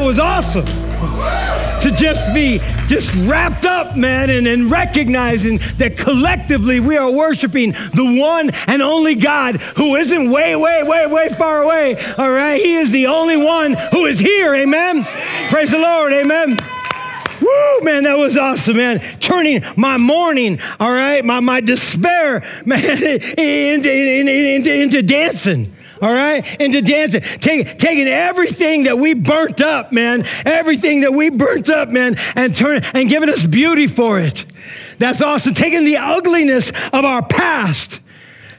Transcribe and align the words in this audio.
that 0.00 0.06
was 0.06 0.18
awesome 0.18 0.64
to 0.64 1.90
just 1.94 2.32
be 2.32 2.58
just 2.86 3.12
wrapped 3.26 3.66
up, 3.66 3.96
man, 3.96 4.30
and, 4.30 4.46
and 4.46 4.70
recognizing 4.70 5.58
that 5.76 5.96
collectively 5.98 6.80
we 6.80 6.96
are 6.96 7.10
worshiping 7.10 7.72
the 7.72 8.18
one 8.18 8.50
and 8.66 8.80
only 8.80 9.14
God 9.14 9.56
who 9.56 9.96
isn't 9.96 10.30
way, 10.30 10.56
way, 10.56 10.82
way, 10.82 11.06
way 11.06 11.28
far 11.30 11.62
away. 11.62 12.02
All 12.16 12.30
right. 12.30 12.58
He 12.60 12.74
is 12.76 12.90
the 12.90 13.06
only 13.08 13.36
one 13.36 13.74
who 13.92 14.06
is 14.06 14.18
here. 14.18 14.54
Amen. 14.54 15.04
Praise 15.50 15.70
the 15.70 15.78
Lord. 15.78 16.12
Amen. 16.12 16.56
Woo, 17.40 17.80
man, 17.82 18.04
that 18.04 18.16
was 18.18 18.36
awesome, 18.36 18.76
man. 18.76 19.00
Turning 19.20 19.62
my 19.76 19.96
mourning, 19.96 20.60
all 20.78 20.92
right, 20.92 21.24
my, 21.24 21.40
my 21.40 21.60
despair, 21.60 22.40
man, 22.66 22.84
into, 22.84 23.90
into, 23.90 24.82
into 24.82 25.02
dancing 25.02 25.74
all 26.02 26.12
right? 26.12 26.44
and 26.60 26.74
Into 26.74 26.82
dancing, 26.82 27.20
Take, 27.20 27.78
taking 27.78 28.06
everything 28.06 28.84
that 28.84 28.98
we 28.98 29.14
burnt 29.14 29.60
up, 29.60 29.92
man, 29.92 30.24
everything 30.44 31.02
that 31.02 31.12
we 31.12 31.30
burnt 31.30 31.68
up, 31.68 31.88
man, 31.88 32.16
and 32.34 32.54
turn 32.54 32.82
and 32.94 33.08
giving 33.08 33.28
us 33.28 33.44
beauty 33.44 33.86
for 33.86 34.18
it. 34.18 34.44
That's 34.98 35.20
awesome. 35.20 35.54
Taking 35.54 35.84
the 35.84 35.96
ugliness 35.96 36.70
of 36.92 37.04
our 37.04 37.24
past, 37.24 38.00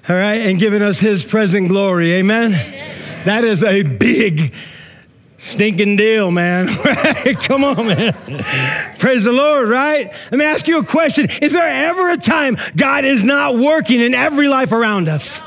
all 0.10 0.16
right, 0.16 0.42
and 0.42 0.60
giving 0.60 0.82
us 0.82 1.00
His 1.00 1.24
present 1.24 1.70
glory. 1.70 2.14
Amen. 2.14 2.54
Amen. 2.54 3.26
That 3.26 3.44
is 3.44 3.64
a 3.64 3.84
big 3.84 4.54
stinking 5.38 5.96
deal, 5.96 6.32
man. 6.32 6.68
Come 7.44 7.64
on, 7.64 7.88
man. 7.88 8.14
Praise 9.00 9.24
the 9.24 9.34
Lord, 9.34 9.70
right? 9.70 10.12
Let 10.32 10.34
me 10.34 10.46
ask 10.46 10.68
you 10.68 10.80
a 10.80 10.86
question. 10.86 11.28
Is 11.42 11.52
there 11.52 11.90
ever 11.90 12.12
a 12.12 12.18
time 12.18 12.58
God 12.76 13.06
is 13.06 13.24
not 13.24 13.58
working 13.58 14.00
in 14.02 14.14
every 14.14 14.48
life 14.48 14.72
around 14.72 15.08
us? 15.10 15.42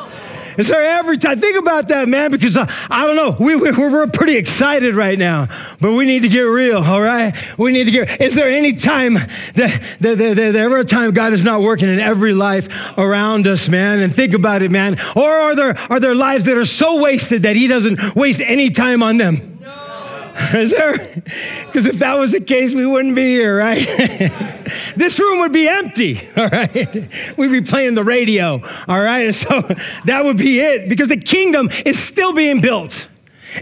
Is 0.56 0.68
there 0.68 0.82
every 0.98 1.18
time? 1.18 1.40
Think 1.40 1.58
about 1.58 1.88
that, 1.88 2.08
man, 2.08 2.30
because 2.30 2.56
uh, 2.56 2.66
I 2.90 3.06
don't 3.06 3.16
know. 3.16 3.36
We, 3.38 3.56
we, 3.56 3.70
we're 3.72 4.06
pretty 4.06 4.36
excited 4.36 4.94
right 4.94 5.18
now, 5.18 5.48
but 5.80 5.92
we 5.92 6.06
need 6.06 6.22
to 6.22 6.28
get 6.28 6.42
real, 6.42 6.82
all 6.82 7.00
right? 7.00 7.34
We 7.58 7.72
need 7.72 7.84
to 7.84 7.90
get, 7.90 8.20
is 8.20 8.34
there 8.34 8.48
any 8.48 8.74
time 8.74 9.14
that, 9.14 9.96
that, 10.00 10.18
that, 10.18 10.36
that 10.36 10.56
ever 10.56 10.78
a 10.78 10.84
time 10.84 11.12
God 11.12 11.32
is 11.32 11.44
not 11.44 11.62
working 11.62 11.88
in 11.88 11.98
every 11.98 12.34
life 12.34 12.68
around 12.98 13.46
us, 13.46 13.68
man? 13.68 14.00
And 14.00 14.14
think 14.14 14.34
about 14.34 14.62
it, 14.62 14.70
man. 14.70 14.98
Or 15.16 15.30
are 15.30 15.54
there, 15.56 15.78
are 15.90 16.00
there 16.00 16.14
lives 16.14 16.44
that 16.44 16.56
are 16.56 16.64
so 16.64 17.00
wasted 17.00 17.42
that 17.42 17.56
He 17.56 17.66
doesn't 17.66 18.14
waste 18.14 18.40
any 18.40 18.70
time 18.70 19.02
on 19.02 19.16
them? 19.16 19.53
Is 20.54 20.70
there? 20.70 20.98
Because 21.66 21.86
if 21.86 21.98
that 22.00 22.18
was 22.18 22.32
the 22.32 22.40
case, 22.40 22.74
we 22.74 22.86
wouldn't 22.86 23.14
be 23.14 23.26
here, 23.26 23.56
right? 23.56 23.86
this 24.96 25.18
room 25.18 25.40
would 25.40 25.52
be 25.52 25.68
empty, 25.68 26.26
all 26.36 26.48
right? 26.48 27.08
We'd 27.36 27.52
be 27.52 27.60
playing 27.60 27.94
the 27.94 28.04
radio, 28.04 28.60
all 28.88 29.00
right? 29.00 29.34
So 29.44 29.60
that 30.04 30.24
would 30.24 30.36
be 30.36 30.60
it 30.60 30.88
because 30.88 31.08
the 31.08 31.16
kingdom 31.16 31.68
is 31.84 31.98
still 31.98 32.32
being 32.32 32.60
built. 32.60 33.08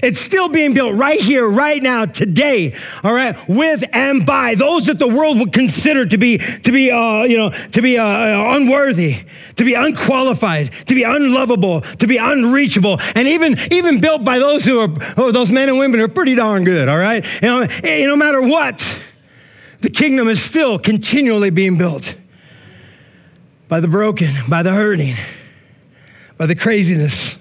It's 0.03 0.21
still 0.21 0.49
being 0.49 0.75
built 0.75 0.95
right 0.95 1.21
here, 1.21 1.49
right 1.49 1.83
now, 1.83 2.07
today, 2.07 2.75
all 3.03 3.13
right, 3.13 3.37
with 3.49 3.85
and 3.93 4.25
by 4.25 4.55
those 4.55 4.87
that 4.87 4.99
the 4.99 5.09
world 5.09 5.39
would 5.41 5.53
consider 5.53 6.07
to 6.07 6.19
be, 6.19 6.39
to 6.39 6.73
be, 6.73 6.91
uh, 6.91 7.25
you 7.25 7.37
know, 7.37 7.51
to 7.51 7.83
be 7.83 7.99
uh, 7.99 8.05
uh, 8.05 8.57
unworthy, 8.57 9.25
to 9.57 9.65
be 9.65 9.75
unqualified, 9.75 10.73
to 10.87 10.95
be 10.95 11.03
unlovable, 11.03 11.83
to 11.83 12.07
be 12.07 12.17
unreachable, 12.17 12.99
and 13.15 13.29
even, 13.29 13.59
even 13.71 14.01
built 14.01 14.25
by 14.25 14.39
those 14.39 14.65
who 14.65 14.81
are, 14.81 14.89
oh, 15.17 15.33
those 15.33 15.51
men 15.51 15.69
and 15.69 15.79
women 15.79 16.01
are 16.01 16.09
pretty 16.09 16.35
darn 16.35 16.65
good, 16.65 16.89
all 16.89 16.99
right? 16.99 17.25
You 17.43 17.49
know, 17.49 17.61
eh, 17.61 18.07
no 18.07 18.17
matter 18.17 18.41
what, 18.41 18.83
the 19.81 19.91
kingdom 19.91 20.29
is 20.29 20.41
still 20.41 20.79
continually 20.79 21.51
being 21.51 21.77
built 21.77 22.15
by 23.69 23.81
the 23.81 23.89
broken, 23.89 24.35
by 24.49 24.63
the 24.63 24.73
hurting, 24.73 25.17
by 26.37 26.47
the 26.47 26.55
craziness 26.55 27.37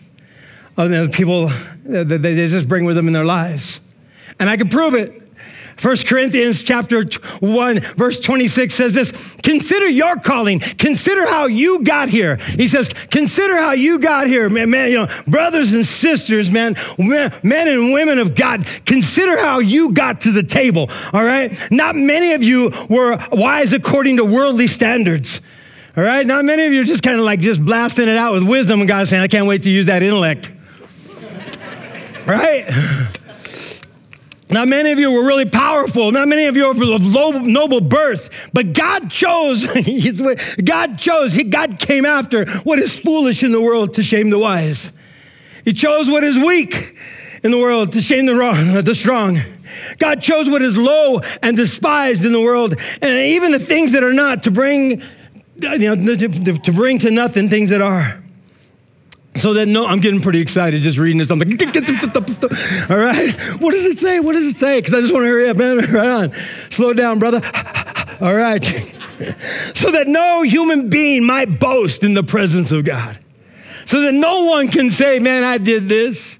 of 0.78 0.90
the 0.90 1.10
people 1.12 1.52
that 1.84 2.22
they 2.22 2.36
just 2.48 2.68
bring 2.68 2.86
with 2.86 2.96
them 2.96 3.08
in 3.08 3.14
their 3.14 3.26
lives. 3.26 3.80
And 4.40 4.50
I 4.50 4.58
can 4.58 4.70
prove 4.70 4.94
it. 4.94 5.22
1 5.82 5.98
Corinthians 6.06 6.62
chapter 6.62 7.04
1 7.40 7.80
verse 7.80 8.20
26 8.20 8.74
says 8.74 8.94
this, 8.94 9.12
consider 9.42 9.88
your 9.88 10.16
calling, 10.18 10.60
consider 10.60 11.26
how 11.26 11.48
you 11.48 11.84
got 11.84 12.08
here. 12.08 12.36
He 12.36 12.68
says, 12.68 12.90
consider 13.10 13.58
how 13.58 13.72
you 13.72 13.98
got 13.98 14.28
here, 14.28 14.48
man, 14.48 14.70
man 14.70 14.92
you 14.92 14.98
know, 14.98 15.08
brothers 15.26 15.74
and 15.74 15.84
sisters, 15.84 16.52
man, 16.52 16.76
men, 17.00 17.34
men 17.42 17.68
and 17.68 17.94
women 17.94 18.20
of 18.20 18.36
God, 18.36 18.68
consider 18.86 19.40
how 19.40 19.58
you 19.58 19.92
got 19.92 20.22
to 20.22 20.32
the 20.32 20.44
table, 20.44 20.90
all 21.14 21.24
right? 21.24 21.58
Not 21.72 21.96
many 21.96 22.34
of 22.34 22.44
you 22.44 22.72
were 22.88 23.18
wise 23.32 23.74
according 23.74 24.18
to 24.18 24.26
worldly 24.26 24.68
standards. 24.68 25.42
All 25.98 26.04
right, 26.04 26.26
not 26.26 26.46
many 26.46 26.66
of 26.66 26.72
you 26.72 26.82
are 26.82 26.86
just 26.86 27.04
kind 27.04 27.20
of 27.20 27.26
like 27.26 27.42
just 27.42 27.66
blasting 27.66 28.08
it 28.08 28.16
out 28.16 28.32
with 28.32 28.44
wisdom, 28.44 28.80
and 28.80 28.88
God's 28.88 29.10
saying, 29.10 29.24
I 29.24 29.28
can't 29.28 29.46
wait 29.46 29.64
to 29.64 29.70
use 29.70 29.88
that 29.88 30.02
intellect 30.02 30.50
right? 32.26 33.10
Not 34.52 34.68
many 34.68 34.92
of 34.92 35.00
you 35.00 35.12
were 35.12 35.26
really 35.26 35.46
powerful. 35.46 36.12
Not 36.12 36.28
many 36.28 36.46
of 36.46 36.58
you 36.58 36.66
were 36.66 36.72
of 36.72 37.02
low, 37.02 37.32
noble 37.32 37.80
birth. 37.80 38.30
But 38.52 38.74
God 38.74 39.10
chose, 39.10 39.66
God 40.64 40.98
chose, 40.98 41.34
he, 41.34 41.46
God 41.46 41.80
came 41.80 42.06
after 42.06 42.46
what 42.62 42.78
is 42.78 42.94
foolish 42.96 43.44
in 43.44 43.54
the 43.54 43.62
world 43.62 43.94
to 43.94 44.04
shame 44.04 44.30
the 44.30 44.38
wise. 44.38 44.92
He 45.64 45.72
chose 45.72 46.10
what 46.10 46.26
is 46.26 46.38
weak 46.38 46.98
in 47.44 47.52
the 47.52 47.58
world 47.58 47.94
to 47.94 48.02
shame 48.02 48.26
the, 48.26 48.36
wrong, 48.36 48.84
the 48.84 48.94
strong. 48.94 49.40
God 49.98 50.22
chose 50.22 50.50
what 50.50 50.62
is 50.62 50.78
low 50.78 51.22
and 51.42 51.56
despised 51.56 52.26
in 52.26 52.34
the 52.34 52.42
world, 52.42 52.76
and 53.02 53.18
even 53.18 53.54
the 53.54 53.60
things 53.60 53.94
that 53.94 54.04
are 54.04 54.14
not 54.14 54.44
to 54.44 54.52
bring, 54.52 55.02
you 55.62 55.96
know, 55.96 55.96
to, 55.96 56.58
to 56.58 56.74
bring 56.74 57.00
to 57.00 57.12
nothing 57.12 57.48
things 57.48 57.70
that 57.70 57.82
are. 57.82 58.22
So 59.36 59.54
that 59.54 59.68
no, 59.68 59.86
I'm 59.88 60.02
getting 60.02 60.22
pretty 60.22 60.42
excited 60.42 60.82
just 60.82 60.98
reading 60.98 61.20
this. 61.20 61.30
I'm 61.30 61.40
like, 61.40 61.50
all 62.90 62.98
right, 62.98 63.34
what 63.62 63.72
does 63.72 63.86
it 63.86 63.98
say? 63.98 64.20
What 64.20 64.34
does 64.34 64.46
it 64.46 64.60
say? 64.60 64.80
Because 64.80 64.94
I 64.94 65.02
just 65.02 65.14
want 65.14 65.24
to 65.24 65.30
hurry 65.30 65.50
up, 65.50 65.58
man. 65.58 65.78
Right 65.92 66.08
on. 66.08 66.34
Slow 66.70 66.94
down, 66.94 67.20
brother. 67.20 67.42
All 68.22 68.36
right. 68.36 68.64
so 69.74 69.92
that 69.92 70.06
no 70.08 70.44
human 70.44 70.90
being 70.90 71.26
might 71.26 71.60
boast 71.60 72.04
in 72.04 72.14
the 72.14 72.24
presence 72.24 72.72
of 72.72 72.86
God. 72.86 73.18
So 73.86 74.02
that 74.02 74.14
no 74.14 74.46
one 74.46 74.68
can 74.68 74.90
say, 74.90 75.20
man, 75.20 75.44
I 75.44 75.58
did 75.58 75.90
this. 75.90 76.38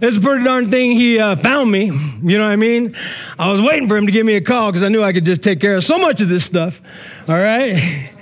It's 0.00 0.16
a 0.16 0.20
pretty 0.20 0.44
darn 0.44 0.70
thing 0.70 0.92
he 0.92 1.18
uh, 1.18 1.36
found 1.36 1.70
me. 1.70 1.86
You 1.86 2.38
know 2.38 2.44
what 2.44 2.52
I 2.52 2.56
mean? 2.56 2.94
I 3.38 3.50
was 3.50 3.60
waiting 3.60 3.88
for 3.88 3.96
him 3.96 4.06
to 4.06 4.12
give 4.12 4.24
me 4.24 4.34
a 4.34 4.40
call 4.40 4.70
because 4.70 4.84
I 4.84 4.88
knew 4.88 5.02
I 5.02 5.12
could 5.12 5.24
just 5.24 5.42
take 5.42 5.60
care 5.60 5.76
of 5.76 5.84
so 5.84 5.98
much 5.98 6.20
of 6.20 6.28
this 6.28 6.44
stuff. 6.44 6.80
All 7.28 7.34
right. 7.34 8.12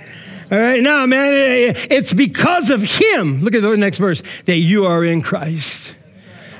All 0.51 0.59
right, 0.59 0.81
now, 0.81 1.05
man, 1.07 1.73
it's 1.89 2.13
because 2.13 2.69
of 2.69 2.83
him. 2.83 3.41
Look 3.41 3.55
at 3.55 3.63
the 3.63 3.75
next 3.77 3.97
verse 3.97 4.21
that 4.45 4.57
you 4.57 4.85
are 4.85 5.03
in 5.03 5.21
Christ. 5.21 5.95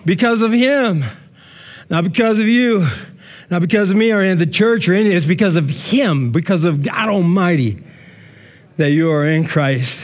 Because 0.05 0.41
of 0.41 0.51
him, 0.51 1.03
not 1.89 2.03
because 2.03 2.39
of 2.39 2.47
you, 2.47 2.87
not 3.51 3.61
because 3.61 3.91
of 3.91 3.97
me 3.97 4.11
or 4.11 4.23
in 4.23 4.39
the 4.39 4.47
church 4.47 4.89
or 4.89 4.93
anything. 4.93 5.15
It's 5.15 5.25
because 5.25 5.55
of 5.55 5.69
him, 5.69 6.31
because 6.31 6.63
of 6.63 6.81
God 6.81 7.09
Almighty, 7.09 7.83
that 8.77 8.91
you 8.91 9.11
are 9.11 9.25
in 9.25 9.45
Christ, 9.45 10.03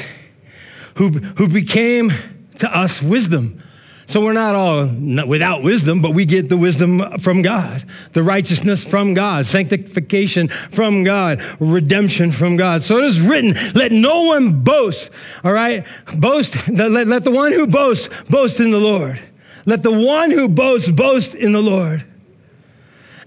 who, 0.96 1.09
who 1.09 1.48
became 1.48 2.13
to 2.59 2.75
us 2.75 3.02
wisdom 3.02 3.62
so 4.11 4.19
we're 4.19 4.33
not 4.33 4.55
all 4.55 4.85
without 5.25 5.63
wisdom, 5.63 6.01
but 6.01 6.11
we 6.11 6.25
get 6.25 6.49
the 6.49 6.57
wisdom 6.57 7.19
from 7.19 7.41
God, 7.41 7.85
the 8.11 8.22
righteousness 8.22 8.83
from 8.83 9.13
God, 9.13 9.45
sanctification 9.45 10.49
from 10.49 11.05
God, 11.05 11.41
redemption 11.59 12.33
from 12.33 12.57
God. 12.57 12.83
So 12.83 12.97
it 12.97 13.05
is 13.05 13.21
written, 13.21 13.55
let 13.73 13.94
no 13.94 14.23
one 14.23 14.63
boast, 14.63 15.11
all 15.45 15.53
right? 15.53 15.85
Boast, 16.13 16.67
let, 16.67 17.07
let 17.07 17.23
the 17.23 17.31
one 17.31 17.53
who 17.53 17.67
boasts 17.67 18.09
boast 18.29 18.59
in 18.59 18.71
the 18.71 18.79
Lord. 18.79 19.17
Let 19.66 19.81
the 19.81 19.91
one 19.91 20.31
who 20.31 20.50
boasts 20.50 20.89
boast 20.89 21.33
in 21.33 21.53
the 21.53 21.61
Lord. 21.61 22.05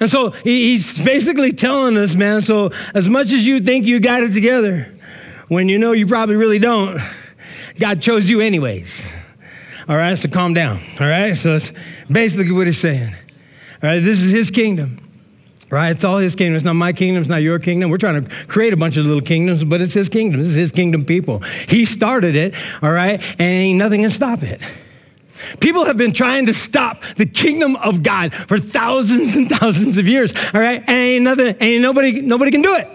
And 0.00 0.10
so 0.10 0.30
he's 0.30 1.02
basically 1.02 1.52
telling 1.52 1.96
us, 1.96 2.14
man, 2.14 2.42
so 2.42 2.72
as 2.94 3.08
much 3.08 3.32
as 3.32 3.46
you 3.46 3.60
think 3.60 3.86
you 3.86 4.00
got 4.00 4.22
it 4.22 4.32
together, 4.32 4.92
when 5.48 5.70
you 5.70 5.78
know 5.78 5.92
you 5.92 6.06
probably 6.06 6.36
really 6.36 6.58
don't, 6.58 7.00
God 7.78 8.02
chose 8.02 8.28
you 8.28 8.40
anyways. 8.40 9.10
All 9.88 9.96
right, 9.96 10.16
so 10.16 10.28
calm 10.28 10.54
down. 10.54 10.80
All 11.00 11.06
right, 11.06 11.36
so 11.36 11.58
that's 11.58 11.72
basically 12.10 12.52
what 12.52 12.66
he's 12.66 12.78
saying. 12.78 13.14
All 13.82 13.90
right, 13.90 14.00
this 14.02 14.20
is 14.20 14.32
his 14.32 14.50
kingdom. 14.50 15.00
Right? 15.70 15.90
It's 15.90 16.04
all 16.04 16.18
his 16.18 16.36
kingdom. 16.36 16.54
It's 16.54 16.64
not 16.64 16.74
my 16.74 16.92
kingdom. 16.92 17.22
It's 17.22 17.28
not 17.28 17.42
your 17.42 17.58
kingdom. 17.58 17.90
We're 17.90 17.98
trying 17.98 18.24
to 18.24 18.46
create 18.46 18.72
a 18.72 18.76
bunch 18.76 18.96
of 18.96 19.06
little 19.06 19.22
kingdoms, 19.22 19.64
but 19.64 19.80
it's 19.80 19.92
his 19.92 20.08
kingdom. 20.08 20.40
This 20.40 20.50
is 20.50 20.54
his 20.54 20.70
kingdom 20.70 21.04
people. 21.04 21.40
He 21.68 21.84
started 21.84 22.36
it, 22.36 22.54
all 22.80 22.92
right? 22.92 23.20
And 23.32 23.40
ain't 23.40 23.78
nothing 23.78 24.02
can 24.02 24.10
stop 24.10 24.44
it. 24.44 24.60
People 25.58 25.84
have 25.84 25.96
been 25.96 26.12
trying 26.12 26.46
to 26.46 26.54
stop 26.54 27.02
the 27.16 27.26
kingdom 27.26 27.76
of 27.76 28.02
God 28.02 28.32
for 28.32 28.58
thousands 28.58 29.34
and 29.34 29.50
thousands 29.50 29.98
of 29.98 30.06
years, 30.06 30.32
all 30.54 30.60
right? 30.60 30.80
And 30.86 30.90
ain't 30.90 31.24
nothing, 31.24 31.56
ain't 31.60 31.82
nobody, 31.82 32.20
nobody 32.20 32.50
can 32.52 32.62
do 32.62 32.76
it. 32.76 32.88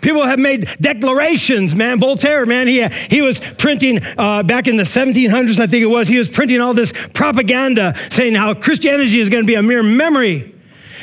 People 0.00 0.22
have 0.22 0.38
made 0.38 0.68
declarations, 0.80 1.74
man. 1.74 1.98
Voltaire, 1.98 2.46
man, 2.46 2.66
he, 2.66 2.86
he 3.08 3.20
was 3.22 3.40
printing 3.58 4.00
uh, 4.16 4.42
back 4.42 4.66
in 4.66 4.76
the 4.76 4.84
1700s, 4.84 5.58
I 5.58 5.66
think 5.66 5.82
it 5.82 5.86
was, 5.86 6.08
he 6.08 6.18
was 6.18 6.28
printing 6.28 6.60
all 6.60 6.74
this 6.74 6.92
propaganda 7.12 7.94
saying 8.10 8.34
how 8.34 8.54
Christianity 8.54 9.20
is 9.20 9.28
going 9.28 9.42
to 9.42 9.46
be 9.46 9.54
a 9.54 9.62
mere 9.62 9.82
memory. 9.82 10.54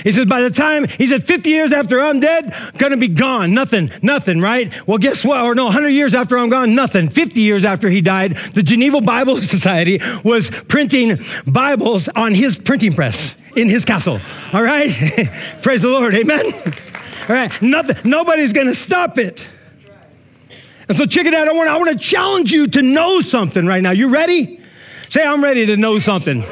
He 0.04 0.12
says, 0.12 0.26
by 0.26 0.42
the 0.42 0.50
time, 0.50 0.88
he 0.88 1.08
said, 1.08 1.26
50 1.26 1.50
years 1.50 1.74
after 1.74 2.00
I'm 2.00 2.20
dead, 2.20 2.54
gonna 2.78 2.98
be 2.98 3.08
gone. 3.08 3.54
Nothing, 3.54 3.92
nothing, 4.02 4.42
right? 4.42 4.72
Well, 4.88 4.98
guess 4.98 5.26
what? 5.26 5.44
Or 5.44 5.56
no, 5.56 5.66
100 5.66 5.90
years 5.90 6.14
after 6.14 6.38
I'm 6.38 6.50
gone, 6.50 6.76
nothing. 6.76 7.10
50 7.10 7.42
years 7.42 7.66
after 7.66 7.90
he 7.90 8.02
died, 8.02 8.38
the 8.54 8.64
Geneva 8.64 9.02
Bible 9.02 9.38
Society 9.42 10.00
was 10.24 10.50
printing 10.50 11.20
Bibles 11.46 12.08
on 12.10 12.34
his 12.34 12.58
printing 12.58 12.94
press 12.94 13.36
in 13.56 13.70
his 13.70 13.86
castle. 13.86 14.22
All 14.54 14.64
right? 14.64 14.92
Praise 15.62 15.82
the 15.82 15.90
Lord. 15.90 16.14
Amen. 16.14 16.54
All 17.30 17.36
right. 17.36 17.62
Nothing, 17.62 18.10
nobody's 18.10 18.54
going 18.54 18.68
to 18.68 18.76
stop 18.76 19.18
it. 19.18 19.48
And 20.88 20.96
so, 20.96 21.06
check 21.06 21.26
it 21.26 21.34
out. 21.34 21.48
I 21.48 21.52
want, 21.52 21.70
I 21.70 21.78
want 21.78 21.90
to 21.90 21.98
challenge 21.98 22.52
you 22.52 22.68
to 22.68 22.82
know 22.82 23.20
something 23.20 23.66
right 23.66 23.84
now. 23.84 23.92
You 23.92 24.08
ready? 24.08 24.62
Say, 25.10 25.26
I'm 25.26 25.44
ready 25.44 25.66
to 25.66 25.78
know 25.78 26.00
something. 26.00 26.44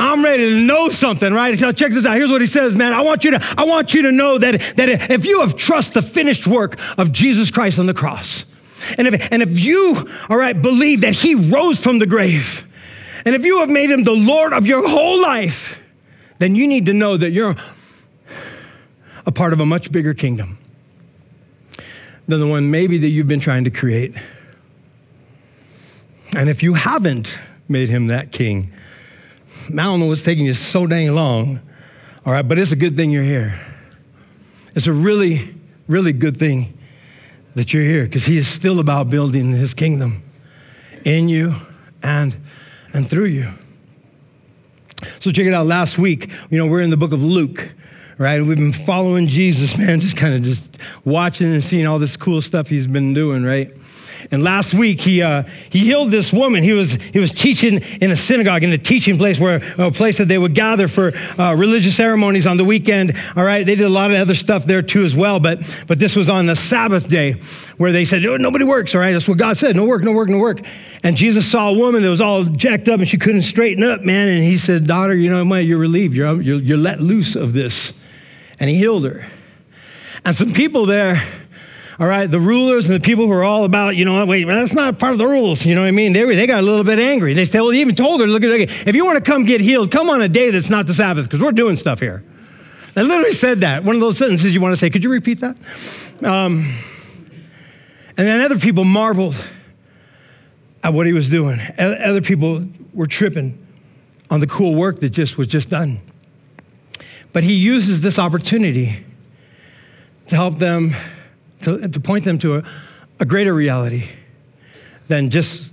I'm 0.00 0.24
ready 0.24 0.48
to 0.48 0.56
know 0.56 0.88
something, 0.88 1.32
right? 1.32 1.58
So 1.58 1.72
check 1.72 1.92
this 1.92 2.06
out. 2.06 2.16
Here's 2.16 2.30
what 2.30 2.40
he 2.40 2.46
says, 2.46 2.74
man. 2.74 2.94
I 2.94 3.02
want 3.02 3.22
you 3.22 3.32
to, 3.32 3.54
I 3.58 3.64
want 3.64 3.92
you 3.92 4.02
to 4.02 4.12
know 4.12 4.38
that, 4.38 4.76
that 4.76 5.10
if 5.10 5.26
you 5.26 5.40
have 5.40 5.56
trust 5.56 5.92
the 5.92 6.00
finished 6.00 6.46
work 6.46 6.78
of 6.96 7.12
Jesus 7.12 7.50
Christ 7.50 7.78
on 7.78 7.84
the 7.84 7.94
cross, 7.94 8.46
and 8.96 9.06
if, 9.06 9.28
and 9.30 9.42
if 9.42 9.60
you, 9.60 10.08
all 10.30 10.38
right, 10.38 10.60
believe 10.60 11.02
that 11.02 11.12
he 11.12 11.34
rose 11.34 11.78
from 11.78 11.98
the 11.98 12.06
grave, 12.06 12.66
and 13.26 13.34
if 13.34 13.44
you 13.44 13.60
have 13.60 13.68
made 13.68 13.90
him 13.90 14.04
the 14.04 14.12
Lord 14.12 14.54
of 14.54 14.66
your 14.66 14.88
whole 14.88 15.20
life, 15.20 15.82
then 16.38 16.54
you 16.54 16.66
need 16.66 16.86
to 16.86 16.94
know 16.94 17.18
that 17.18 17.30
you're 17.30 17.54
a 19.30 19.32
part 19.32 19.52
of 19.52 19.60
a 19.60 19.64
much 19.64 19.92
bigger 19.92 20.12
kingdom 20.12 20.58
than 22.26 22.40
the 22.40 22.46
one 22.48 22.68
maybe 22.68 22.98
that 22.98 23.10
you've 23.10 23.28
been 23.28 23.38
trying 23.38 23.62
to 23.62 23.70
create. 23.70 24.12
And 26.32 26.50
if 26.50 26.64
you 26.64 26.74
haven't 26.74 27.38
made 27.68 27.88
him 27.88 28.08
that 28.08 28.32
king, 28.32 28.72
I 29.68 29.84
don't 29.84 30.00
know 30.00 30.06
what's 30.06 30.24
taking 30.24 30.46
you 30.46 30.54
so 30.54 30.84
dang 30.84 31.14
long, 31.14 31.60
all 32.26 32.32
right, 32.32 32.42
but 32.42 32.58
it's 32.58 32.72
a 32.72 32.76
good 32.76 32.96
thing 32.96 33.12
you're 33.12 33.22
here. 33.22 33.56
It's 34.74 34.88
a 34.88 34.92
really, 34.92 35.54
really 35.86 36.12
good 36.12 36.36
thing 36.36 36.76
that 37.54 37.72
you're 37.72 37.84
here 37.84 38.06
because 38.06 38.24
he 38.24 38.36
is 38.36 38.48
still 38.48 38.80
about 38.80 39.10
building 39.10 39.52
his 39.52 39.74
kingdom 39.74 40.24
in 41.04 41.28
you 41.28 41.54
and, 42.02 42.36
and 42.92 43.08
through 43.08 43.26
you. 43.26 43.52
So 45.20 45.30
check 45.30 45.46
it 45.46 45.54
out. 45.54 45.66
Last 45.66 45.98
week, 45.98 46.32
you 46.50 46.58
know, 46.58 46.66
we're 46.66 46.80
in 46.80 46.90
the 46.90 46.96
book 46.96 47.12
of 47.12 47.22
Luke, 47.22 47.74
right? 48.20 48.44
We've 48.44 48.58
been 48.58 48.72
following 48.72 49.28
Jesus, 49.28 49.78
man, 49.78 49.98
just 49.98 50.16
kind 50.16 50.34
of 50.34 50.42
just 50.42 50.62
watching 51.04 51.52
and 51.52 51.64
seeing 51.64 51.86
all 51.86 51.98
this 51.98 52.16
cool 52.16 52.42
stuff 52.42 52.68
he's 52.68 52.86
been 52.86 53.14
doing, 53.14 53.42
right? 53.42 53.74
And 54.30 54.42
last 54.42 54.74
week 54.74 55.00
he 55.00 55.22
uh, 55.22 55.44
he 55.70 55.78
healed 55.78 56.10
this 56.10 56.30
woman. 56.30 56.62
He 56.62 56.72
was 56.72 56.92
he 56.92 57.18
was 57.18 57.32
teaching 57.32 57.80
in 58.02 58.10
a 58.10 58.16
synagogue 58.16 58.62
in 58.62 58.70
a 58.70 58.78
teaching 58.78 59.16
place 59.16 59.40
where 59.40 59.62
a 59.78 59.90
place 59.90 60.18
that 60.18 60.28
they 60.28 60.36
would 60.36 60.54
gather 60.54 60.88
for 60.88 61.16
uh, 61.38 61.54
religious 61.56 61.96
ceremonies 61.96 62.46
on 62.46 62.58
the 62.58 62.64
weekend. 62.64 63.16
All 63.34 63.42
right, 63.42 63.64
they 63.64 63.74
did 63.74 63.86
a 63.86 63.90
lot 63.90 64.10
of 64.10 64.18
other 64.18 64.34
stuff 64.34 64.66
there 64.66 64.82
too 64.82 65.04
as 65.04 65.16
well. 65.16 65.40
But 65.40 65.60
but 65.86 65.98
this 65.98 66.14
was 66.14 66.28
on 66.28 66.44
the 66.44 66.54
Sabbath 66.54 67.08
day 67.08 67.40
where 67.78 67.92
they 67.92 68.04
said 68.04 68.24
oh, 68.26 68.36
nobody 68.36 68.64
works. 68.64 68.94
All 68.94 69.00
right, 69.00 69.12
that's 69.12 69.26
what 69.26 69.38
God 69.38 69.56
said. 69.56 69.74
No 69.74 69.86
work, 69.86 70.04
no 70.04 70.12
work, 70.12 70.28
no 70.28 70.38
work. 70.38 70.60
And 71.02 71.16
Jesus 71.16 71.50
saw 71.50 71.70
a 71.70 71.74
woman 71.74 72.02
that 72.02 72.10
was 72.10 72.20
all 72.20 72.44
jacked 72.44 72.88
up 72.88 73.00
and 73.00 73.08
she 73.08 73.16
couldn't 73.16 73.42
straighten 73.42 73.82
up, 73.82 74.02
man. 74.02 74.28
And 74.28 74.44
he 74.44 74.58
said, 74.58 74.86
daughter, 74.86 75.14
you 75.14 75.30
know 75.30 75.42
what? 75.46 75.64
You're 75.64 75.78
relieved. 75.78 76.14
You're, 76.14 76.42
you're, 76.42 76.60
you're 76.60 76.76
let 76.76 77.00
loose 77.00 77.34
of 77.36 77.54
this. 77.54 77.94
And 78.60 78.70
he 78.70 78.76
healed 78.76 79.04
her. 79.04 79.26
And 80.24 80.36
some 80.36 80.52
people 80.52 80.86
there 80.86 81.22
all 82.00 82.06
right, 82.06 82.30
the 82.30 82.40
rulers 82.40 82.88
and 82.88 82.94
the 82.94 83.06
people 83.06 83.26
who 83.26 83.32
are 83.32 83.44
all 83.44 83.64
about, 83.64 83.94
you 83.94 84.06
know, 84.06 84.24
wait, 84.24 84.44
that's 84.44 84.72
not 84.72 84.98
part 84.98 85.12
of 85.12 85.18
the 85.18 85.26
rules. 85.26 85.66
You 85.66 85.74
know 85.74 85.82
what 85.82 85.88
I 85.88 85.90
mean? 85.90 86.14
They, 86.14 86.24
they 86.34 86.46
got 86.46 86.60
a 86.60 86.62
little 86.62 86.82
bit 86.82 86.98
angry. 86.98 87.34
They 87.34 87.44
said, 87.44 87.60
well, 87.60 87.72
they 87.72 87.80
even 87.82 87.94
told 87.94 88.22
her, 88.22 88.26
look 88.26 88.42
at, 88.42 88.50
if 88.88 88.94
you 88.94 89.04
want 89.04 89.22
to 89.22 89.30
come 89.30 89.44
get 89.44 89.60
healed, 89.60 89.90
come 89.90 90.08
on 90.08 90.22
a 90.22 90.28
day 90.28 90.50
that's 90.50 90.70
not 90.70 90.86
the 90.86 90.94
Sabbath 90.94 91.26
because 91.26 91.40
we're 91.40 91.52
doing 91.52 91.76
stuff 91.76 92.00
here. 92.00 92.24
They 92.94 93.02
literally 93.02 93.34
said 93.34 93.58
that. 93.58 93.84
One 93.84 93.96
of 93.96 94.00
those 94.00 94.16
sentences 94.16 94.54
you 94.54 94.62
want 94.62 94.72
to 94.72 94.80
say. 94.80 94.88
Could 94.88 95.04
you 95.04 95.10
repeat 95.10 95.40
that? 95.40 95.60
Um, 96.24 96.74
and 98.16 98.26
then 98.26 98.40
other 98.40 98.58
people 98.58 98.84
marveled 98.84 99.36
at 100.82 100.94
what 100.94 101.06
he 101.06 101.12
was 101.12 101.28
doing. 101.28 101.60
Other 101.78 102.22
people 102.22 102.64
were 102.94 103.08
tripping 103.08 103.58
on 104.30 104.40
the 104.40 104.46
cool 104.46 104.74
work 104.74 105.00
that 105.00 105.10
just 105.10 105.36
was 105.36 105.48
just 105.48 105.68
done. 105.68 106.00
But 107.32 107.44
he 107.44 107.54
uses 107.54 108.00
this 108.00 108.18
opportunity 108.18 109.04
to 110.28 110.36
help 110.36 110.58
them 110.58 110.94
to, 111.60 111.88
to 111.88 112.00
point 112.00 112.24
them 112.24 112.38
to 112.38 112.56
a, 112.56 112.64
a 113.20 113.24
greater 113.24 113.54
reality 113.54 114.08
than 115.08 115.30
just 115.30 115.72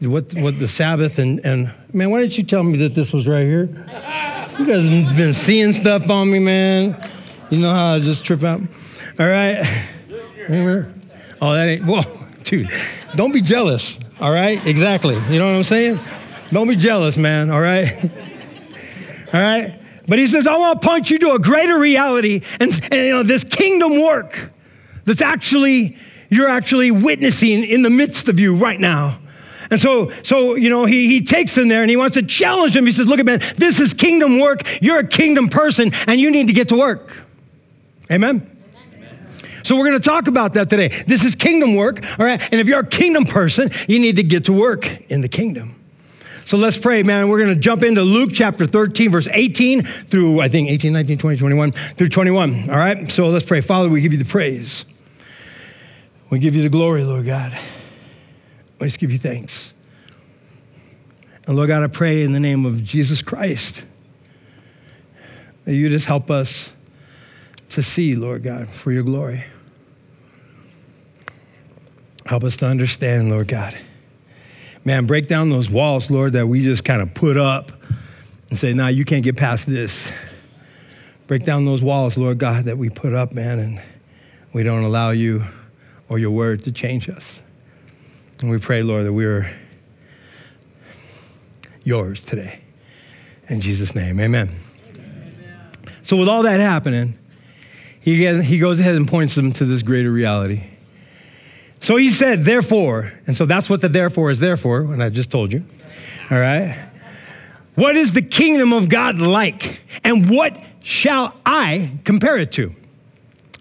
what, 0.00 0.32
what 0.34 0.58
the 0.58 0.68
Sabbath 0.68 1.18
and, 1.18 1.40
and, 1.44 1.72
man, 1.92 2.10
why 2.10 2.20
didn't 2.20 2.38
you 2.38 2.44
tell 2.44 2.62
me 2.62 2.78
that 2.78 2.94
this 2.94 3.12
was 3.12 3.26
right 3.26 3.44
here? 3.44 3.68
You 4.58 4.66
guys 4.66 4.84
have 4.84 5.16
been 5.16 5.34
seeing 5.34 5.72
stuff 5.72 6.08
on 6.10 6.30
me, 6.30 6.38
man. 6.38 7.00
You 7.50 7.58
know 7.58 7.72
how 7.72 7.94
I 7.94 8.00
just 8.00 8.24
trip 8.24 8.42
out? 8.42 8.60
All 9.18 9.26
right? 9.26 9.84
Remember? 10.48 10.92
Oh, 11.40 11.52
that 11.52 11.68
ain't, 11.68 11.84
whoa, 11.84 12.02
dude, 12.44 12.70
don't 13.14 13.32
be 13.32 13.42
jealous, 13.42 13.98
all 14.20 14.32
right? 14.32 14.64
Exactly. 14.66 15.14
You 15.14 15.38
know 15.38 15.46
what 15.46 15.56
I'm 15.56 15.64
saying? 15.64 16.00
Don't 16.50 16.68
be 16.68 16.76
jealous, 16.76 17.16
man, 17.16 17.50
all 17.50 17.60
right? 17.60 18.02
all 19.32 19.40
right? 19.40 19.79
But 20.10 20.18
he 20.18 20.26
says, 20.26 20.48
I 20.48 20.56
want 20.56 20.82
to 20.82 20.88
point 20.88 21.08
you 21.08 21.20
to 21.20 21.34
a 21.34 21.38
greater 21.38 21.78
reality 21.78 22.42
and, 22.58 22.72
and 22.90 22.94
you 22.94 23.10
know, 23.10 23.22
this 23.22 23.44
kingdom 23.44 24.02
work 24.02 24.50
that's 25.04 25.20
actually, 25.20 25.96
you're 26.28 26.48
actually 26.48 26.90
witnessing 26.90 27.62
in 27.62 27.82
the 27.82 27.90
midst 27.90 28.28
of 28.28 28.40
you 28.40 28.56
right 28.56 28.80
now. 28.80 29.20
And 29.70 29.80
so, 29.80 30.10
so 30.24 30.56
you 30.56 30.68
know, 30.68 30.84
he, 30.84 31.06
he 31.06 31.22
takes 31.22 31.56
him 31.56 31.68
there 31.68 31.82
and 31.82 31.88
he 31.88 31.96
wants 31.96 32.14
to 32.14 32.24
challenge 32.24 32.76
him. 32.76 32.86
He 32.86 32.90
says, 32.90 33.06
Look 33.06 33.20
at 33.20 33.24
man, 33.24 33.40
this 33.56 33.78
is 33.78 33.94
kingdom 33.94 34.40
work. 34.40 34.62
You're 34.82 34.98
a 34.98 35.06
kingdom 35.06 35.48
person 35.48 35.92
and 36.08 36.20
you 36.20 36.32
need 36.32 36.48
to 36.48 36.52
get 36.52 36.70
to 36.70 36.76
work. 36.76 37.12
Amen? 38.10 38.50
So 39.62 39.76
we're 39.76 39.86
going 39.86 40.00
to 40.00 40.04
talk 40.04 40.26
about 40.26 40.54
that 40.54 40.68
today. 40.68 40.88
This 41.06 41.22
is 41.22 41.36
kingdom 41.36 41.76
work, 41.76 42.02
all 42.18 42.26
right? 42.26 42.42
And 42.50 42.60
if 42.60 42.66
you're 42.66 42.80
a 42.80 42.86
kingdom 42.86 43.26
person, 43.26 43.70
you 43.86 44.00
need 44.00 44.16
to 44.16 44.24
get 44.24 44.46
to 44.46 44.52
work 44.52 45.08
in 45.08 45.20
the 45.20 45.28
kingdom. 45.28 45.79
So 46.50 46.56
let's 46.56 46.76
pray, 46.76 47.04
man. 47.04 47.28
We're 47.28 47.38
going 47.38 47.54
to 47.54 47.60
jump 47.60 47.84
into 47.84 48.02
Luke 48.02 48.30
chapter 48.34 48.66
13, 48.66 49.12
verse 49.12 49.28
18 49.30 49.84
through, 49.84 50.40
I 50.40 50.48
think, 50.48 50.68
18, 50.68 50.92
19, 50.92 51.16
20, 51.16 51.36
21, 51.36 51.70
through 51.70 52.08
21. 52.08 52.68
All 52.68 52.76
right? 52.76 53.08
So 53.08 53.28
let's 53.28 53.46
pray. 53.46 53.60
Father, 53.60 53.88
we 53.88 54.00
give 54.00 54.10
you 54.10 54.18
the 54.18 54.24
praise. 54.24 54.84
We 56.28 56.40
give 56.40 56.56
you 56.56 56.62
the 56.64 56.68
glory, 56.68 57.04
Lord 57.04 57.24
God. 57.24 57.56
We 58.80 58.88
just 58.88 58.98
give 58.98 59.12
you 59.12 59.18
thanks. 59.20 59.72
And 61.46 61.56
Lord 61.56 61.68
God, 61.68 61.84
I 61.84 61.86
pray 61.86 62.24
in 62.24 62.32
the 62.32 62.40
name 62.40 62.66
of 62.66 62.82
Jesus 62.82 63.22
Christ 63.22 63.84
that 65.66 65.74
you 65.76 65.88
just 65.88 66.06
help 66.06 66.32
us 66.32 66.72
to 67.68 67.80
see, 67.80 68.16
Lord 68.16 68.42
God, 68.42 68.68
for 68.68 68.90
your 68.90 69.04
glory. 69.04 69.44
Help 72.26 72.42
us 72.42 72.56
to 72.56 72.66
understand, 72.66 73.30
Lord 73.30 73.46
God. 73.46 73.78
Man, 74.84 75.06
break 75.06 75.28
down 75.28 75.50
those 75.50 75.68
walls, 75.68 76.10
Lord, 76.10 76.32
that 76.32 76.46
we 76.46 76.62
just 76.62 76.84
kind 76.84 77.02
of 77.02 77.12
put 77.12 77.36
up 77.36 77.70
and 78.48 78.58
say, 78.58 78.72
nah, 78.72 78.88
you 78.88 79.04
can't 79.04 79.22
get 79.22 79.36
past 79.36 79.66
this. 79.66 80.10
Break 81.26 81.44
down 81.44 81.66
those 81.66 81.82
walls, 81.82 82.16
Lord 82.16 82.38
God, 82.38 82.64
that 82.64 82.78
we 82.78 82.88
put 82.88 83.12
up, 83.12 83.32
man, 83.32 83.58
and 83.58 83.80
we 84.52 84.62
don't 84.62 84.82
allow 84.82 85.10
you 85.10 85.44
or 86.08 86.18
your 86.18 86.30
word 86.30 86.62
to 86.64 86.72
change 86.72 87.08
us. 87.10 87.42
And 88.40 88.50
we 88.50 88.58
pray, 88.58 88.82
Lord, 88.82 89.04
that 89.04 89.12
we 89.12 89.26
are 89.26 89.54
yours 91.84 92.20
today. 92.20 92.60
In 93.48 93.60
Jesus' 93.60 93.94
name, 93.94 94.18
amen. 94.18 94.50
amen. 94.88 95.72
So, 96.02 96.16
with 96.16 96.28
all 96.28 96.42
that 96.44 96.58
happening, 96.58 97.18
he, 98.00 98.42
he 98.42 98.58
goes 98.58 98.80
ahead 98.80 98.94
and 98.94 99.06
points 99.06 99.34
them 99.34 99.52
to 99.52 99.64
this 99.64 99.82
greater 99.82 100.10
reality. 100.10 100.69
So 101.80 101.96
he 101.96 102.10
said, 102.10 102.44
therefore, 102.44 103.12
and 103.26 103.36
so 103.36 103.46
that's 103.46 103.70
what 103.70 103.80
the 103.80 103.88
therefore 103.88 104.30
is 104.30 104.38
there 104.38 104.56
for, 104.56 104.80
and 104.82 105.02
I 105.02 105.08
just 105.08 105.30
told 105.30 105.50
you. 105.50 105.64
All 106.30 106.38
right? 106.38 106.78
What 107.74 107.96
is 107.96 108.12
the 108.12 108.22
kingdom 108.22 108.72
of 108.72 108.88
God 108.88 109.18
like? 109.18 109.80
And 110.04 110.28
what 110.28 110.62
shall 110.82 111.34
I 111.46 111.92
compare 112.04 112.36
it 112.36 112.52
to? 112.52 112.74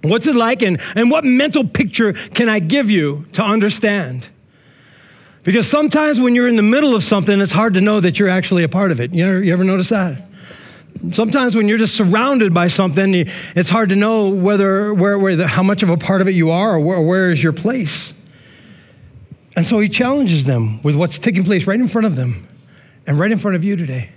What's 0.02 0.28
it 0.28 0.36
like, 0.36 0.62
and, 0.62 0.82
and 0.96 1.10
what 1.10 1.24
mental 1.24 1.66
picture 1.66 2.14
can 2.14 2.50
I 2.50 2.60
give 2.60 2.90
you 2.90 3.26
to 3.34 3.44
understand? 3.44 4.30
Because 5.44 5.68
sometimes 5.68 6.20
when 6.20 6.36
you're 6.36 6.48
in 6.48 6.58
the 6.58 6.62
middle 6.62 6.96
of 6.96 7.04
something, 7.04 7.40
it's 7.40 7.52
hard 7.52 7.74
to 7.76 7.82
know 7.82 8.00
that 8.00 8.20
you're 8.20 8.30
actually 8.30 8.64
a 8.64 8.70
part 8.70 8.92
of 8.92 9.00
it. 9.00 9.14
You 9.14 9.26
ever, 9.26 9.44
you 9.44 9.54
ever 9.54 9.64
notice 9.64 9.90
that? 9.90 10.29
Sometimes 11.14 11.56
when 11.56 11.68
you're 11.68 11.78
just 11.78 11.96
surrounded 11.96 12.54
by 12.54 12.68
something, 12.68 13.14
it's 13.56 13.70
hard 13.70 13.90
to 13.90 13.96
know 13.96 14.30
whether, 14.30 14.94
where, 14.94 15.18
where 15.18 15.36
the, 15.36 15.48
how 15.48 15.64
much 15.64 15.82
of 15.82 15.90
a 15.90 15.98
part 15.98 16.22
of 16.22 16.28
it 16.28 16.32
you 16.32 16.52
are 16.52 16.76
or 16.76 16.80
where, 16.80 17.00
where 17.00 17.32
is 17.32 17.42
your 17.42 17.54
place. 17.54 18.14
And 19.56 19.66
so 19.66 19.80
he 19.80 19.90
challenges 19.90 20.46
them 20.46 20.82
with 20.84 20.96
what's 20.96 21.18
taking 21.18 21.44
place 21.44 21.68
right 21.68 21.80
in 21.80 21.88
front 21.88 22.06
of 22.06 22.16
them 22.16 22.48
and 23.08 23.18
right 23.18 23.32
in 23.32 23.38
front 23.38 23.56
of 23.56 23.64
you 23.64 23.76
today. 23.76 24.10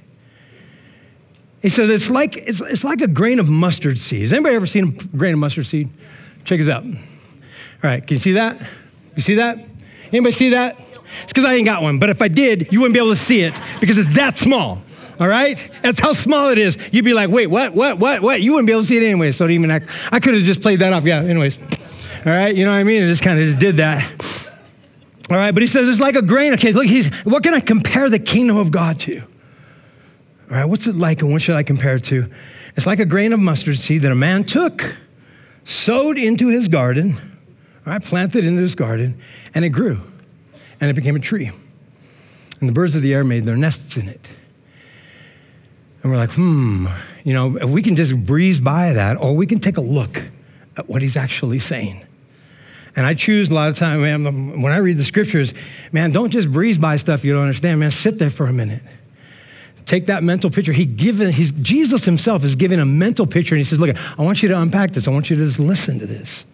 He 1.62 1.68
said, 1.68 1.88
it's 1.88 2.10
like, 2.10 2.36
it's, 2.36 2.60
it's 2.60 2.82
like 2.82 3.00
a 3.00 3.06
grain 3.06 3.38
of 3.38 3.48
mustard 3.48 3.98
seed. 3.98 4.22
Has 4.22 4.32
anybody 4.32 4.56
ever 4.56 4.66
seen 4.66 4.88
a 4.88 5.16
grain 5.16 5.34
of 5.34 5.38
mustard 5.38 5.66
seed? 5.66 5.88
Check 6.44 6.58
this 6.58 6.68
out. 6.68 6.84
All 6.84 6.92
right, 7.82 8.04
can 8.04 8.16
you 8.16 8.20
see 8.20 8.32
that? 8.32 8.60
You 9.14 9.22
see 9.22 9.36
that? 9.36 9.58
Anybody 10.12 10.32
see 10.32 10.50
that? 10.50 10.78
It's 11.22 11.32
because 11.32 11.44
I 11.44 11.54
ain't 11.54 11.66
got 11.66 11.82
one, 11.82 11.98
but 11.98 12.10
if 12.10 12.20
I 12.20 12.28
did, 12.28 12.72
you 12.72 12.80
wouldn't 12.80 12.94
be 12.94 12.98
able 12.98 13.10
to 13.10 13.20
see 13.20 13.42
it 13.42 13.54
because 13.80 13.98
it's 13.98 14.14
that 14.14 14.38
small. 14.38 14.82
All 15.20 15.28
right? 15.28 15.70
That's 15.82 16.00
how 16.00 16.12
small 16.12 16.50
it 16.50 16.58
is. 16.58 16.76
You'd 16.92 17.04
be 17.04 17.14
like, 17.14 17.30
wait, 17.30 17.48
what, 17.48 17.72
what, 17.72 17.98
what, 17.98 18.22
what? 18.22 18.42
You 18.42 18.52
wouldn't 18.52 18.66
be 18.66 18.72
able 18.72 18.82
to 18.82 18.88
see 18.88 18.96
it 18.96 19.04
anyway. 19.04 19.32
So 19.32 19.48
even 19.48 19.70
I, 19.70 19.80
I 20.10 20.20
could 20.20 20.34
have 20.34 20.42
just 20.42 20.62
played 20.62 20.80
that 20.80 20.92
off. 20.92 21.04
Yeah, 21.04 21.20
anyways. 21.20 21.58
All 21.58 22.32
right, 22.32 22.54
you 22.54 22.64
know 22.64 22.70
what 22.70 22.78
I 22.78 22.84
mean? 22.84 23.02
It 23.02 23.08
just 23.08 23.22
kind 23.22 23.38
of 23.38 23.44
just 23.44 23.58
did 23.58 23.78
that. 23.78 24.04
All 25.30 25.36
right, 25.36 25.52
but 25.52 25.62
he 25.62 25.66
says 25.66 25.88
it's 25.88 26.00
like 26.00 26.14
a 26.14 26.22
grain. 26.22 26.52
Okay, 26.54 26.72
look, 26.72 26.86
he's, 26.86 27.08
what 27.24 27.42
can 27.42 27.54
I 27.54 27.60
compare 27.60 28.08
the 28.08 28.18
kingdom 28.18 28.56
of 28.56 28.70
God 28.70 29.00
to? 29.00 29.20
All 30.50 30.56
right, 30.56 30.64
what's 30.64 30.86
it 30.86 30.96
like 30.96 31.22
and 31.22 31.32
what 31.32 31.42
should 31.42 31.56
I 31.56 31.62
compare 31.62 31.96
it 31.96 32.04
to? 32.04 32.30
It's 32.76 32.86
like 32.86 33.00
a 33.00 33.06
grain 33.06 33.32
of 33.32 33.40
mustard 33.40 33.78
seed 33.78 34.02
that 34.02 34.12
a 34.12 34.16
man 34.16 34.44
took, 34.44 34.96
sowed 35.64 36.18
into 36.18 36.48
his 36.48 36.68
garden, 36.68 37.16
all 37.86 37.92
right, 37.92 38.02
planted 38.02 38.44
into 38.44 38.62
his 38.62 38.74
garden, 38.74 39.20
and 39.54 39.64
it 39.64 39.70
grew 39.70 40.00
and 40.82 40.90
it 40.90 40.94
became 40.94 41.14
a 41.14 41.20
tree. 41.20 41.50
And 42.60 42.68
the 42.68 42.72
birds 42.72 42.94
of 42.94 43.02
the 43.02 43.14
air 43.14 43.24
made 43.24 43.44
their 43.44 43.56
nests 43.56 43.96
in 43.96 44.08
it. 44.08 44.28
And 46.02 46.10
we're 46.10 46.18
like, 46.18 46.30
hmm, 46.30 46.86
you 47.24 47.32
know, 47.32 47.56
if 47.56 47.68
we 47.68 47.82
can 47.82 47.96
just 47.96 48.16
breeze 48.24 48.58
by 48.58 48.92
that, 48.92 49.16
or 49.20 49.34
we 49.34 49.46
can 49.46 49.60
take 49.60 49.76
a 49.76 49.82
look 49.82 50.22
at 50.76 50.88
what 50.88 51.02
he's 51.02 51.16
actually 51.16 51.58
saying. 51.58 52.04
And 52.94 53.06
I 53.06 53.14
choose 53.14 53.50
a 53.50 53.54
lot 53.54 53.68
of 53.68 53.76
time, 53.76 54.02
man, 54.02 54.60
when 54.60 54.72
I 54.72 54.76
read 54.78 54.98
the 54.98 55.04
scriptures, 55.04 55.54
man, 55.92 56.10
don't 56.10 56.30
just 56.30 56.50
breeze 56.50 56.76
by 56.76 56.96
stuff 56.98 57.24
you 57.24 57.32
don't 57.32 57.42
understand, 57.42 57.80
man. 57.80 57.90
Sit 57.90 58.18
there 58.18 58.30
for 58.30 58.46
a 58.46 58.52
minute. 58.52 58.82
Take 59.86 60.06
that 60.06 60.22
mental 60.22 60.50
picture. 60.50 60.72
He 60.72 60.84
given, 60.84 61.32
he's, 61.32 61.52
Jesus 61.52 62.04
himself 62.04 62.44
is 62.44 62.54
giving 62.54 62.80
a 62.80 62.84
mental 62.84 63.26
picture, 63.26 63.54
and 63.54 63.60
he 63.60 63.64
says, 63.64 63.80
Look, 63.80 63.96
I 64.18 64.22
want 64.22 64.42
you 64.42 64.48
to 64.50 64.60
unpack 64.60 64.92
this. 64.92 65.08
I 65.08 65.10
want 65.10 65.30
you 65.30 65.36
to 65.36 65.44
just 65.44 65.58
listen 65.58 65.98
to 66.00 66.06
this. 66.06 66.44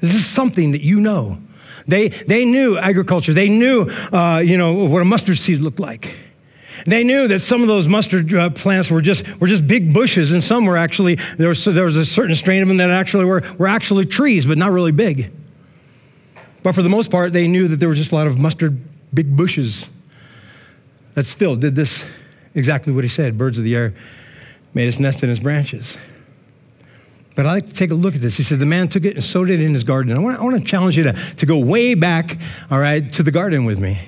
This 0.00 0.14
is 0.14 0.24
something 0.24 0.72
that 0.72 0.80
you 0.80 1.00
know. 1.00 1.38
They, 1.86 2.08
they 2.08 2.44
knew 2.44 2.78
agriculture. 2.78 3.32
They 3.32 3.48
knew, 3.48 3.82
uh, 4.12 4.42
you 4.44 4.56
know, 4.56 4.72
what 4.72 5.02
a 5.02 5.04
mustard 5.04 5.38
seed 5.38 5.60
looked 5.60 5.80
like. 5.80 6.14
They 6.86 7.04
knew 7.04 7.28
that 7.28 7.40
some 7.40 7.62
of 7.62 7.68
those 7.68 7.88
mustard 7.88 8.34
uh, 8.34 8.50
plants 8.50 8.90
were 8.90 9.00
just, 9.00 9.26
were 9.40 9.46
just 9.46 9.66
big 9.66 9.92
bushes, 9.92 10.32
and 10.32 10.42
some 10.42 10.66
were 10.66 10.76
actually, 10.76 11.16
there 11.36 11.48
was, 11.48 11.64
there 11.64 11.84
was 11.84 11.96
a 11.96 12.04
certain 12.04 12.34
strain 12.34 12.62
of 12.62 12.68
them 12.68 12.78
that 12.78 12.90
actually 12.90 13.24
were, 13.24 13.42
were 13.58 13.66
actually 13.68 14.06
trees, 14.06 14.46
but 14.46 14.58
not 14.58 14.70
really 14.70 14.92
big. 14.92 15.32
But 16.62 16.74
for 16.74 16.82
the 16.82 16.88
most 16.88 17.10
part, 17.10 17.32
they 17.32 17.48
knew 17.48 17.68
that 17.68 17.76
there 17.76 17.88
was 17.88 17.98
just 17.98 18.12
a 18.12 18.14
lot 18.14 18.26
of 18.26 18.38
mustard 18.38 18.78
big 19.14 19.36
bushes 19.36 19.86
that 21.14 21.26
still 21.26 21.56
did 21.56 21.74
this 21.74 22.04
exactly 22.54 22.92
what 22.92 23.04
he 23.04 23.08
said 23.08 23.36
birds 23.36 23.58
of 23.58 23.64
the 23.64 23.74
air 23.74 23.94
made 24.74 24.88
its 24.88 25.00
nest 25.00 25.22
in 25.22 25.28
his 25.28 25.40
branches. 25.40 25.96
But 27.34 27.46
I 27.46 27.52
like 27.52 27.66
to 27.66 27.74
take 27.74 27.90
a 27.90 27.94
look 27.94 28.14
at 28.14 28.20
this. 28.20 28.36
He 28.36 28.42
said, 28.42 28.58
The 28.58 28.66
man 28.66 28.88
took 28.88 29.04
it 29.04 29.14
and 29.14 29.24
sowed 29.24 29.50
it 29.50 29.60
in 29.60 29.72
his 29.72 29.84
garden. 29.84 30.14
I 30.14 30.18
want, 30.18 30.38
I 30.38 30.42
want 30.42 30.58
to 30.58 30.64
challenge 30.64 30.96
you 30.96 31.04
to, 31.04 31.12
to 31.12 31.46
go 31.46 31.58
way 31.58 31.94
back, 31.94 32.38
all 32.70 32.78
right, 32.78 33.10
to 33.14 33.22
the 33.22 33.30
garden 33.30 33.64
with 33.64 33.78
me. 33.78 33.98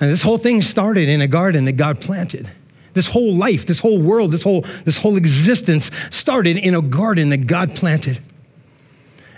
And 0.00 0.10
this 0.10 0.22
whole 0.22 0.38
thing 0.38 0.62
started 0.62 1.08
in 1.08 1.20
a 1.20 1.26
garden 1.26 1.64
that 1.64 1.72
God 1.72 2.00
planted. 2.00 2.50
This 2.92 3.08
whole 3.08 3.34
life, 3.34 3.66
this 3.66 3.78
whole 3.78 4.00
world, 4.00 4.30
this 4.30 4.42
whole, 4.42 4.62
this 4.84 4.96
whole 4.98 5.16
existence 5.16 5.90
started 6.10 6.56
in 6.56 6.74
a 6.74 6.82
garden 6.82 7.30
that 7.30 7.46
God 7.46 7.74
planted. 7.74 8.20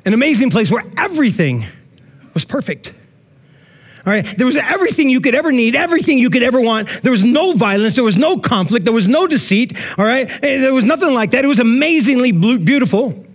An 0.04 0.14
amazing 0.14 0.50
place 0.50 0.70
where 0.70 0.84
everything 0.96 1.66
was 2.34 2.44
perfect. 2.44 2.92
All 4.06 4.12
right, 4.12 4.24
there 4.36 4.46
was 4.46 4.56
everything 4.56 5.10
you 5.10 5.20
could 5.20 5.34
ever 5.34 5.52
need, 5.52 5.74
everything 5.74 6.18
you 6.18 6.30
could 6.30 6.42
ever 6.42 6.60
want. 6.60 6.88
There 7.02 7.12
was 7.12 7.22
no 7.22 7.52
violence, 7.52 7.96
there 7.96 8.04
was 8.04 8.16
no 8.16 8.38
conflict, 8.38 8.84
there 8.84 8.94
was 8.94 9.08
no 9.08 9.26
deceit. 9.26 9.76
All 9.98 10.04
right, 10.04 10.30
eh, 10.42 10.60
there 10.60 10.72
was 10.72 10.84
nothing 10.84 11.12
like 11.12 11.32
that. 11.32 11.44
It 11.44 11.48
was 11.48 11.58
amazingly 11.58 12.32
beautiful. 12.32 13.26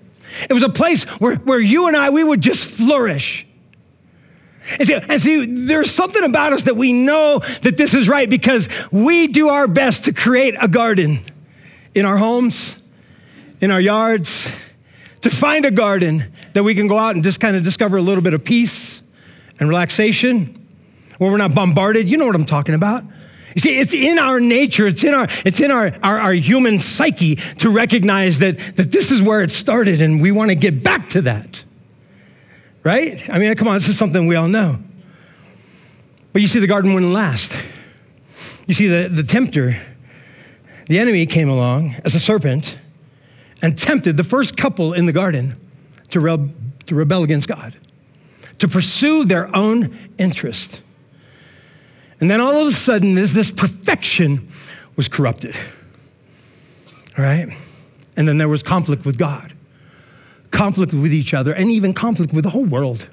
It 0.50 0.54
was 0.54 0.64
a 0.64 0.70
place 0.70 1.04
where, 1.20 1.36
where 1.36 1.60
you 1.60 1.88
and 1.88 1.96
I, 1.96 2.10
we 2.10 2.24
would 2.24 2.42
just 2.42 2.66
flourish. 2.66 3.46
And 4.80 4.88
see, 4.88 4.94
and 4.94 5.22
see, 5.22 5.66
there's 5.66 5.92
something 5.92 6.24
about 6.24 6.54
us 6.54 6.64
that 6.64 6.78
we 6.78 6.94
know 6.94 7.40
that 7.62 7.78
this 7.78 7.94
is 7.94 8.08
right 8.08 8.30
because 8.30 8.70
we 8.92 9.28
do 9.28 9.50
our 9.50 9.68
best 9.68 10.06
to 10.06 10.14
create 10.14 10.56
a 10.60 10.68
garden 10.68 11.20
in 11.94 12.06
our 12.06 12.18
homes, 12.18 12.78
in 13.62 13.72
our 13.72 13.82
yards, 13.82 14.54
to 15.22 15.30
find 15.30 15.66
a 15.66 15.72
garden 15.72 16.32
that 16.54 16.64
we 16.64 16.76
can 16.76 16.88
go 16.88 16.98
out 16.98 17.16
and 17.16 17.24
just 17.24 17.40
kind 17.40 17.56
of 17.56 17.64
discover 17.64 17.98
a 17.98 18.02
little 18.02 18.24
bit 18.24 18.34
of 18.34 18.44
peace 18.44 19.02
and 19.60 19.70
relaxation 19.70 20.68
where 21.18 21.32
we're 21.32 21.38
not 21.38 21.54
bombarded. 21.54 22.10
You 22.10 22.18
know 22.18 22.26
what 22.26 22.36
I'm 22.36 22.46
talking 22.46 22.76
about. 22.76 23.04
You 23.56 23.62
see, 23.62 23.78
it's 23.78 23.94
in 23.94 24.18
our 24.18 24.40
nature, 24.40 24.88
it's 24.88 25.04
in 25.04 25.14
our, 25.14 25.28
it's 25.46 25.60
in 25.60 25.70
our, 25.70 25.94
our, 26.02 26.20
our 26.20 26.34
human 26.34 26.80
psyche 26.80 27.36
to 27.36 27.70
recognize 27.70 28.40
that, 28.40 28.58
that 28.78 28.92
this 28.92 29.12
is 29.12 29.22
where 29.22 29.42
it 29.42 29.52
started 29.52 30.02
and 30.02 30.22
we 30.22 30.32
want 30.32 30.50
to 30.50 30.56
get 30.56 30.84
back 30.84 31.10
to 31.10 31.22
that 31.24 31.64
right? 32.84 33.30
I 33.30 33.40
mean, 33.40 33.54
come 33.56 33.68
on, 33.68 33.76
this 33.76 33.88
is 33.88 33.98
something 33.98 34.28
we 34.28 34.36
all 34.36 34.48
know. 34.48 34.80
But 36.32 36.42
you 36.42 36.48
see, 36.48 36.60
the 36.60 36.68
garden 36.68 36.94
wouldn't 36.94 37.12
last. 37.12 37.56
You 38.68 38.74
see, 38.74 38.88
the, 38.88 39.08
the 39.08 39.24
tempter, 39.24 39.78
the 40.88 41.00
enemy 41.00 41.26
came 41.26 41.50
along 41.50 41.96
as 42.04 42.16
a 42.16 42.20
serpent 42.20 42.78
and 43.62 43.78
tempted 43.78 44.18
the 44.18 44.24
first 44.24 44.58
couple 44.58 44.94
in 44.94 45.06
the 45.06 45.14
garden 45.14 45.56
to, 46.10 46.20
re- 46.20 46.52
to 46.88 46.96
rebel 46.96 47.24
against 47.24 47.48
God, 47.48 47.76
to 48.60 48.68
pursue 48.68 49.26
their 49.26 49.56
own 49.56 49.98
interest. 50.18 50.82
And 52.20 52.30
then 52.32 52.42
all 52.42 52.62
of 52.62 52.68
a 52.68 52.72
sudden, 52.72 53.16
this, 53.16 53.32
this 53.32 53.52
perfection 53.52 54.52
was 54.96 55.08
corrupted. 55.08 55.56
All 57.18 57.24
right? 57.24 57.56
And 58.16 58.28
then 58.28 58.38
there 58.38 58.50
was 58.50 58.64
conflict 58.64 59.06
with 59.06 59.18
God 59.18 59.53
conflict 60.54 60.94
with 60.94 61.14
each 61.14 61.34
other, 61.34 61.52
and 61.52 61.70
even 61.70 61.94
conflict 61.94 62.32
with 62.32 62.46
the 62.46 62.52
whole 62.52 62.64
world. 62.64 63.08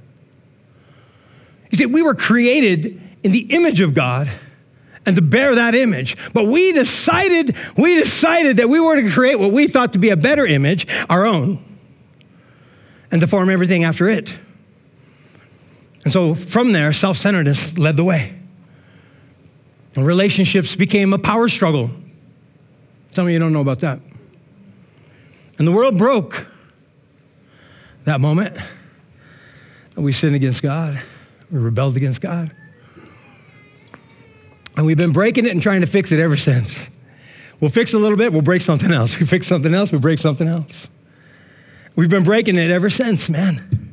You 1.70 1.78
see, 1.78 1.86
we 1.86 2.02
were 2.02 2.14
created 2.14 3.00
in 3.24 3.32
the 3.32 3.46
image 3.50 3.80
of 3.80 3.94
God 3.94 4.30
and 5.06 5.16
to 5.16 5.22
bear 5.22 5.54
that 5.54 5.74
image. 5.74 6.16
But 6.32 6.44
we 6.44 6.72
decided, 6.72 7.56
we 7.76 7.96
decided 7.96 8.58
that 8.58 8.68
we 8.68 8.78
were 8.78 9.00
to 9.00 9.10
create 9.10 9.38
what 9.38 9.52
we 9.52 9.66
thought 9.66 9.92
to 9.94 9.98
be 9.98 10.10
a 10.10 10.16
better 10.16 10.46
image, 10.46 10.86
our 11.08 11.26
own, 11.26 11.64
and 13.10 13.20
to 13.20 13.26
form 13.26 13.50
everything 13.50 13.82
after 13.82 14.08
it. 14.08 14.32
And 16.04 16.12
so 16.12 16.34
from 16.34 16.72
there, 16.72 16.92
self 16.92 17.16
centeredness 17.16 17.78
led 17.78 17.96
the 17.96 18.04
way. 18.04 18.34
And 19.96 20.06
relationships 20.06 20.76
became 20.76 21.12
a 21.12 21.18
power 21.18 21.48
struggle. 21.48 21.90
Some 23.12 23.26
of 23.26 23.32
you 23.32 23.38
don't 23.38 23.52
know 23.52 23.60
about 23.60 23.80
that. 23.80 24.00
And 25.58 25.66
the 25.66 25.72
world 25.72 25.98
broke 25.98 26.46
that 28.04 28.20
moment. 28.20 28.56
We 29.96 30.12
sinned 30.12 30.34
against 30.34 30.62
God. 30.62 31.00
We 31.50 31.58
rebelled 31.58 31.96
against 31.96 32.20
God. 32.20 32.54
And 34.76 34.86
we've 34.86 34.96
been 34.96 35.12
breaking 35.12 35.46
it 35.46 35.50
and 35.50 35.62
trying 35.62 35.82
to 35.82 35.86
fix 35.86 36.12
it 36.12 36.20
ever 36.20 36.36
since. 36.36 36.88
We'll 37.60 37.70
fix 37.70 37.92
a 37.92 37.98
little 37.98 38.16
bit, 38.16 38.32
we'll 38.32 38.42
break 38.42 38.62
something 38.62 38.92
else. 38.92 39.16
We 39.20 39.26
fix 39.26 39.46
something 39.46 39.74
else, 39.74 39.92
we 39.92 39.98
break 39.98 40.18
something 40.18 40.48
else. 40.48 40.88
We've 41.96 42.08
been 42.08 42.22
breaking 42.22 42.56
it 42.56 42.70
ever 42.70 42.88
since, 42.88 43.28
man. 43.28 43.90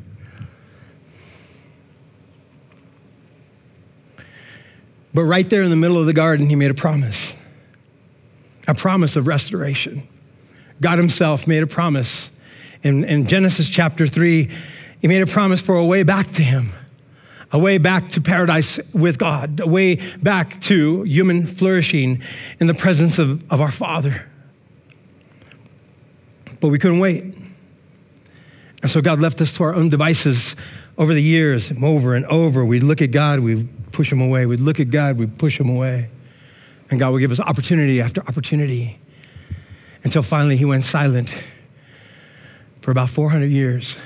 But 5.14 5.24
right 5.24 5.50
there 5.50 5.64
in 5.64 5.72
the 5.72 5.76
middle 5.76 5.98
of 5.98 6.06
the 6.06 6.14
garden, 6.14 6.48
he 6.48 6.56
made 6.56 6.72
a 6.72 6.76
promise 6.76 7.34
a 8.68 8.76
promise 8.76 9.16
of 9.16 9.28
restoration. 9.28 10.08
God 10.82 11.00
Himself 11.00 11.48
made 11.48 11.64
a 11.64 11.68
promise 11.68 12.30
in, 12.84 13.04
in 13.04 13.28
Genesis 13.28 13.70
chapter 13.70 14.08
3, 14.08 14.50
he 15.02 15.08
made 15.08 15.22
a 15.22 15.28
promise 15.28 15.62
for 15.62 15.76
a 15.76 15.86
way 15.86 16.04
back 16.04 16.28
to 16.32 16.42
him, 16.42 16.72
a 17.52 17.60
way 17.60 17.78
back 17.78 18.10
to 18.10 18.22
paradise 18.22 18.80
with 18.94 19.18
God, 19.18 19.60
a 19.60 19.68
way 19.68 19.96
back 20.22 20.60
to 20.62 21.04
human 21.04 21.46
flourishing 21.46 22.22
in 22.60 22.68
the 22.68 22.74
presence 22.74 23.20
of, 23.20 23.44
of 23.52 23.62
our 23.62 23.72
Father. 23.72 24.28
But 26.60 26.70
we 26.70 26.80
couldn't 26.80 27.00
wait. 27.00 27.24
And 28.82 28.92
so 28.92 29.02
God 29.02 29.20
left 29.20 29.40
us 29.42 29.56
to 29.58 29.64
our 29.64 29.76
own 29.76 29.90
devices 29.90 30.56
over 30.98 31.14
the 31.14 31.22
years, 31.22 31.72
over 31.84 32.16
and 32.16 32.26
over. 32.26 32.66
We'd 32.66 32.84
look 32.84 33.02
at 33.02 33.12
God, 33.12 33.40
we'd 33.40 33.68
push 33.92 34.12
him 34.12 34.22
away. 34.22 34.46
We'd 34.46 34.60
look 34.60 34.80
at 34.80 34.90
God, 34.90 35.18
we'd 35.18 35.38
push 35.38 35.60
him 35.60 35.70
away. 35.70 36.10
And 36.90 37.00
God 37.00 37.12
would 37.12 37.20
give 37.20 37.32
us 37.32 37.40
opportunity 37.40 38.02
after 38.02 38.22
opportunity 38.22 39.00
until 40.04 40.24
finally 40.24 40.58
he 40.58 40.66
went 40.66 40.84
silent 40.84 41.34
for 42.88 42.92
about 42.92 43.10
400 43.10 43.48
years. 43.48 43.98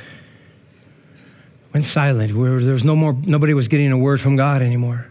Went 1.72 1.86
silent. 1.86 2.36
Where 2.36 2.60
there 2.60 2.74
was 2.74 2.84
no 2.84 2.96
more, 2.96 3.14
nobody 3.14 3.54
was 3.54 3.68
getting 3.68 3.92
a 3.92 3.98
word 3.98 4.20
from 4.20 4.36
God 4.36 4.64
anymore. 4.64 5.06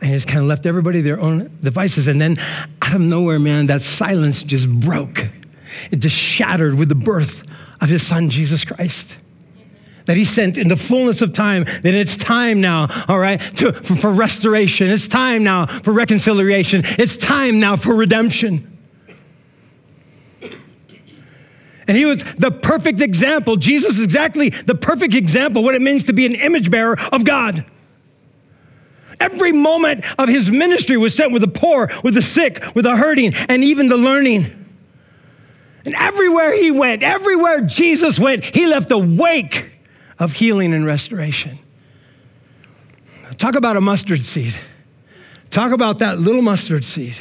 And 0.00 0.08
he 0.08 0.14
just 0.14 0.28
kind 0.28 0.38
of 0.38 0.44
left 0.44 0.64
everybody 0.64 1.00
their 1.00 1.18
own 1.18 1.58
devices. 1.60 2.06
And 2.06 2.20
then 2.20 2.36
out 2.80 2.94
of 2.94 3.00
nowhere, 3.00 3.40
man, 3.40 3.66
that 3.66 3.82
silence 3.82 4.44
just 4.44 4.70
broke. 4.70 5.28
It 5.90 5.96
just 5.96 6.14
shattered 6.14 6.78
with 6.78 6.88
the 6.88 6.94
birth 6.94 7.42
of 7.80 7.88
his 7.88 8.06
son, 8.06 8.30
Jesus 8.30 8.64
Christ. 8.64 9.16
That 10.04 10.16
he 10.16 10.24
sent 10.24 10.56
in 10.56 10.68
the 10.68 10.76
fullness 10.76 11.20
of 11.20 11.32
time, 11.32 11.64
that 11.64 11.84
it's 11.84 12.16
time 12.16 12.60
now, 12.60 12.86
all 13.08 13.18
right, 13.18 13.40
to, 13.56 13.72
for, 13.72 13.96
for 13.96 14.10
restoration. 14.12 14.88
It's 14.88 15.08
time 15.08 15.42
now 15.42 15.66
for 15.66 15.92
reconciliation. 15.92 16.82
It's 16.84 17.16
time 17.16 17.58
now 17.58 17.74
for 17.74 17.92
redemption. 17.92 18.71
And 21.88 21.96
he 21.96 22.04
was 22.04 22.22
the 22.34 22.50
perfect 22.50 23.00
example. 23.00 23.56
Jesus 23.56 23.98
is 23.98 24.04
exactly 24.04 24.50
the 24.50 24.74
perfect 24.74 25.14
example 25.14 25.64
what 25.64 25.74
it 25.74 25.82
means 25.82 26.04
to 26.04 26.12
be 26.12 26.26
an 26.26 26.34
image 26.34 26.70
bearer 26.70 26.98
of 27.12 27.24
God. 27.24 27.64
Every 29.20 29.52
moment 29.52 30.04
of 30.18 30.28
his 30.28 30.50
ministry 30.50 30.96
was 30.96 31.14
spent 31.14 31.32
with 31.32 31.42
the 31.42 31.48
poor, 31.48 31.90
with 32.02 32.14
the 32.14 32.22
sick, 32.22 32.62
with 32.74 32.84
the 32.84 32.96
hurting, 32.96 33.34
and 33.48 33.62
even 33.62 33.88
the 33.88 33.96
learning. 33.96 34.46
And 35.84 35.94
everywhere 35.94 36.54
he 36.54 36.70
went, 36.70 37.02
everywhere 37.02 37.60
Jesus 37.62 38.18
went, 38.18 38.44
he 38.44 38.66
left 38.66 38.90
a 38.90 38.98
wake 38.98 39.70
of 40.18 40.32
healing 40.32 40.74
and 40.74 40.86
restoration. 40.86 41.58
Talk 43.38 43.54
about 43.54 43.76
a 43.76 43.80
mustard 43.80 44.22
seed. 44.22 44.56
Talk 45.50 45.72
about 45.72 45.98
that 45.98 46.18
little 46.18 46.42
mustard 46.42 46.84
seed. 46.84 47.16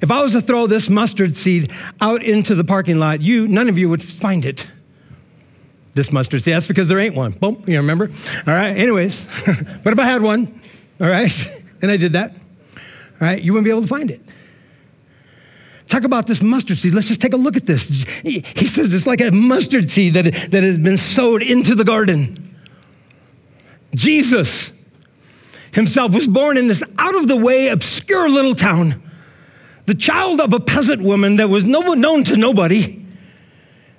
If 0.00 0.10
I 0.10 0.22
was 0.22 0.32
to 0.32 0.40
throw 0.40 0.66
this 0.66 0.88
mustard 0.88 1.36
seed 1.36 1.72
out 2.00 2.22
into 2.22 2.54
the 2.54 2.64
parking 2.64 2.98
lot, 2.98 3.20
you, 3.20 3.48
none 3.48 3.68
of 3.68 3.78
you 3.78 3.88
would 3.88 4.02
find 4.02 4.44
it. 4.44 4.66
This 5.94 6.12
mustard 6.12 6.42
seed. 6.42 6.54
That's 6.54 6.66
because 6.66 6.88
there 6.88 6.98
ain't 6.98 7.14
one. 7.14 7.32
Boom, 7.32 7.64
you 7.66 7.76
remember? 7.76 8.10
All 8.46 8.54
right, 8.54 8.76
anyways. 8.76 9.26
but 9.82 9.92
if 9.92 9.98
I 9.98 10.04
had 10.04 10.22
one, 10.22 10.60
all 11.00 11.08
right, 11.08 11.32
and 11.82 11.90
I 11.90 11.96
did 11.96 12.12
that, 12.12 12.32
all 12.32 12.82
right, 13.20 13.40
you 13.40 13.52
wouldn't 13.52 13.64
be 13.64 13.70
able 13.70 13.82
to 13.82 13.88
find 13.88 14.10
it. 14.10 14.20
Talk 15.88 16.04
about 16.04 16.26
this 16.26 16.42
mustard 16.42 16.78
seed. 16.78 16.94
Let's 16.94 17.06
just 17.06 17.20
take 17.20 17.32
a 17.32 17.36
look 17.36 17.56
at 17.56 17.64
this. 17.64 18.04
He 18.22 18.42
says 18.66 18.92
it's 18.92 19.06
like 19.06 19.20
a 19.20 19.30
mustard 19.30 19.88
seed 19.88 20.14
that, 20.14 20.24
that 20.50 20.62
has 20.62 20.78
been 20.78 20.96
sowed 20.96 21.42
into 21.42 21.74
the 21.74 21.84
garden. 21.84 22.56
Jesus 23.94 24.72
himself 25.72 26.12
was 26.12 26.26
born 26.26 26.56
in 26.56 26.66
this 26.66 26.82
out 26.98 27.14
of 27.14 27.28
the 27.28 27.36
way, 27.36 27.68
obscure 27.68 28.28
little 28.28 28.54
town, 28.54 29.02
the 29.86 29.94
child 29.94 30.40
of 30.40 30.52
a 30.52 30.60
peasant 30.60 31.00
woman 31.00 31.36
that 31.36 31.48
was 31.48 31.64
no, 31.64 31.80
known 31.94 32.24
to 32.24 32.36
nobody. 32.36 33.04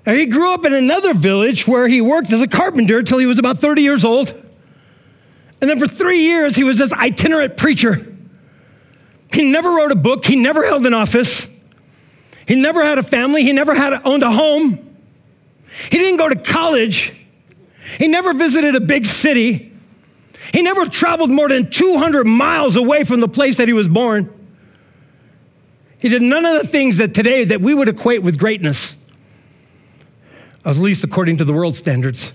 And 0.06 0.18
he 0.18 0.26
grew 0.26 0.54
up 0.54 0.66
in 0.66 0.74
another 0.74 1.14
village 1.14 1.68
where 1.68 1.88
he 1.88 2.02
worked 2.02 2.32
as 2.32 2.42
a 2.42 2.48
carpenter 2.48 3.00
until 3.00 3.18
he 3.18 3.26
was 3.26 3.40
about 3.40 3.60
30 3.60 3.82
years 3.82 4.04
old. 4.04 4.30
And 5.60 5.70
then 5.70 5.80
for 5.80 5.88
three 5.88 6.20
years, 6.20 6.56
he 6.56 6.64
was 6.64 6.78
this 6.78 6.94
itinerant 6.94 7.58
preacher. 7.58 8.06
He 9.34 9.52
never 9.52 9.72
wrote 9.72 9.92
a 9.92 9.96
book, 9.96 10.26
he 10.26 10.36
never 10.36 10.66
held 10.66 10.86
an 10.86 10.94
office, 10.94 11.48
he 12.48 12.56
never 12.56 12.84
had 12.84 12.98
a 12.98 13.04
family, 13.04 13.44
he 13.44 13.52
never 13.52 13.76
had 13.76 14.02
owned 14.06 14.24
a 14.24 14.32
home. 14.32 14.80
He 15.92 15.98
didn't 15.98 16.18
go 16.18 16.30
to 16.30 16.36
college, 16.36 17.14
he 17.98 18.08
never 18.08 18.34
visited 18.34 18.76
a 18.76 18.80
big 18.80 19.06
city. 19.06 19.74
He 20.54 20.62
never 20.62 20.86
traveled 20.86 21.30
more 21.30 21.50
than 21.50 21.70
200 21.70 22.26
miles 22.26 22.78
away 22.78 23.04
from 23.04 23.20
the 23.20 23.28
place 23.28 23.58
that 23.58 23.68
he 23.68 23.74
was 23.74 23.90
born. 23.90 24.34
He 26.00 26.10
did 26.10 26.22
none 26.22 26.46
of 26.46 26.62
the 26.62 26.68
things 26.68 26.98
that 26.98 27.14
today 27.14 27.44
that 27.46 27.62
we 27.62 27.74
would 27.74 27.88
equate 27.88 28.22
with 28.22 28.38
greatness, 28.38 28.96
at 30.64 30.78
least 30.78 31.04
according 31.04 31.38
to 31.38 31.46
the 31.46 31.54
world 31.54 31.76
standards. 31.76 32.34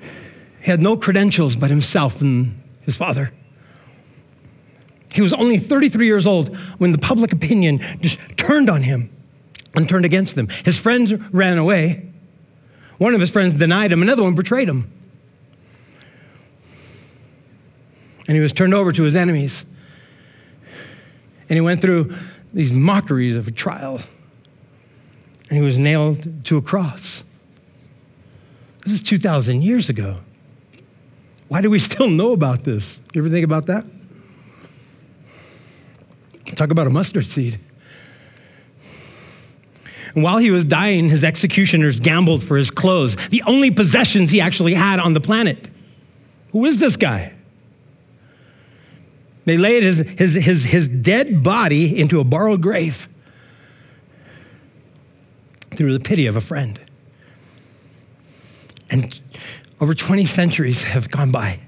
He 0.00 0.70
had 0.70 0.80
no 0.80 0.96
credentials 0.96 1.56
but 1.56 1.70
himself 1.70 2.20
and 2.20 2.60
his 2.82 2.96
father. 2.96 3.32
He 5.12 5.22
was 5.22 5.32
only 5.32 5.58
33 5.58 6.06
years 6.06 6.26
old 6.26 6.54
when 6.78 6.92
the 6.92 6.98
public 6.98 7.32
opinion 7.32 7.80
just 8.00 8.18
turned 8.36 8.68
on 8.68 8.82
him 8.82 9.10
and 9.74 9.88
turned 9.88 10.04
against 10.04 10.36
him. 10.36 10.48
His 10.64 10.78
friends 10.78 11.12
ran 11.32 11.58
away. 11.58 12.10
One 12.98 13.14
of 13.14 13.20
his 13.20 13.30
friends 13.30 13.54
denied 13.54 13.92
him, 13.92 14.02
another 14.02 14.22
one 14.22 14.34
betrayed 14.34 14.68
him. 14.68 14.90
and 18.26 18.34
he 18.34 18.40
was 18.40 18.52
turned 18.52 18.74
over 18.74 18.92
to 18.92 19.02
his 19.02 19.14
enemies. 19.14 19.64
And 21.48 21.56
he 21.56 21.60
went 21.60 21.80
through 21.80 22.14
these 22.52 22.72
mockeries 22.72 23.36
of 23.36 23.46
a 23.46 23.50
trial. 23.50 24.00
And 25.48 25.58
he 25.58 25.64
was 25.64 25.78
nailed 25.78 26.44
to 26.46 26.56
a 26.56 26.62
cross. 26.62 27.22
This 28.84 28.94
is 28.94 29.02
2,000 29.02 29.62
years 29.62 29.88
ago. 29.88 30.18
Why 31.48 31.60
do 31.60 31.70
we 31.70 31.78
still 31.80 32.08
know 32.08 32.32
about 32.32 32.64
this? 32.64 32.98
You 33.12 33.22
ever 33.22 33.30
think 33.30 33.44
about 33.44 33.66
that? 33.66 33.84
Talk 36.54 36.70
about 36.70 36.86
a 36.86 36.90
mustard 36.90 37.26
seed. 37.26 37.58
And 40.14 40.24
while 40.24 40.38
he 40.38 40.50
was 40.50 40.64
dying, 40.64 41.10
his 41.10 41.22
executioners 41.22 42.00
gambled 42.00 42.42
for 42.42 42.56
his 42.56 42.70
clothes, 42.70 43.16
the 43.28 43.42
only 43.42 43.70
possessions 43.70 44.30
he 44.30 44.40
actually 44.40 44.72
had 44.72 44.98
on 44.98 45.12
the 45.12 45.20
planet. 45.20 45.68
Who 46.52 46.64
is 46.64 46.78
this 46.78 46.96
guy? 46.96 47.34
They 49.46 49.56
laid 49.56 49.84
his, 49.84 49.98
his, 50.18 50.34
his, 50.34 50.64
his 50.64 50.88
dead 50.88 51.42
body 51.42 51.98
into 51.98 52.18
a 52.18 52.24
borrowed 52.24 52.60
grave 52.60 53.08
through 55.74 55.92
the 55.92 56.00
pity 56.00 56.26
of 56.26 56.36
a 56.36 56.40
friend. 56.40 56.80
And 58.90 59.18
over 59.80 59.94
20 59.94 60.26
centuries 60.26 60.84
have 60.84 61.10
gone 61.10 61.30
by. 61.30 61.60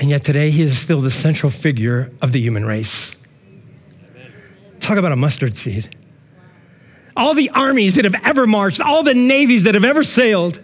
And 0.00 0.10
yet 0.10 0.24
today 0.24 0.50
he 0.50 0.62
is 0.62 0.78
still 0.78 1.00
the 1.00 1.12
central 1.12 1.50
figure 1.50 2.10
of 2.20 2.32
the 2.32 2.40
human 2.40 2.66
race. 2.66 3.14
Talk 4.80 4.98
about 4.98 5.12
a 5.12 5.16
mustard 5.16 5.56
seed. 5.56 5.96
All 7.16 7.34
the 7.34 7.50
armies 7.50 7.94
that 7.94 8.04
have 8.04 8.20
ever 8.24 8.48
marched, 8.48 8.80
all 8.80 9.04
the 9.04 9.14
navies 9.14 9.62
that 9.62 9.74
have 9.74 9.84
ever 9.84 10.02
sailed, 10.02 10.60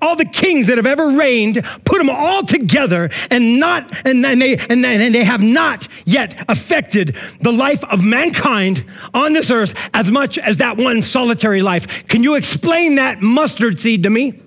all 0.00 0.16
the 0.16 0.24
kings 0.24 0.68
that 0.68 0.76
have 0.76 0.86
ever 0.86 1.08
reigned, 1.10 1.64
put 1.84 1.98
them 1.98 2.10
all 2.10 2.44
together 2.44 3.10
and 3.30 3.58
not, 3.58 4.06
and, 4.06 4.24
and, 4.24 4.40
they, 4.40 4.56
and, 4.56 4.84
and 4.84 5.14
they 5.14 5.24
have 5.24 5.42
not 5.42 5.88
yet 6.04 6.44
affected 6.48 7.16
the 7.40 7.52
life 7.52 7.82
of 7.84 8.04
mankind 8.04 8.84
on 9.12 9.32
this 9.32 9.50
earth 9.50 9.74
as 9.94 10.10
much 10.10 10.38
as 10.38 10.58
that 10.58 10.76
one 10.76 11.02
solitary 11.02 11.62
life. 11.62 12.06
Can 12.08 12.22
you 12.22 12.36
explain 12.36 12.96
that 12.96 13.20
mustard 13.20 13.80
seed 13.80 14.04
to 14.04 14.10
me? 14.10 14.40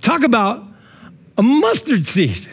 Talk 0.00 0.22
about 0.22 0.64
a 1.38 1.42
mustard 1.42 2.04
seed. 2.04 2.48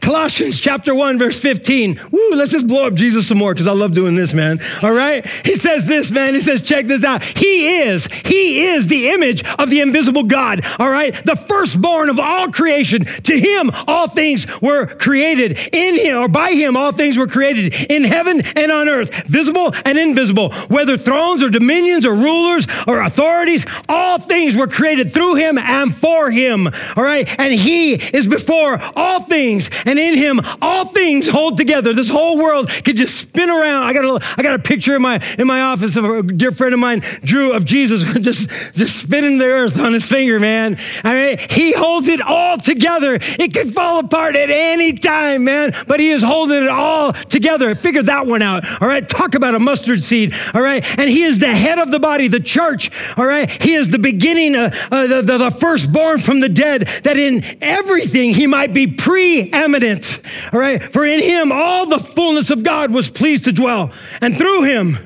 Colossians 0.00 0.58
chapter 0.58 0.94
1, 0.94 1.18
verse 1.18 1.38
15. 1.40 2.00
Woo, 2.10 2.30
let's 2.34 2.52
just 2.52 2.66
blow 2.66 2.86
up 2.86 2.94
Jesus 2.94 3.26
some 3.26 3.38
more 3.38 3.52
because 3.52 3.66
I 3.66 3.72
love 3.72 3.94
doing 3.94 4.14
this, 4.14 4.32
man. 4.32 4.60
All 4.82 4.92
right? 4.92 5.26
He 5.44 5.56
says 5.56 5.86
this, 5.86 6.10
man. 6.10 6.34
He 6.34 6.40
says, 6.40 6.62
check 6.62 6.86
this 6.86 7.04
out. 7.04 7.22
He 7.22 7.80
is, 7.80 8.06
he 8.06 8.66
is 8.66 8.86
the 8.86 9.08
image 9.08 9.44
of 9.58 9.70
the 9.70 9.80
invisible 9.80 10.22
God. 10.22 10.64
All 10.78 10.90
right? 10.90 11.12
The 11.24 11.36
firstborn 11.36 12.08
of 12.08 12.18
all 12.18 12.50
creation. 12.50 13.04
To 13.04 13.38
him, 13.38 13.70
all 13.86 14.08
things 14.08 14.46
were 14.60 14.86
created. 14.86 15.58
In 15.72 15.96
him, 15.98 16.16
or 16.18 16.28
by 16.28 16.52
him, 16.52 16.76
all 16.76 16.92
things 16.92 17.18
were 17.18 17.26
created 17.26 17.74
in 17.90 18.04
heaven 18.04 18.42
and 18.56 18.70
on 18.70 18.88
earth, 18.88 19.12
visible 19.26 19.74
and 19.84 19.98
invisible. 19.98 20.52
Whether 20.68 20.96
thrones 20.96 21.42
or 21.42 21.50
dominions 21.50 22.06
or 22.06 22.14
rulers 22.14 22.66
or 22.86 23.00
authorities, 23.02 23.66
all 23.88 24.18
things 24.18 24.54
were 24.54 24.68
created 24.68 25.12
through 25.12 25.34
him 25.34 25.58
and 25.58 25.94
for 25.94 26.30
him. 26.30 26.68
All 26.96 27.04
right? 27.04 27.28
And 27.38 27.52
he 27.52 27.94
is 27.94 28.26
before 28.26 28.80
all 28.94 29.22
things 29.22 29.47
things, 29.48 29.70
and 29.86 29.98
in 29.98 30.14
him 30.16 30.40
all 30.60 30.86
things 30.86 31.28
hold 31.28 31.56
together. 31.56 31.92
This 31.92 32.08
whole 32.08 32.38
world 32.38 32.68
could 32.84 32.96
just 32.96 33.16
spin 33.16 33.48
around. 33.48 33.84
I 33.84 33.92
got 33.92 34.04
a, 34.04 34.34
I 34.36 34.42
got 34.42 34.54
a 34.54 34.58
picture 34.58 34.96
in 34.96 35.02
my 35.02 35.22
in 35.38 35.46
my 35.46 35.62
office 35.62 35.96
of 35.96 36.04
a 36.04 36.22
dear 36.22 36.52
friend 36.52 36.74
of 36.74 36.80
mine, 36.80 37.02
Drew, 37.22 37.52
of 37.52 37.64
Jesus 37.64 38.04
just 38.20 38.48
just 38.74 38.96
spinning 38.96 39.38
the 39.38 39.46
earth 39.46 39.78
on 39.78 39.92
his 39.92 40.06
finger, 40.06 40.38
man. 40.38 40.78
I 41.04 41.14
mean, 41.14 41.38
he 41.50 41.72
holds 41.72 42.08
it 42.08 42.20
all 42.20 42.58
together. 42.58 43.18
It 43.20 43.54
could 43.54 43.74
fall 43.74 44.00
apart 44.00 44.36
at 44.36 44.50
any 44.50 44.92
time, 44.98 45.44
man, 45.44 45.74
but 45.86 46.00
he 46.00 46.10
is 46.10 46.22
holding 46.22 46.62
it 46.62 46.68
all 46.68 47.12
together. 47.12 47.74
Figure 47.74 48.02
that 48.02 48.26
one 48.26 48.42
out. 48.42 48.64
All 48.82 48.88
right, 48.88 49.08
talk 49.08 49.34
about 49.34 49.54
a 49.54 49.58
mustard 49.58 50.02
seed. 50.02 50.34
All 50.54 50.62
right, 50.62 50.84
and 50.98 51.08
he 51.08 51.22
is 51.22 51.38
the 51.38 51.54
head 51.54 51.78
of 51.78 51.90
the 51.90 52.00
body, 52.00 52.28
the 52.28 52.40
church. 52.40 52.90
All 53.16 53.26
right, 53.26 53.50
he 53.62 53.74
is 53.74 53.88
the 53.88 53.98
beginning, 53.98 54.54
uh, 54.54 54.70
uh, 54.90 55.06
the, 55.06 55.22
the, 55.22 55.38
the 55.38 55.50
firstborn 55.50 56.20
from 56.20 56.40
the 56.40 56.48
dead, 56.48 56.82
that 57.04 57.16
in 57.16 57.42
everything 57.62 58.34
he 58.34 58.46
might 58.46 58.74
be 58.74 58.86
pre 58.86 59.37
preeminent. 59.44 60.20
All 60.52 60.60
right. 60.60 60.82
For 60.82 61.04
in 61.04 61.22
him 61.22 61.52
all 61.52 61.86
the 61.86 61.98
fullness 61.98 62.50
of 62.50 62.62
God 62.62 62.92
was 62.92 63.08
pleased 63.08 63.44
to 63.44 63.52
dwell, 63.52 63.92
and 64.20 64.36
through 64.36 64.64
him 64.64 64.98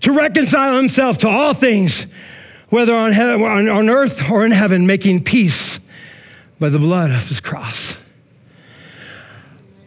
to 0.00 0.12
reconcile 0.12 0.76
himself 0.76 1.18
to 1.18 1.28
all 1.28 1.54
things, 1.54 2.06
whether 2.68 2.94
on, 2.94 3.12
heaven, 3.12 3.42
on, 3.42 3.88
earth 3.88 4.30
or 4.30 4.44
in 4.44 4.52
heaven, 4.52 4.86
making 4.86 5.24
peace 5.24 5.80
by 6.58 6.68
the 6.68 6.78
blood 6.78 7.10
of 7.10 7.28
his 7.28 7.40
cross. 7.40 7.98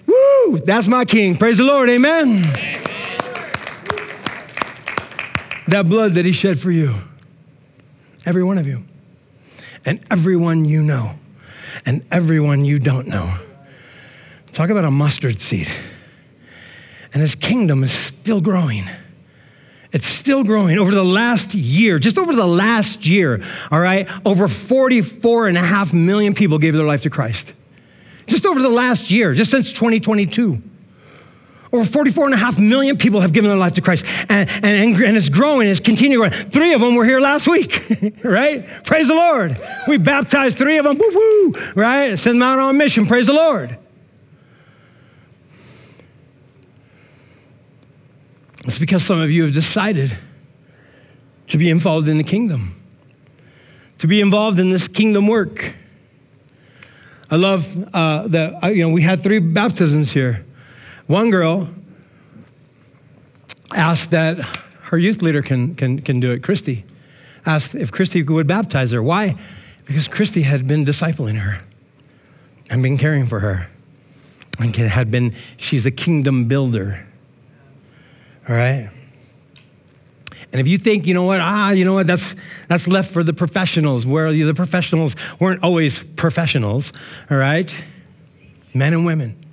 Woo! 0.05 0.60
That's 0.60 0.88
my 0.88 1.05
king. 1.05 1.38
Praise 1.38 1.57
the 1.57 1.63
Lord. 1.63 1.89
Amen. 1.89 2.45
Amen. 2.45 2.83
That 5.67 5.89
blood 5.89 6.13
that 6.13 6.25
he 6.25 6.31
shed 6.31 6.60
for 6.60 6.71
you, 6.71 6.95
every 8.25 8.43
one 8.43 8.57
of 8.57 8.65
you, 8.65 8.86
and 9.86 10.01
everyone 10.10 10.63
you 10.63 10.81
know, 10.81 11.15
and 11.86 12.05
everyone 12.10 12.63
you 12.63 12.79
don't 12.79 13.07
know. 13.07 13.38
Talk 14.58 14.72
about 14.72 14.86
a 14.86 14.89
mustard 14.89 15.39
seed. 15.39 15.67
And 17.13 17.22
his 17.22 17.36
kingdom 17.36 17.84
is 17.84 17.91
still 17.91 18.41
growing. 18.41 18.89
It's 19.91 20.08
still 20.08 20.43
growing. 20.43 20.80
Over 20.80 20.96
the 20.96 21.04
last 21.04 21.54
year, 21.54 22.00
just 22.00 22.17
over 22.17 22.36
the 22.36 22.48
last 22.48 23.06
year, 23.06 23.43
all 23.70 23.80
right, 23.80 24.08
over 24.26 24.48
44 24.48 25.48
and 25.48 25.60
a 25.60 25.62
half 25.62 25.93
million 25.93 26.34
people 26.34 26.58
gave 26.58 26.74
their 26.74 26.88
life 26.88 27.04
to 27.04 27.12
Christ. 27.12 27.54
Just 28.26 28.48
over 28.48 28.60
the 28.60 28.67
last 28.67 29.12
year, 29.12 29.36
just 29.36 29.52
since 29.52 29.72
2022. 29.74 30.60
Over 31.72 31.86
44 31.86 32.26
and 32.26 32.34
a 32.34 32.38
half 32.38 32.58
million 32.58 32.98
people 32.98 33.20
have 33.20 33.34
given 33.34 33.52
their 33.52 33.60
life 33.60 33.76
to 33.76 33.82
Christ. 33.82 34.06
And, 34.28 34.50
and, 34.50 34.96
and 35.04 35.15
it's 35.15 35.30
growing, 35.30 35.67
it's 35.67 35.80
continuing. 35.80 36.32
Three 36.32 36.74
of 36.74 36.82
them 36.82 36.96
were 36.96 37.06
here 37.06 37.20
last 37.20 37.48
week, 37.48 37.84
right? 38.24 38.67
Praise 38.84 39.08
the 39.08 39.13
Lord. 39.13 39.62
We 39.88 40.00
baptized 40.00 40.58
three 40.58 40.80
of 40.80 40.86
them, 40.86 40.98
woo 40.98 41.12
woo, 41.13 41.54
right? 41.76 42.17
Send 42.17 42.38
them 42.38 42.41
out 42.41 42.58
on 42.58 42.76
mission, 42.76 43.06
praise 43.06 43.28
the 43.28 43.34
Lord. 43.34 43.78
It's 48.67 48.77
because 48.77 49.03
some 49.03 49.21
of 49.21 49.32
you 49.32 49.45
have 49.45 49.53
decided 49.53 50.17
to 51.47 51.58
be 51.58 51.69
involved 51.69 52.10
in 52.10 52.17
the 52.17 52.23
kingdom, 52.23 52.75
to 53.99 54.08
be 54.08 54.19
involved 54.19 54.60
in 54.60 54.69
this 54.69 54.89
kingdom 54.89 55.25
work. 55.25 55.73
I 57.32 57.38
love 57.38 57.89
uh, 57.93 58.27
that, 58.27 58.62
uh, 58.63 58.67
you 58.67 58.84
know, 58.84 58.89
we 58.89 59.03
had 59.03 59.23
three 59.23 59.39
baptisms 59.39 60.12
here. 60.12 60.45
One 61.08 61.30
girl 61.32 61.69
asked 63.73 64.12
that 64.12 64.38
her 64.82 64.97
youth 64.97 65.21
leader 65.21 65.41
can, 65.41 65.73
can, 65.75 66.01
can 66.01 66.19
do 66.19 66.32
it, 66.32 66.43
Christy, 66.43 66.84
asked 67.45 67.73
if 67.73 67.89
Christy 67.89 68.21
would 68.21 68.47
baptize 68.47 68.91
her. 68.91 69.01
Why? 69.01 69.38
Because 69.86 70.10
Christy 70.10 70.41
had 70.41 70.67
been 70.67 70.86
discipling 70.86 71.39
her 71.39 71.62
and 72.69 72.84
been 72.84 72.97
caring 72.97 73.27
for 73.27 73.39
her. 73.39 73.69
And 74.60 74.75
had 74.75 75.10
been, 75.10 75.34
she's 75.56 75.86
a 75.86 75.91
kingdom 75.91 76.45
builder. 76.49 77.07
All 78.49 78.55
right? 78.55 78.89
And 80.51 80.62
if 80.62 80.67
you 80.67 80.77
think, 80.77 81.05
you 81.05 81.13
know 81.13 81.23
what, 81.23 81.39
ah, 81.39 81.71
you 81.71 81.83
know 81.83 81.93
what, 81.93 82.07
that's, 82.07 82.33
that's 82.69 82.88
left 82.88 83.12
for 83.12 83.23
the 83.23 83.33
professionals, 83.33 84.05
where 84.05 84.31
the 84.31 84.53
professionals 84.53 85.15
weren't 85.39 85.62
always 85.62 86.01
professionals, 86.01 86.93
all 87.29 87.38
right? 87.38 87.83
Men 88.73 88.93
and 88.93 89.05
women 89.05 89.43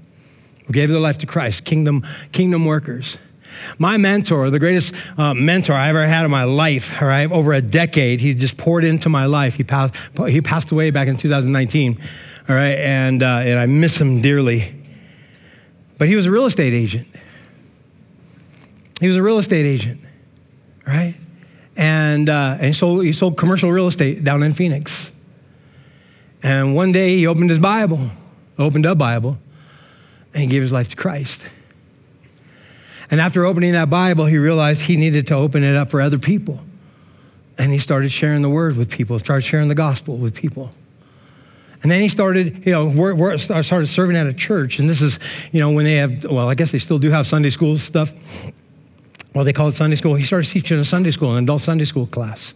who 0.66 0.72
gave 0.72 0.88
their 0.88 1.00
life 1.00 1.18
to 1.18 1.26
Christ, 1.26 1.64
kingdom, 1.64 2.06
kingdom 2.32 2.64
workers. 2.64 3.18
My 3.78 3.96
mentor, 3.96 4.50
the 4.50 4.58
greatest 4.58 4.94
uh, 5.18 5.34
mentor 5.34 5.74
I 5.74 5.88
ever 5.88 6.06
had 6.06 6.24
in 6.24 6.30
my 6.30 6.44
life, 6.44 7.00
all 7.02 7.08
right, 7.08 7.30
over 7.30 7.52
a 7.52 7.62
decade, 7.62 8.20
he 8.20 8.34
just 8.34 8.56
poured 8.56 8.84
into 8.84 9.08
my 9.08 9.26
life. 9.26 9.54
He 9.54 9.64
passed, 9.64 9.94
he 10.28 10.40
passed 10.40 10.70
away 10.70 10.90
back 10.90 11.08
in 11.08 11.16
2019, 11.16 12.00
all 12.48 12.54
right, 12.54 12.78
and, 12.78 13.22
uh, 13.22 13.42
and 13.44 13.58
I 13.58 13.66
miss 13.66 14.00
him 14.00 14.22
dearly. 14.22 14.74
But 15.98 16.08
he 16.08 16.16
was 16.16 16.26
a 16.26 16.30
real 16.30 16.46
estate 16.46 16.72
agent. 16.72 17.08
He 19.04 19.08
was 19.08 19.16
a 19.16 19.22
real 19.22 19.38
estate 19.38 19.66
agent 19.66 20.00
right? 20.86 21.14
And, 21.76 22.28
uh, 22.28 22.56
and 22.58 22.66
he, 22.66 22.72
sold, 22.72 23.04
he 23.04 23.12
sold 23.12 23.36
commercial 23.36 23.70
real 23.70 23.86
estate 23.86 24.22
down 24.24 24.42
in 24.42 24.52
Phoenix. 24.52 25.12
And 26.42 26.74
one 26.74 26.92
day 26.92 27.16
he 27.16 27.26
opened 27.26 27.50
his 27.50 27.58
Bible, 27.58 28.10
opened 28.58 28.86
a 28.86 28.94
Bible, 28.94 29.38
and 30.32 30.42
he 30.42 30.48
gave 30.48 30.62
his 30.62 30.72
life 30.72 30.88
to 30.90 30.96
Christ. 30.96 31.46
And 33.10 33.20
after 33.20 33.44
opening 33.44 33.72
that 33.72 33.90
Bible, 33.90 34.26
he 34.26 34.38
realized 34.38 34.82
he 34.82 34.96
needed 34.96 35.26
to 35.28 35.34
open 35.34 35.62
it 35.62 35.76
up 35.76 35.90
for 35.90 36.00
other 36.00 36.18
people. 36.18 36.60
And 37.56 37.72
he 37.72 37.78
started 37.78 38.10
sharing 38.10 38.42
the 38.42 38.50
word 38.50 38.76
with 38.76 38.90
people, 38.90 39.18
started 39.18 39.42
sharing 39.42 39.68
the 39.68 39.74
gospel 39.74 40.16
with 40.16 40.34
people. 40.34 40.72
And 41.82 41.90
then 41.90 42.00
he 42.00 42.08
started, 42.08 42.66
you 42.66 42.72
know, 42.72 42.86
work, 42.86 43.38
started 43.38 43.86
serving 43.86 44.16
at 44.16 44.26
a 44.26 44.32
church. 44.32 44.78
And 44.78 44.88
this 44.88 45.02
is, 45.02 45.18
you 45.52 45.60
know, 45.60 45.70
when 45.70 45.84
they 45.84 45.96
have, 45.96 46.24
well, 46.24 46.48
I 46.48 46.54
guess 46.54 46.72
they 46.72 46.78
still 46.78 46.98
do 46.98 47.10
have 47.10 47.26
Sunday 47.26 47.50
school 47.50 47.78
stuff 47.78 48.12
well, 49.34 49.44
they 49.44 49.52
call 49.52 49.68
it 49.68 49.72
Sunday 49.72 49.96
school. 49.96 50.14
He 50.14 50.24
started 50.24 50.48
teaching 50.48 50.78
a 50.78 50.84
Sunday 50.84 51.10
school, 51.10 51.34
an 51.34 51.44
adult 51.44 51.62
Sunday 51.62 51.84
school 51.84 52.06
class. 52.06 52.54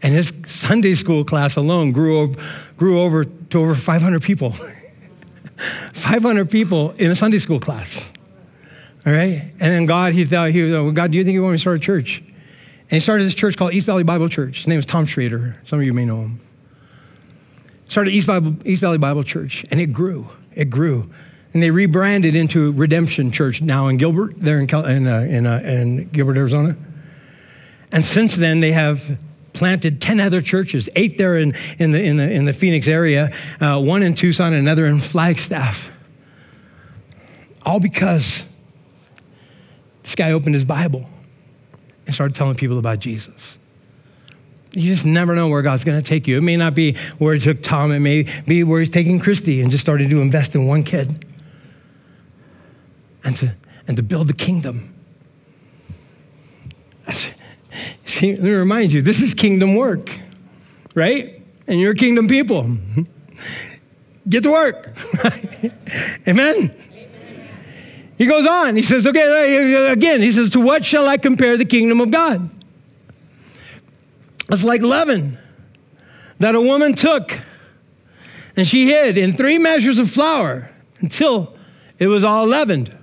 And 0.00 0.14
his 0.14 0.32
Sunday 0.46 0.94
school 0.94 1.24
class 1.24 1.56
alone 1.56 1.92
grew 1.92 2.20
over, 2.20 2.40
grew 2.76 3.00
over 3.00 3.24
to 3.24 3.60
over 3.60 3.74
500 3.74 4.22
people. 4.22 4.54
500 5.92 6.50
people 6.50 6.90
in 6.92 7.10
a 7.10 7.14
Sunday 7.14 7.38
school 7.38 7.60
class. 7.60 8.10
All 9.04 9.12
right? 9.12 9.52
And 9.58 9.72
then 9.72 9.86
God, 9.86 10.12
he 10.12 10.24
thought, 10.24 10.50
he, 10.50 10.70
well, 10.70 10.92
God, 10.92 11.10
do 11.10 11.18
you 11.18 11.24
think 11.24 11.34
you 11.34 11.42
want 11.42 11.52
me 11.52 11.58
to 11.58 11.60
start 11.60 11.76
a 11.76 11.80
church? 11.80 12.18
And 12.18 12.90
he 12.90 13.00
started 13.00 13.24
this 13.24 13.34
church 13.34 13.56
called 13.56 13.72
East 13.72 13.86
Valley 13.86 14.04
Bible 14.04 14.28
Church. 14.28 14.58
His 14.58 14.68
name 14.68 14.76
was 14.76 14.86
Tom 14.86 15.06
Schrader. 15.06 15.60
Some 15.66 15.80
of 15.80 15.84
you 15.84 15.92
may 15.92 16.04
know 16.04 16.22
him. 16.22 16.40
Started 17.88 18.12
East, 18.12 18.26
Bible, 18.26 18.56
East 18.64 18.80
Valley 18.80 18.98
Bible 18.98 19.24
Church, 19.24 19.64
and 19.70 19.80
it 19.80 19.86
grew. 19.86 20.28
It 20.54 20.70
grew 20.70 21.10
and 21.52 21.62
they 21.62 21.70
rebranded 21.70 22.34
into 22.34 22.72
Redemption 22.72 23.30
Church 23.30 23.60
now 23.60 23.88
in 23.88 23.98
Gilbert, 23.98 24.34
there 24.38 24.58
in, 24.58 24.68
in, 24.68 25.06
uh, 25.06 25.20
in, 25.20 25.46
uh, 25.46 25.58
in 25.58 26.08
Gilbert, 26.08 26.36
Arizona. 26.36 26.76
And 27.90 28.04
since 28.04 28.36
then, 28.36 28.60
they 28.60 28.72
have 28.72 29.18
planted 29.52 30.00
10 30.00 30.18
other 30.18 30.40
churches, 30.40 30.88
eight 30.96 31.18
there 31.18 31.36
in, 31.36 31.54
in, 31.78 31.92
the, 31.92 32.02
in, 32.02 32.16
the, 32.16 32.30
in 32.30 32.44
the 32.46 32.54
Phoenix 32.54 32.88
area, 32.88 33.34
uh, 33.60 33.80
one 33.80 34.02
in 34.02 34.14
Tucson, 34.14 34.54
another 34.54 34.86
in 34.86 34.98
Flagstaff. 34.98 35.90
All 37.66 37.78
because 37.78 38.44
this 40.02 40.14
guy 40.14 40.32
opened 40.32 40.54
his 40.54 40.64
Bible 40.64 41.06
and 42.06 42.14
started 42.14 42.34
telling 42.34 42.54
people 42.56 42.78
about 42.78 42.98
Jesus. 42.98 43.58
You 44.72 44.90
just 44.90 45.04
never 45.04 45.34
know 45.34 45.48
where 45.48 45.60
God's 45.60 45.84
going 45.84 46.00
to 46.00 46.06
take 46.06 46.26
you. 46.26 46.38
It 46.38 46.40
may 46.40 46.56
not 46.56 46.74
be 46.74 46.96
where 47.18 47.34
he 47.34 47.40
took 47.40 47.62
Tom, 47.62 47.92
it 47.92 48.00
may 48.00 48.22
be 48.46 48.64
where 48.64 48.80
he's 48.80 48.90
taking 48.90 49.20
Christy 49.20 49.60
and 49.60 49.70
just 49.70 49.82
started 49.82 50.08
to 50.08 50.22
invest 50.22 50.54
in 50.54 50.66
one 50.66 50.82
kid 50.82 51.26
and 53.24 53.36
to, 53.36 53.54
and 53.86 53.96
to 53.96 54.02
build 54.02 54.28
the 54.28 54.34
kingdom. 54.34 54.94
See, 58.06 58.32
let 58.32 58.42
me 58.42 58.50
remind 58.50 58.92
you, 58.92 59.02
this 59.02 59.20
is 59.20 59.34
kingdom 59.34 59.74
work, 59.74 60.10
right? 60.94 61.42
And 61.66 61.80
you're 61.80 61.94
kingdom 61.94 62.28
people. 62.28 62.76
Get 64.28 64.42
to 64.44 64.50
work. 64.50 64.96
Amen? 66.28 66.74
He 68.18 68.26
goes 68.26 68.46
on. 68.46 68.76
He 68.76 68.82
says, 68.82 69.06
okay, 69.06 69.22
uh, 69.22 69.78
uh, 69.80 69.88
uh, 69.88 69.92
again, 69.92 70.20
he 70.20 70.30
says, 70.30 70.50
to 70.50 70.60
what 70.60 70.84
shall 70.84 71.08
I 71.08 71.16
compare 71.16 71.56
the 71.56 71.64
kingdom 71.64 72.00
of 72.00 72.10
God? 72.10 72.50
It's 74.50 74.62
like 74.62 74.82
leaven 74.82 75.38
that 76.38 76.54
a 76.54 76.60
woman 76.60 76.94
took 76.94 77.38
and 78.56 78.66
she 78.66 78.86
hid 78.86 79.16
in 79.16 79.32
three 79.32 79.58
measures 79.58 79.98
of 79.98 80.10
flour 80.10 80.70
until 81.00 81.56
it 81.98 82.08
was 82.08 82.22
all 82.22 82.46
leavened. 82.46 82.96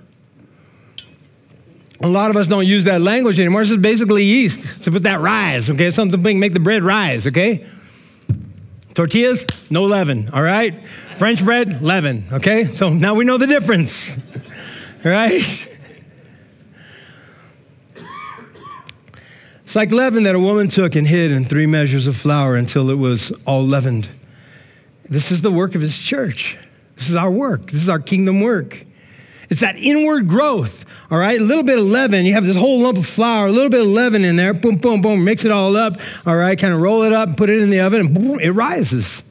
A 2.02 2.08
lot 2.08 2.30
of 2.30 2.36
us 2.36 2.46
don't 2.46 2.66
use 2.66 2.84
that 2.84 3.02
language 3.02 3.38
anymore. 3.38 3.60
It's 3.60 3.70
just 3.70 3.82
basically 3.82 4.24
yeast 4.24 4.84
to 4.84 4.90
put 4.90 5.02
that 5.02 5.20
rise, 5.20 5.68
okay? 5.68 5.90
Something 5.90 6.40
make 6.40 6.54
the 6.54 6.60
bread 6.60 6.82
rise, 6.82 7.26
okay? 7.26 7.66
Tortillas, 8.94 9.44
no 9.68 9.84
leaven, 9.84 10.30
all 10.32 10.42
right? 10.42 10.86
French 11.18 11.44
bread, 11.44 11.82
leaven, 11.82 12.26
okay? 12.32 12.74
So 12.74 12.88
now 12.88 13.14
we 13.14 13.24
know 13.24 13.36
the 13.36 13.46
difference, 13.46 14.18
right? 15.04 15.68
It's 19.64 19.76
like 19.76 19.92
leaven 19.92 20.24
that 20.24 20.34
a 20.34 20.40
woman 20.40 20.68
took 20.68 20.96
and 20.96 21.06
hid 21.06 21.30
in 21.30 21.44
three 21.44 21.66
measures 21.66 22.06
of 22.06 22.16
flour 22.16 22.56
until 22.56 22.90
it 22.90 22.96
was 22.96 23.30
all 23.46 23.64
leavened. 23.64 24.08
This 25.08 25.30
is 25.30 25.42
the 25.42 25.52
work 25.52 25.74
of 25.74 25.80
his 25.80 25.96
church. 25.96 26.56
This 26.96 27.08
is 27.08 27.14
our 27.14 27.30
work. 27.30 27.70
This 27.70 27.80
is 27.80 27.88
our 27.88 28.00
kingdom 28.00 28.40
work. 28.40 28.84
It's 29.50 29.60
that 29.60 29.76
inward 29.76 30.28
growth 30.28 30.84
all 31.10 31.18
right, 31.18 31.40
a 31.40 31.42
little 31.42 31.64
bit 31.64 31.76
of 31.76 31.84
leaven. 31.84 32.24
You 32.24 32.34
have 32.34 32.46
this 32.46 32.56
whole 32.56 32.80
lump 32.80 32.96
of 32.96 33.04
flour, 33.04 33.48
a 33.48 33.52
little 33.52 33.68
bit 33.68 33.80
of 33.80 33.88
leaven 33.88 34.24
in 34.24 34.36
there. 34.36 34.54
Boom, 34.54 34.76
boom, 34.76 35.02
boom. 35.02 35.24
Mix 35.24 35.44
it 35.44 35.50
all 35.50 35.76
up. 35.76 35.94
All 36.24 36.36
right, 36.36 36.56
kind 36.56 36.72
of 36.72 36.80
roll 36.80 37.02
it 37.02 37.12
up, 37.12 37.36
put 37.36 37.50
it 37.50 37.60
in 37.60 37.68
the 37.68 37.80
oven, 37.80 38.00
and 38.00 38.14
boom, 38.14 38.38
it 38.38 38.50
rises. 38.50 39.24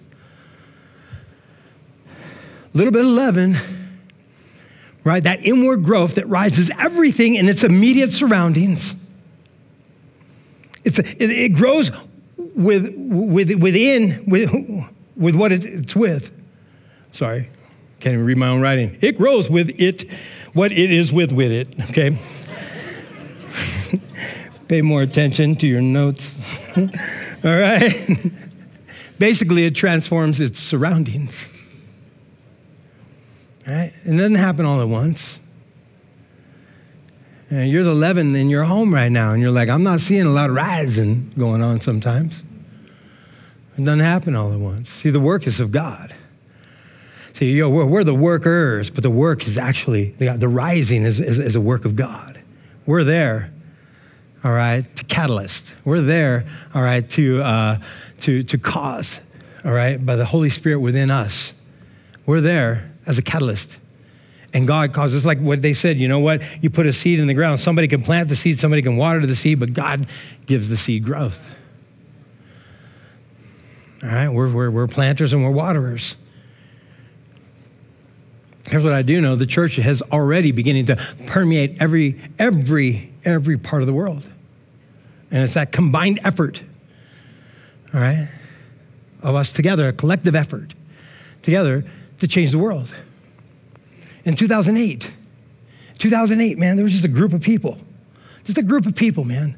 A 2.73 2.77
little 2.77 2.91
bit 2.91 3.05
of 3.05 3.11
leaven, 3.11 3.57
right? 5.05 5.23
That 5.23 5.45
inward 5.45 5.85
growth 5.85 6.15
that 6.15 6.27
rises 6.27 6.69
everything 6.77 7.35
in 7.35 7.47
its 7.47 7.63
immediate 7.63 8.09
surroundings. 8.09 8.93
It's, 10.83 10.99
it, 10.99 11.21
it 11.21 11.53
grows 11.53 11.91
with, 12.37 12.93
with, 12.93 13.51
within, 13.53 14.25
with, 14.27 14.51
with 15.15 15.35
what 15.35 15.53
it's 15.53 15.95
with. 15.95 16.31
Sorry, 17.13 17.49
can't 17.99 18.13
even 18.13 18.25
read 18.25 18.37
my 18.37 18.47
own 18.47 18.61
writing. 18.61 18.97
It 19.01 19.17
grows 19.17 19.49
with 19.49 19.69
it 19.77 20.09
what 20.53 20.71
it 20.71 20.91
is 20.91 21.11
with 21.11 21.31
with 21.31 21.51
it, 21.51 21.67
okay? 21.89 22.17
Pay 24.67 24.81
more 24.81 25.01
attention 25.01 25.55
to 25.55 25.67
your 25.67 25.81
notes. 25.81 26.35
All 26.77 26.85
right? 27.43 28.31
Basically, 29.19 29.65
it 29.65 29.75
transforms 29.75 30.39
its 30.39 30.59
surroundings. 30.59 31.49
Right? 33.67 33.91
It 34.05 34.11
doesn't 34.11 34.35
happen 34.35 34.65
all 34.65 34.81
at 34.81 34.87
once. 34.87 35.39
And 37.51 37.69
you're 37.69 37.83
the 37.83 37.93
leaven 37.93 38.35
in 38.35 38.49
your 38.49 38.63
home 38.63 38.93
right 38.93 39.11
now, 39.11 39.31
and 39.31 39.41
you're 39.41 39.51
like, 39.51 39.69
I'm 39.69 39.83
not 39.83 39.99
seeing 39.99 40.25
a 40.25 40.29
lot 40.29 40.49
of 40.49 40.55
rising 40.55 41.31
going 41.37 41.61
on 41.61 41.81
sometimes. 41.81 42.43
It 43.77 43.83
doesn't 43.83 43.99
happen 43.99 44.35
all 44.35 44.53
at 44.53 44.59
once. 44.59 44.89
See, 44.89 45.09
the 45.09 45.19
work 45.19 45.45
is 45.45 45.59
of 45.59 45.71
God. 45.71 46.15
See, 47.39 47.57
know, 47.57 47.69
we're, 47.69 47.85
we're, 47.85 48.03
the 48.03 48.13
workers, 48.13 48.89
but 48.89 49.01
the 49.01 49.09
work 49.09 49.47
is 49.47 49.57
actually, 49.57 50.09
the, 50.09 50.35
the 50.35 50.49
rising 50.49 51.03
is, 51.03 51.21
is, 51.21 51.39
is 51.39 51.55
a 51.55 51.61
work 51.61 51.85
of 51.85 51.95
God. 51.95 52.37
We're 52.85 53.05
there, 53.05 53.53
all 54.43 54.51
right, 54.51 54.83
to 54.97 55.05
catalyst. 55.05 55.73
We're 55.85 56.01
there, 56.01 56.45
all 56.75 56.81
right, 56.81 57.09
to, 57.11 57.41
uh, 57.41 57.77
to, 58.19 58.43
to 58.43 58.57
cause, 58.57 59.21
all 59.63 59.71
right, 59.71 60.05
by 60.05 60.17
the 60.17 60.25
Holy 60.25 60.49
Spirit 60.49 60.79
within 60.81 61.09
us. 61.09 61.53
We're 62.25 62.41
there 62.41 62.91
as 63.05 63.17
a 63.17 63.21
catalyst. 63.21 63.79
And 64.53 64.67
God 64.67 64.91
causes, 64.91 65.25
like 65.25 65.39
what 65.39 65.61
they 65.61 65.73
said, 65.73 65.97
you 65.97 66.09
know 66.09 66.19
what? 66.19 66.41
You 66.61 66.69
put 66.69 66.87
a 66.87 66.91
seed 66.91 67.19
in 67.19 67.27
the 67.27 67.33
ground. 67.33 67.61
Somebody 67.61 67.87
can 67.87 68.03
plant 68.03 68.27
the 68.27 68.35
seed, 68.35 68.59
somebody 68.59 68.81
can 68.81 68.97
water 68.97 69.25
the 69.25 69.33
seed, 69.33 69.61
but 69.61 69.71
God 69.71 70.07
gives 70.45 70.67
the 70.67 70.75
seed 70.75 71.05
growth. 71.05 71.53
All 74.03 74.09
right, 74.09 74.27
we're, 74.27 74.51
we're, 74.51 74.69
we're 74.69 74.87
planters 74.87 75.31
and 75.31 75.41
we're 75.41 75.51
waterers. 75.51 76.17
Here's 78.69 78.83
what 78.83 78.93
I 78.93 79.01
do 79.01 79.19
know 79.19 79.35
the 79.35 79.47
church 79.47 79.77
has 79.77 80.01
already 80.11 80.51
beginning 80.51 80.85
to 80.85 80.95
permeate 81.25 81.81
every, 81.81 82.21
every, 82.37 83.11
every 83.25 83.57
part 83.57 83.81
of 83.81 83.87
the 83.87 83.93
world. 83.93 84.29
And 85.31 85.41
it's 85.43 85.55
that 85.55 85.71
combined 85.71 86.19
effort, 86.23 86.61
all 87.93 87.99
right, 87.99 88.29
of 89.23 89.33
us 89.33 89.51
together, 89.51 89.87
a 89.87 89.93
collective 89.93 90.35
effort 90.35 90.75
together 91.41 91.83
to 92.19 92.27
change 92.27 92.51
the 92.51 92.59
world. 92.59 92.93
In 94.23 94.35
2008, 94.35 95.13
2008, 95.97 96.57
man, 96.59 96.75
there 96.75 96.83
was 96.83 96.93
just 96.93 97.05
a 97.05 97.09
group 97.09 97.33
of 97.33 97.41
people, 97.41 97.79
just 98.43 98.57
a 98.59 98.63
group 98.63 98.85
of 98.85 98.95
people, 98.95 99.23
man, 99.23 99.57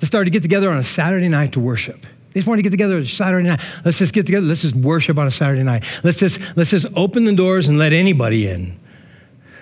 that 0.00 0.06
started 0.06 0.24
to 0.24 0.30
get 0.30 0.42
together 0.42 0.70
on 0.70 0.78
a 0.78 0.84
Saturday 0.84 1.28
night 1.28 1.52
to 1.52 1.60
worship. 1.60 2.06
They 2.32 2.40
just 2.40 2.48
wanted 2.48 2.58
to 2.58 2.62
get 2.64 2.70
together 2.70 3.04
Saturday 3.06 3.48
night. 3.48 3.60
Let's 3.84 3.98
just 3.98 4.12
get 4.12 4.26
together. 4.26 4.46
Let's 4.46 4.62
just 4.62 4.76
worship 4.76 5.18
on 5.18 5.26
a 5.26 5.30
Saturday 5.30 5.62
night. 5.62 5.84
Let's 6.04 6.18
just 6.18 6.40
let's 6.56 6.70
just 6.70 6.86
open 6.94 7.24
the 7.24 7.34
doors 7.34 7.68
and 7.68 7.78
let 7.78 7.92
anybody 7.92 8.48
in. 8.48 8.78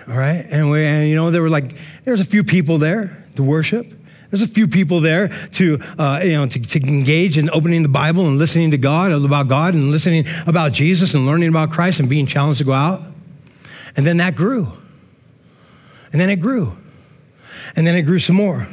All 0.07 0.17
right, 0.17 0.45
and 0.49 0.69
we 0.69 0.85
and 0.85 1.07
you 1.07 1.15
know 1.15 1.31
there 1.31 1.41
were 1.41 1.49
like 1.49 1.75
there's 2.03 2.19
a 2.19 2.25
few 2.25 2.43
people 2.43 2.77
there 2.77 3.23
to 3.35 3.43
worship. 3.43 3.93
There's 4.29 4.41
a 4.41 4.47
few 4.47 4.67
people 4.67 4.99
there 4.99 5.29
to, 5.53 5.79
uh, 5.97 6.19
you 6.21 6.33
know, 6.33 6.45
to, 6.47 6.59
to, 6.59 6.79
engage 6.85 7.37
in 7.37 7.49
opening 7.49 7.81
the 7.81 7.89
Bible 7.89 8.27
and 8.27 8.37
listening 8.37 8.71
to 8.71 8.77
God, 8.77 9.13
about 9.13 9.47
God, 9.47 9.73
and 9.73 9.89
listening 9.89 10.25
about 10.45 10.73
Jesus 10.73 11.13
and 11.13 11.25
learning 11.25 11.47
about 11.47 11.71
Christ 11.71 12.01
and 12.01 12.09
being 12.09 12.27
challenged 12.27 12.57
to 12.57 12.65
go 12.65 12.73
out. 12.73 13.03
And 13.95 14.05
then 14.05 14.17
that 14.17 14.35
grew. 14.35 14.73
And 16.11 16.19
then 16.19 16.29
it 16.29 16.41
grew. 16.41 16.77
And 17.75 17.87
then 17.87 17.95
it 17.95 18.01
grew 18.01 18.19
some 18.19 18.35
more. 18.35 18.67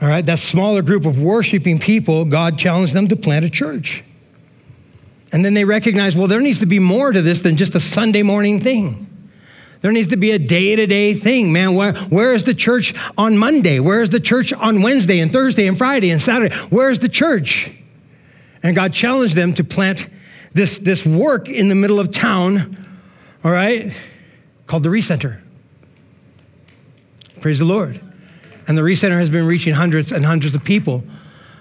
All 0.00 0.08
right, 0.08 0.24
that 0.26 0.38
smaller 0.38 0.82
group 0.82 1.06
of 1.06 1.20
worshiping 1.20 1.78
people, 1.78 2.24
God 2.24 2.58
challenged 2.58 2.94
them 2.94 3.08
to 3.08 3.16
plant 3.16 3.44
a 3.44 3.50
church. 3.50 4.02
And 5.32 5.44
then 5.44 5.54
they 5.54 5.64
recognized, 5.64 6.16
well, 6.16 6.28
there 6.28 6.40
needs 6.40 6.60
to 6.60 6.66
be 6.66 6.78
more 6.78 7.12
to 7.12 7.22
this 7.22 7.42
than 7.42 7.56
just 7.56 7.74
a 7.74 7.80
Sunday 7.80 8.22
morning 8.22 8.60
thing. 8.60 9.04
There 9.80 9.92
needs 9.92 10.08
to 10.08 10.16
be 10.16 10.30
a 10.30 10.38
day 10.38 10.76
to 10.76 10.86
day 10.86 11.12
thing, 11.12 11.52
man. 11.52 11.74
Where, 11.74 11.92
where 11.94 12.32
is 12.32 12.44
the 12.44 12.54
church 12.54 12.94
on 13.18 13.36
Monday? 13.36 13.80
Where 13.80 14.00
is 14.00 14.10
the 14.10 14.20
church 14.20 14.52
on 14.52 14.80
Wednesday 14.80 15.20
and 15.20 15.30
Thursday 15.30 15.66
and 15.66 15.76
Friday 15.76 16.10
and 16.10 16.20
Saturday? 16.20 16.54
Where 16.70 16.88
is 16.88 17.00
the 17.00 17.08
church? 17.08 17.70
And 18.62 18.74
God 18.74 18.94
challenged 18.94 19.34
them 19.34 19.52
to 19.54 19.64
plant 19.64 20.08
this, 20.54 20.78
this 20.78 21.04
work 21.04 21.48
in 21.48 21.68
the 21.68 21.74
middle 21.74 22.00
of 22.00 22.12
town, 22.12 22.82
all 23.42 23.50
right, 23.50 23.92
called 24.66 24.84
the 24.84 24.88
Recenter. 24.88 25.40
Praise 27.40 27.58
the 27.58 27.66
Lord. 27.66 28.00
And 28.66 28.78
the 28.78 28.82
Recenter 28.82 29.18
has 29.18 29.30
been 29.30 29.46
reaching 29.46 29.74
hundreds 29.74 30.12
and 30.12 30.24
hundreds 30.24 30.54
of 30.54 30.64
people 30.64 31.04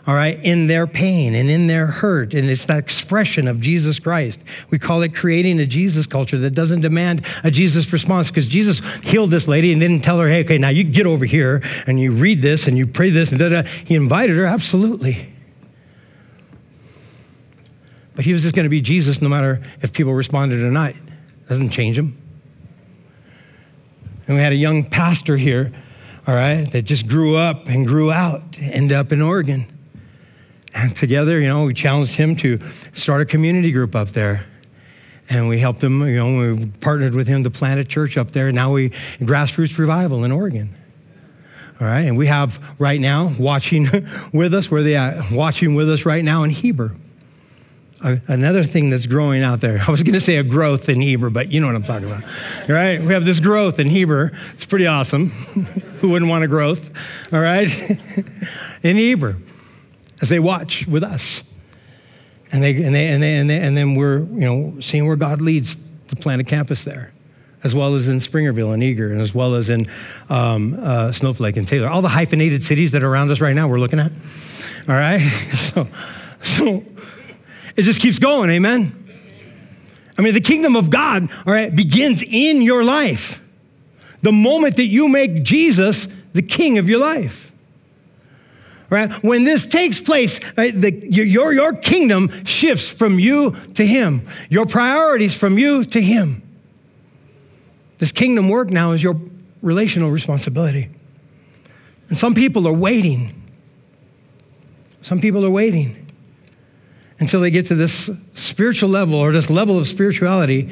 all 0.05 0.15
right, 0.15 0.37
in 0.43 0.67
their 0.67 0.85
pain 0.85 1.33
and 1.33 1.49
in 1.49 1.67
their 1.67 1.87
hurt. 1.87 2.33
And 2.33 2.49
it's 2.49 2.65
that 2.65 2.79
expression 2.79 3.47
of 3.47 3.61
Jesus 3.61 3.99
Christ. 3.99 4.43
We 4.69 4.77
call 4.77 5.01
it 5.01 5.15
creating 5.15 5.59
a 5.59 5.65
Jesus 5.65 6.05
culture 6.05 6.37
that 6.39 6.51
doesn't 6.51 6.81
demand 6.81 7.25
a 7.43 7.49
Jesus 7.49 7.91
response 7.93 8.27
because 8.29 8.49
Jesus 8.49 8.81
healed 9.01 9.31
this 9.31 9.47
lady 9.47 9.71
and 9.71 9.79
didn't 9.79 10.01
tell 10.01 10.19
her, 10.19 10.27
hey, 10.27 10.43
okay, 10.43 10.57
now 10.57 10.69
you 10.69 10.83
get 10.83 11.05
over 11.05 11.23
here 11.23 11.61
and 11.87 12.01
you 12.01 12.11
read 12.11 12.41
this 12.41 12.67
and 12.67 12.77
you 12.77 12.85
pray 12.85 13.11
this 13.11 13.31
and 13.31 13.39
da 13.39 13.47
da. 13.47 13.63
He 13.63 13.95
invited 13.95 14.35
her, 14.35 14.45
absolutely. 14.45 15.33
But 18.15 18.25
he 18.25 18.33
was 18.33 18.41
just 18.41 18.53
going 18.53 18.65
to 18.65 18.69
be 18.69 18.81
Jesus 18.81 19.21
no 19.21 19.29
matter 19.29 19.63
if 19.81 19.93
people 19.93 20.13
responded 20.13 20.59
or 20.59 20.69
not. 20.69 20.93
Doesn't 21.47 21.69
change 21.69 21.97
him. 21.97 22.17
And 24.27 24.35
we 24.35 24.43
had 24.43 24.51
a 24.51 24.57
young 24.57 24.83
pastor 24.83 25.37
here, 25.37 25.71
all 26.25 26.33
right, 26.33 26.63
that 26.71 26.83
just 26.83 27.07
grew 27.07 27.35
up 27.35 27.67
and 27.67 27.85
grew 27.85 28.11
out, 28.11 28.57
ended 28.59 28.95
up 28.95 29.11
in 29.11 29.21
Oregon. 29.21 29.67
And 30.73 30.95
together, 30.95 31.39
you 31.39 31.47
know, 31.47 31.65
we 31.65 31.73
challenged 31.73 32.15
him 32.15 32.35
to 32.37 32.59
start 32.93 33.21
a 33.21 33.25
community 33.25 33.71
group 33.71 33.95
up 33.95 34.09
there. 34.09 34.45
And 35.29 35.47
we 35.47 35.59
helped 35.59 35.83
him, 35.83 36.01
you 36.07 36.15
know, 36.15 36.53
we 36.55 36.65
partnered 36.65 37.13
with 37.13 37.27
him 37.27 37.43
to 37.43 37.51
plant 37.51 37.79
a 37.79 37.83
church 37.83 38.17
up 38.17 38.31
there. 38.31 38.51
Now 38.51 38.71
we, 38.71 38.89
grassroots 39.19 39.77
revival 39.77 40.23
in 40.23 40.31
Oregon. 40.31 40.75
All 41.81 41.87
right, 41.87 42.01
and 42.01 42.17
we 42.17 42.27
have 42.27 42.63
right 42.79 43.01
now 43.01 43.33
watching 43.37 43.89
with 44.33 44.53
us, 44.53 44.69
where 44.71 44.83
they 44.83 44.95
at? 44.95 45.31
Watching 45.31 45.75
with 45.75 45.89
us 45.89 46.05
right 46.05 46.23
now 46.23 46.43
in 46.43 46.49
Heber. 46.49 46.95
Another 48.03 48.63
thing 48.63 48.89
that's 48.89 49.05
growing 49.05 49.43
out 49.43 49.61
there. 49.61 49.81
I 49.87 49.91
was 49.91 50.03
going 50.03 50.13
to 50.13 50.19
say 50.19 50.35
a 50.35 50.43
growth 50.43 50.89
in 50.89 50.99
Heber, 50.99 51.29
but 51.29 51.51
you 51.51 51.61
know 51.61 51.67
what 51.67 51.75
I'm 51.75 51.83
talking 51.83 52.07
about. 52.07 52.23
All 52.69 52.75
right, 52.75 53.01
we 53.01 53.13
have 53.13 53.23
this 53.23 53.39
growth 53.39 53.79
in 53.79 53.87
Heber. 53.87 54.33
It's 54.53 54.65
pretty 54.65 54.87
awesome. 54.87 55.29
Who 56.01 56.09
wouldn't 56.09 56.29
want 56.29 56.43
a 56.43 56.47
growth? 56.47 56.91
All 57.33 57.39
right, 57.39 57.69
in 58.83 58.97
Heber 58.97 59.37
as 60.21 60.29
they 60.29 60.39
watch 60.39 60.85
with 60.85 61.03
us. 61.03 61.43
And, 62.51 62.61
they, 62.61 62.83
and, 62.83 62.93
they, 62.93 63.07
and, 63.07 63.23
they, 63.23 63.35
and, 63.35 63.49
they, 63.49 63.59
and 63.59 63.75
then 63.75 63.95
we're 63.95 64.19
you 64.19 64.41
know, 64.41 64.79
seeing 64.79 65.07
where 65.07 65.15
God 65.15 65.41
leads 65.41 65.75
to 66.09 66.15
plant 66.15 66.39
a 66.39 66.43
campus 66.43 66.83
there, 66.83 67.11
as 67.63 67.73
well 67.73 67.95
as 67.95 68.07
in 68.07 68.19
Springerville 68.19 68.73
and 68.73 68.83
Eagar, 68.83 69.11
and 69.11 69.21
as 69.21 69.33
well 69.33 69.55
as 69.55 69.69
in 69.69 69.89
um, 70.29 70.77
uh, 70.79 71.11
Snowflake 71.13 71.57
and 71.57 71.67
Taylor. 71.67 71.87
All 71.87 72.01
the 72.01 72.09
hyphenated 72.09 72.61
cities 72.63 72.91
that 72.91 73.01
are 73.01 73.09
around 73.09 73.31
us 73.31 73.41
right 73.41 73.55
now, 73.55 73.67
we're 73.67 73.79
looking 73.79 73.99
at. 73.99 74.11
All 74.87 74.95
right? 74.95 75.21
so, 75.55 75.87
so 76.41 76.83
it 77.75 77.83
just 77.83 77.99
keeps 77.99 78.19
going, 78.19 78.49
amen? 78.49 79.03
I 80.17 80.21
mean, 80.21 80.33
the 80.33 80.41
kingdom 80.41 80.75
of 80.75 80.89
God, 80.89 81.29
all 81.45 81.53
right, 81.53 81.75
begins 81.75 82.21
in 82.21 82.61
your 82.61 82.83
life. 82.83 83.41
The 84.21 84.31
moment 84.31 84.75
that 84.77 84.85
you 84.85 85.07
make 85.07 85.43
Jesus 85.43 86.07
the 86.33 86.41
king 86.41 86.77
of 86.77 86.87
your 86.87 86.99
life. 86.99 87.51
Right? 88.89 89.11
When 89.23 89.43
this 89.43 89.67
takes 89.67 89.99
place, 89.99 90.39
right, 90.55 90.79
the, 90.79 90.91
your, 91.09 91.51
your 91.51 91.73
kingdom 91.73 92.45
shifts 92.45 92.89
from 92.89 93.19
you 93.19 93.55
to 93.73 93.85
him, 93.85 94.27
your 94.49 94.67
priorities 94.67 95.33
from 95.33 95.57
you 95.57 95.83
to 95.85 96.01
him. 96.01 96.43
This 97.97 98.11
kingdom 98.11 98.49
work 98.49 98.69
now 98.69 98.91
is 98.91 99.01
your 99.01 99.19
relational 99.63 100.11
responsibility. 100.11 100.89
And 102.09 102.17
some 102.17 102.35
people 102.35 102.67
are 102.67 102.73
waiting. 102.73 103.41
Some 105.01 105.19
people 105.19 105.43
are 105.43 105.49
waiting 105.49 106.02
until 107.23 107.41
they 107.41 107.51
get 107.51 107.67
to 107.67 107.75
this 107.75 108.09
spiritual 108.35 108.89
level 108.89 109.15
or 109.15 109.31
this 109.31 109.49
level 109.49 109.77
of 109.77 109.87
spirituality 109.87 110.69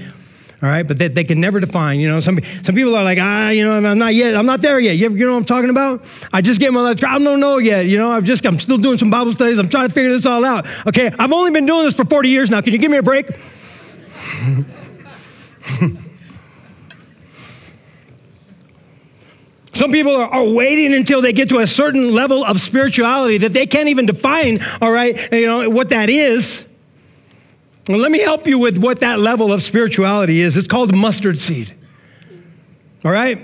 all 0.63 0.69
right? 0.69 0.87
But 0.87 0.99
that 0.99 1.15
they, 1.15 1.23
can 1.23 1.41
never 1.41 1.59
define. 1.59 1.99
You 1.99 2.07
know, 2.07 2.19
some, 2.19 2.39
some 2.63 2.75
people 2.75 2.95
are 2.95 3.03
like, 3.03 3.17
ah, 3.19 3.49
you 3.49 3.63
know, 3.63 3.73
I'm 3.73 3.97
not 3.97 4.13
yet. 4.13 4.35
I'm 4.35 4.45
not 4.45 4.61
there 4.61 4.79
yet. 4.79 4.95
You, 4.95 5.05
ever, 5.05 5.17
you 5.17 5.25
know 5.25 5.31
what 5.31 5.39
I'm 5.39 5.45
talking 5.45 5.71
about? 5.71 6.05
I 6.31 6.41
just 6.41 6.59
gave 6.59 6.71
my 6.71 6.81
life. 6.81 7.03
I 7.03 7.17
don't 7.17 7.39
know 7.39 7.57
yet. 7.57 7.87
You 7.87 7.97
know, 7.97 8.11
I've 8.11 8.25
just, 8.25 8.45
I'm 8.45 8.59
still 8.59 8.77
doing 8.77 8.99
some 8.99 9.09
Bible 9.09 9.33
studies. 9.33 9.57
I'm 9.57 9.69
trying 9.69 9.87
to 9.87 9.93
figure 9.93 10.11
this 10.11 10.25
all 10.25 10.45
out. 10.45 10.67
Okay, 10.87 11.11
I've 11.17 11.31
only 11.31 11.51
been 11.51 11.65
doing 11.65 11.85
this 11.85 11.95
for 11.95 12.05
40 12.05 12.29
years 12.29 12.51
now. 12.51 12.61
Can 12.61 12.73
you 12.73 12.79
give 12.79 12.91
me 12.91 12.97
a 12.97 13.03
break? 13.03 13.27
Some 19.73 19.91
people 19.91 20.15
are, 20.15 20.43
waiting 20.43 20.93
until 20.93 21.21
they 21.21 21.31
get 21.31 21.49
to 21.49 21.59
a 21.59 21.67
certain 21.67 22.11
level 22.11 22.43
of 22.43 22.59
spirituality 22.59 23.37
that 23.39 23.53
they 23.53 23.65
can't 23.65 23.87
even 23.87 24.05
define, 24.05 24.59
all 24.81 24.91
right, 24.91 25.31
you 25.31 25.45
know, 25.45 25.69
what 25.69 25.89
that 25.89 26.09
is. 26.09 26.65
Well, 27.87 27.99
let 27.99 28.11
me 28.11 28.19
help 28.19 28.47
you 28.47 28.59
with 28.59 28.77
what 28.77 28.99
that 28.99 29.19
level 29.19 29.51
of 29.51 29.61
spirituality 29.61 30.41
is. 30.41 30.57
It's 30.57 30.67
called 30.67 30.93
mustard 30.93 31.39
seed. 31.39 31.73
All 33.05 33.11
right? 33.11 33.39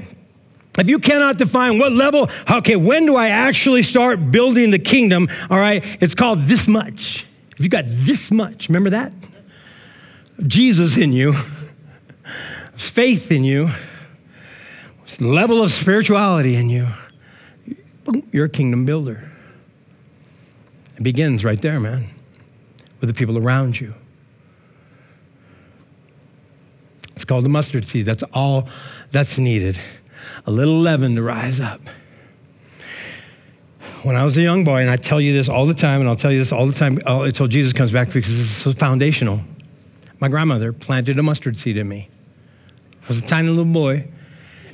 If 0.77 0.87
you 0.87 0.99
cannot 0.99 1.37
define 1.37 1.79
what 1.79 1.91
level, 1.91 2.29
okay, 2.49 2.75
when 2.75 3.05
do 3.05 3.15
I 3.15 3.29
actually 3.29 3.81
start 3.81 4.31
building 4.31 4.69
the 4.71 4.79
kingdom? 4.79 5.27
All 5.49 5.57
right, 5.57 5.83
it's 6.01 6.13
called 6.13 6.43
this 6.43 6.67
much. 6.67 7.25
If 7.51 7.61
you 7.61 7.69
got 7.69 7.85
this 7.87 8.29
much, 8.29 8.69
remember 8.69 8.91
that? 8.91 9.13
Jesus 10.45 10.97
in 10.97 11.11
you, 11.11 11.33
faith 12.75 13.31
in 13.31 13.43
you, 13.43 13.71
level 15.19 15.63
of 15.63 15.71
spirituality 15.71 16.55
in 16.55 16.69
you, 16.69 16.87
you're 18.31 18.45
a 18.45 18.49
kingdom 18.49 18.85
builder. 18.85 19.31
It 20.97 21.03
begins 21.03 21.43
right 21.43 21.61
there, 21.61 21.79
man, 21.79 22.09
with 22.99 23.09
the 23.09 23.13
people 23.13 23.37
around 23.37 23.79
you. 23.79 23.93
It's 27.15 27.25
called 27.25 27.45
the 27.45 27.49
mustard 27.49 27.85
seed. 27.85 28.05
That's 28.05 28.23
all 28.33 28.67
that's 29.11 29.37
needed. 29.37 29.79
A 30.45 30.51
little 30.51 30.79
leaven 30.79 31.15
to 31.15 31.21
rise 31.21 31.59
up. 31.59 31.81
When 34.03 34.15
I 34.15 34.23
was 34.23 34.37
a 34.37 34.41
young 34.41 34.63
boy, 34.63 34.81
and 34.81 34.89
I 34.89 34.97
tell 34.97 35.19
you 35.19 35.33
this 35.33 35.49
all 35.49 35.65
the 35.65 35.73
time, 35.73 35.99
and 35.99 36.09
I'll 36.09 36.15
tell 36.15 36.31
you 36.31 36.39
this 36.39 36.51
all 36.51 36.67
the 36.67 36.73
time 36.73 36.99
uh, 37.05 37.21
until 37.21 37.47
Jesus 37.47 37.73
comes 37.73 37.91
back 37.91 38.07
because 38.11 38.37
this 38.37 38.39
is 38.39 38.55
so 38.55 38.71
foundational. 38.71 39.41
My 40.19 40.27
grandmother 40.27 40.73
planted 40.73 41.17
a 41.17 41.23
mustard 41.23 41.57
seed 41.57 41.77
in 41.77 41.87
me. 41.87 42.09
I 43.03 43.07
was 43.07 43.19
a 43.19 43.27
tiny 43.27 43.49
little 43.49 43.65
boy, 43.65 44.07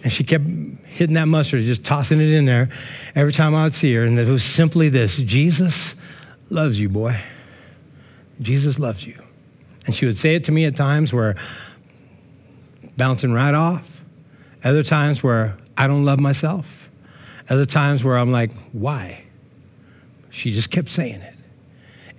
and 0.04 0.12
she 0.12 0.24
kept 0.24 0.44
hitting 0.86 1.16
that 1.16 1.28
mustard, 1.28 1.64
just 1.64 1.86
tossing 1.86 2.20
it 2.20 2.30
in 2.30 2.46
there 2.46 2.70
every 3.16 3.32
time 3.32 3.56
I 3.56 3.64
would 3.64 3.74
see 3.74 3.94
her. 3.94 4.04
And 4.04 4.20
it 4.20 4.28
was 4.28 4.44
simply 4.44 4.90
this 4.90 5.18
Jesus 5.18 5.96
loves 6.50 6.80
you, 6.80 6.90
boy. 6.90 7.22
Jesus 8.42 8.78
loves 8.80 9.06
you. 9.06 9.22
And 9.86 9.96
she 9.96 10.06
would 10.06 10.18
say 10.18 10.36
it 10.36 10.44
to 10.46 10.52
me 10.52 10.66
at 10.66 10.76
times 10.76 11.14
where 11.14 11.36
bouncing 12.98 13.34
right 13.34 13.54
off. 13.54 14.02
Other 14.64 14.84
times 14.84 15.24
where 15.24 15.58
I 15.78 15.88
don't 15.88 16.06
love 16.06 16.20
myself. 16.20 16.90
Other 17.50 17.66
times 17.66 18.04
where 18.04 18.18
I'm 18.18 18.32
like, 18.32 18.52
why? 18.72 19.24
She 20.30 20.54
just 20.54 20.70
kept 20.70 20.90
saying 20.90 21.22
it. 21.22 21.36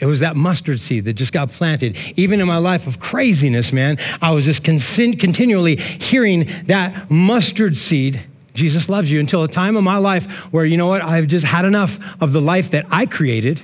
It 0.00 0.06
was 0.06 0.20
that 0.20 0.36
mustard 0.36 0.80
seed 0.80 1.04
that 1.04 1.14
just 1.14 1.32
got 1.32 1.50
planted. 1.52 1.96
Even 2.16 2.40
in 2.40 2.46
my 2.46 2.58
life 2.58 2.86
of 2.86 2.98
craziness, 2.98 3.72
man, 3.72 3.98
I 4.20 4.32
was 4.32 4.44
just 4.44 4.64
con- 4.64 4.78
continually 4.78 5.76
hearing 5.76 6.48
that 6.66 7.10
mustard 7.10 7.76
seed. 7.76 8.24
Jesus 8.54 8.88
loves 8.88 9.10
you 9.10 9.20
until 9.20 9.42
a 9.42 9.48
time 9.48 9.76
in 9.76 9.84
my 9.84 9.98
life 9.98 10.26
where, 10.52 10.64
you 10.64 10.76
know 10.76 10.86
what, 10.86 11.02
I've 11.02 11.26
just 11.26 11.46
had 11.46 11.64
enough 11.64 11.98
of 12.20 12.32
the 12.32 12.40
life 12.40 12.70
that 12.70 12.86
I 12.90 13.06
created 13.06 13.62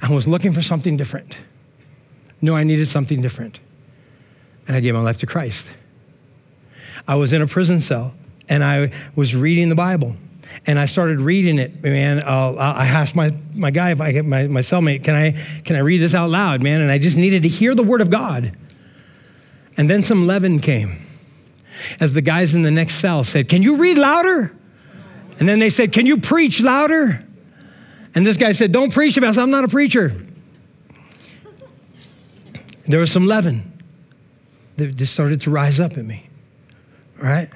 and 0.00 0.14
was 0.14 0.26
looking 0.26 0.52
for 0.52 0.62
something 0.62 0.96
different. 0.96 1.38
Knew 2.40 2.54
I 2.54 2.64
needed 2.64 2.88
something 2.88 3.22
different. 3.22 3.60
and 4.66 4.76
I 4.76 4.80
gave 4.80 4.94
my 4.94 5.00
life 5.00 5.18
to 5.18 5.26
Christ. 5.26 5.70
I 7.06 7.16
was 7.16 7.32
in 7.32 7.42
a 7.42 7.46
prison 7.46 7.80
cell 7.80 8.14
and 8.48 8.62
I 8.62 8.92
was 9.16 9.34
reading 9.34 9.68
the 9.68 9.74
Bible. 9.74 10.16
And 10.66 10.78
I 10.78 10.86
started 10.86 11.20
reading 11.20 11.58
it, 11.58 11.82
man. 11.82 12.22
I 12.22 12.86
asked 12.86 13.14
my, 13.14 13.34
my 13.54 13.70
guy, 13.70 13.90
I 13.90 14.22
my, 14.22 14.46
my 14.46 14.60
cellmate, 14.60 15.04
can 15.04 15.14
I, 15.14 15.32
can 15.64 15.76
I 15.76 15.80
read 15.80 15.98
this 15.98 16.14
out 16.14 16.30
loud, 16.30 16.62
man? 16.62 16.80
And 16.80 16.90
I 16.90 16.98
just 16.98 17.16
needed 17.16 17.42
to 17.42 17.48
hear 17.48 17.74
the 17.74 17.82
word 17.82 18.00
of 18.00 18.10
God. 18.10 18.56
And 19.76 19.88
then 19.88 20.02
some 20.02 20.26
leaven 20.26 20.60
came 20.60 21.06
as 22.00 22.12
the 22.12 22.20
guys 22.20 22.54
in 22.54 22.62
the 22.62 22.70
next 22.70 22.96
cell 22.96 23.24
said, 23.24 23.48
Can 23.48 23.62
you 23.62 23.76
read 23.76 23.98
louder? 23.98 24.54
And 25.38 25.48
then 25.48 25.58
they 25.58 25.70
said, 25.70 25.92
Can 25.92 26.06
you 26.06 26.18
preach 26.18 26.60
louder? 26.60 27.24
And 28.14 28.26
this 28.26 28.36
guy 28.36 28.52
said, 28.52 28.72
Don't 28.72 28.92
preach 28.92 29.16
about 29.16 29.36
I'm 29.38 29.50
not 29.50 29.64
a 29.64 29.68
preacher. 29.68 30.12
There 32.86 33.00
was 33.00 33.12
some 33.12 33.26
leaven 33.26 33.82
that 34.76 34.96
just 34.96 35.12
started 35.12 35.40
to 35.42 35.50
rise 35.50 35.78
up 35.78 35.96
in 35.96 36.06
me, 36.06 36.28
right? 37.16 37.48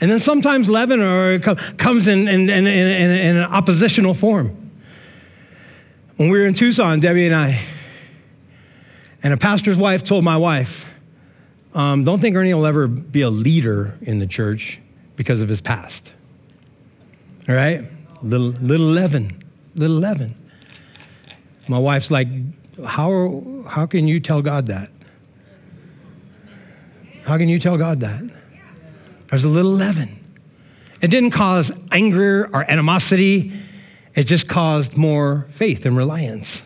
And 0.00 0.10
then 0.10 0.18
sometimes 0.18 0.68
leaven 0.68 1.02
or 1.02 1.38
comes 1.38 2.06
in, 2.06 2.26
in, 2.26 2.48
in, 2.48 2.66
in, 2.66 3.10
in 3.10 3.36
an 3.36 3.44
oppositional 3.44 4.14
form. 4.14 4.70
When 6.16 6.30
we 6.30 6.38
were 6.38 6.46
in 6.46 6.54
Tucson, 6.54 7.00
Debbie 7.00 7.26
and 7.26 7.34
I, 7.34 7.60
and 9.22 9.34
a 9.34 9.36
pastor's 9.36 9.76
wife 9.76 10.02
told 10.02 10.24
my 10.24 10.36
wife, 10.36 10.90
um, 11.74 12.04
don't 12.04 12.18
think 12.18 12.34
Ernie 12.34 12.52
will 12.54 12.66
ever 12.66 12.88
be 12.88 13.20
a 13.20 13.30
leader 13.30 13.94
in 14.02 14.18
the 14.18 14.26
church 14.26 14.80
because 15.16 15.40
of 15.40 15.48
his 15.48 15.60
past. 15.60 16.12
All 17.48 17.54
right? 17.54 17.84
Little, 18.22 18.48
little 18.48 18.86
leaven, 18.86 19.42
little 19.74 19.96
leaven. 19.96 20.34
My 21.68 21.78
wife's 21.78 22.10
like, 22.10 22.28
how, 22.84 23.64
how 23.68 23.86
can 23.86 24.08
you 24.08 24.18
tell 24.18 24.42
God 24.42 24.66
that? 24.66 24.90
How 27.24 27.36
can 27.36 27.48
you 27.48 27.58
tell 27.58 27.76
God 27.76 28.00
that? 28.00 28.22
There's 29.30 29.44
a 29.44 29.48
little 29.48 29.72
leaven. 29.72 30.16
It 31.00 31.08
didn't 31.08 31.30
cause 31.30 31.72
anger 31.90 32.50
or 32.52 32.68
animosity, 32.70 33.52
it 34.14 34.24
just 34.24 34.48
caused 34.48 34.96
more 34.96 35.46
faith 35.52 35.86
and 35.86 35.96
reliance. 35.96 36.64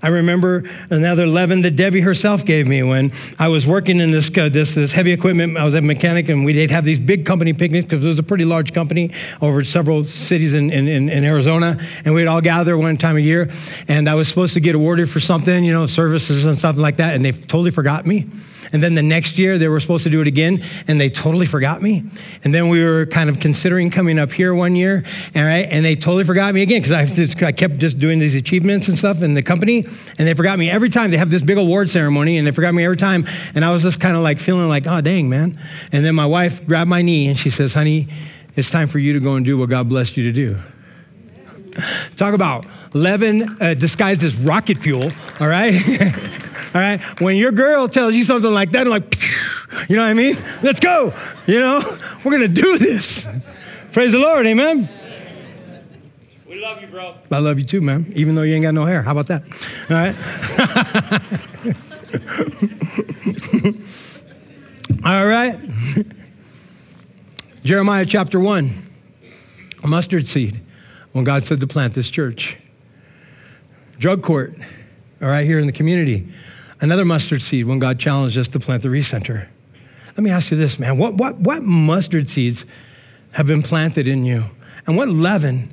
I 0.00 0.08
remember 0.08 0.62
another 0.90 1.26
leaven 1.26 1.62
that 1.62 1.72
Debbie 1.72 2.00
herself 2.00 2.44
gave 2.44 2.68
me 2.68 2.82
when 2.84 3.12
I 3.38 3.48
was 3.48 3.66
working 3.66 4.00
in 4.00 4.12
this, 4.12 4.30
uh, 4.36 4.48
this, 4.48 4.74
this, 4.76 4.92
heavy 4.92 5.10
equipment. 5.10 5.56
I 5.56 5.64
was 5.64 5.74
a 5.74 5.80
mechanic, 5.80 6.28
and 6.28 6.44
we'd 6.44 6.70
have 6.70 6.84
these 6.84 7.00
big 7.00 7.26
company 7.26 7.52
picnics 7.52 7.86
because 7.86 8.04
it 8.04 8.08
was 8.08 8.18
a 8.18 8.22
pretty 8.22 8.44
large 8.44 8.72
company 8.72 9.10
over 9.42 9.64
several 9.64 10.04
cities 10.04 10.54
in, 10.54 10.70
in, 10.70 10.86
in, 10.88 11.24
Arizona. 11.24 11.84
And 12.04 12.14
we'd 12.14 12.28
all 12.28 12.40
gather 12.40 12.78
one 12.78 12.96
time 12.96 13.16
a 13.16 13.20
year. 13.20 13.50
And 13.88 14.08
I 14.08 14.14
was 14.14 14.28
supposed 14.28 14.54
to 14.54 14.60
get 14.60 14.76
awarded 14.76 15.10
for 15.10 15.18
something, 15.18 15.64
you 15.64 15.72
know, 15.72 15.88
services 15.88 16.44
and 16.44 16.56
stuff 16.56 16.76
like 16.76 16.96
that. 16.96 17.16
And 17.16 17.24
they 17.24 17.32
totally 17.32 17.72
forgot 17.72 18.06
me. 18.06 18.28
And 18.72 18.82
then 18.82 18.94
the 18.94 19.02
next 19.02 19.38
year, 19.38 19.58
they 19.58 19.68
were 19.68 19.80
supposed 19.80 20.04
to 20.04 20.10
do 20.10 20.20
it 20.20 20.26
again, 20.26 20.62
and 20.86 21.00
they 21.00 21.08
totally 21.08 21.46
forgot 21.46 21.80
me. 21.82 22.04
And 22.44 22.52
then 22.52 22.68
we 22.68 22.84
were 22.84 23.06
kind 23.06 23.30
of 23.30 23.40
considering 23.40 23.90
coming 23.90 24.18
up 24.18 24.32
here 24.32 24.54
one 24.54 24.76
year, 24.76 25.04
and, 25.34 25.46
right, 25.46 25.66
and 25.70 25.84
they 25.84 25.96
totally 25.96 26.24
forgot 26.24 26.54
me 26.54 26.62
again 26.62 26.82
because 26.82 27.42
I, 27.42 27.46
I 27.46 27.52
kept 27.52 27.78
just 27.78 27.98
doing 27.98 28.18
these 28.18 28.34
achievements 28.34 28.88
and 28.88 28.98
stuff 28.98 29.22
in 29.22 29.34
the 29.34 29.42
company, 29.42 29.84
and 30.18 30.28
they 30.28 30.34
forgot 30.34 30.58
me 30.58 30.70
every 30.70 30.90
time. 30.90 31.10
They 31.10 31.16
have 31.16 31.30
this 31.30 31.42
big 31.42 31.56
award 31.56 31.90
ceremony, 31.90 32.36
and 32.36 32.46
they 32.46 32.50
forgot 32.50 32.74
me 32.74 32.84
every 32.84 32.96
time. 32.96 33.26
And 33.54 33.64
I 33.64 33.70
was 33.70 33.82
just 33.82 34.00
kind 34.00 34.16
of 34.16 34.22
like 34.22 34.38
feeling 34.38 34.68
like, 34.68 34.86
oh, 34.86 35.00
dang, 35.00 35.28
man. 35.28 35.58
And 35.92 36.04
then 36.04 36.14
my 36.14 36.26
wife 36.26 36.66
grabbed 36.66 36.90
my 36.90 37.02
knee, 37.02 37.28
and 37.28 37.38
she 37.38 37.50
says, 37.50 37.72
honey, 37.72 38.08
it's 38.54 38.70
time 38.70 38.88
for 38.88 38.98
you 38.98 39.12
to 39.12 39.20
go 39.20 39.34
and 39.34 39.44
do 39.44 39.56
what 39.56 39.70
God 39.70 39.88
blessed 39.88 40.16
you 40.16 40.24
to 40.24 40.32
do. 40.32 40.58
Talk 42.16 42.34
about 42.34 42.66
leaven 42.92 43.56
uh, 43.60 43.74
disguised 43.74 44.24
as 44.24 44.34
rocket 44.36 44.78
fuel, 44.78 45.12
all 45.40 45.48
right? 45.48 45.74
all 46.74 46.80
right? 46.80 47.00
When 47.20 47.36
your 47.36 47.52
girl 47.52 47.88
tells 47.88 48.14
you 48.14 48.24
something 48.24 48.52
like 48.52 48.72
that, 48.72 48.86
I'm 48.86 48.90
like, 48.90 49.16
you 49.88 49.96
know 49.96 50.02
what 50.02 50.10
I 50.10 50.14
mean? 50.14 50.36
Let's 50.62 50.80
go. 50.80 51.14
You 51.46 51.60
know, 51.60 51.80
we're 52.24 52.32
going 52.32 52.54
to 52.54 52.60
do 52.60 52.78
this. 52.78 53.26
Praise 53.92 54.12
the 54.12 54.18
Lord, 54.18 54.46
amen. 54.46 54.88
We 56.46 56.60
love 56.60 56.82
you, 56.82 56.88
bro. 56.88 57.14
I 57.30 57.38
love 57.38 57.58
you 57.58 57.64
too, 57.64 57.80
man, 57.80 58.12
even 58.14 58.34
though 58.34 58.42
you 58.42 58.54
ain't 58.54 58.64
got 58.64 58.74
no 58.74 58.84
hair. 58.84 59.02
How 59.02 59.12
about 59.12 59.28
that? 59.28 59.44
All 59.90 59.96
right? 59.96 60.14
All 65.04 65.26
right. 65.26 65.58
Jeremiah 67.64 68.06
chapter 68.06 68.38
1, 68.40 68.90
a 69.82 69.88
mustard 69.88 70.26
seed, 70.26 70.60
when 71.12 71.24
God 71.24 71.42
said 71.42 71.60
to 71.60 71.66
plant 71.66 71.94
this 71.94 72.10
church. 72.10 72.58
Drug 73.98 74.22
court, 74.22 74.54
all 75.20 75.28
right, 75.28 75.44
here 75.46 75.58
in 75.58 75.66
the 75.66 75.72
community 75.72 76.28
another 76.80 77.04
mustard 77.04 77.42
seed 77.42 77.66
when 77.66 77.78
God 77.78 77.98
challenged 77.98 78.36
us 78.36 78.48
to 78.48 78.60
plant 78.60 78.82
the 78.82 78.88
recenter. 78.88 79.48
Let 80.08 80.24
me 80.24 80.30
ask 80.30 80.50
you 80.50 80.56
this, 80.56 80.78
man. 80.78 80.98
What, 80.98 81.14
what, 81.14 81.36
what 81.36 81.62
mustard 81.62 82.28
seeds 82.28 82.64
have 83.32 83.46
been 83.46 83.62
planted 83.62 84.08
in 84.08 84.24
you? 84.24 84.44
And 84.86 84.96
what 84.96 85.08
leaven 85.08 85.72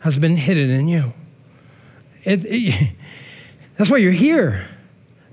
has 0.00 0.18
been 0.18 0.36
hidden 0.36 0.70
in 0.70 0.88
you? 0.88 1.12
It, 2.24 2.44
it, 2.44 2.90
that's 3.76 3.90
why 3.90 3.98
you're 3.98 4.12
here, 4.12 4.66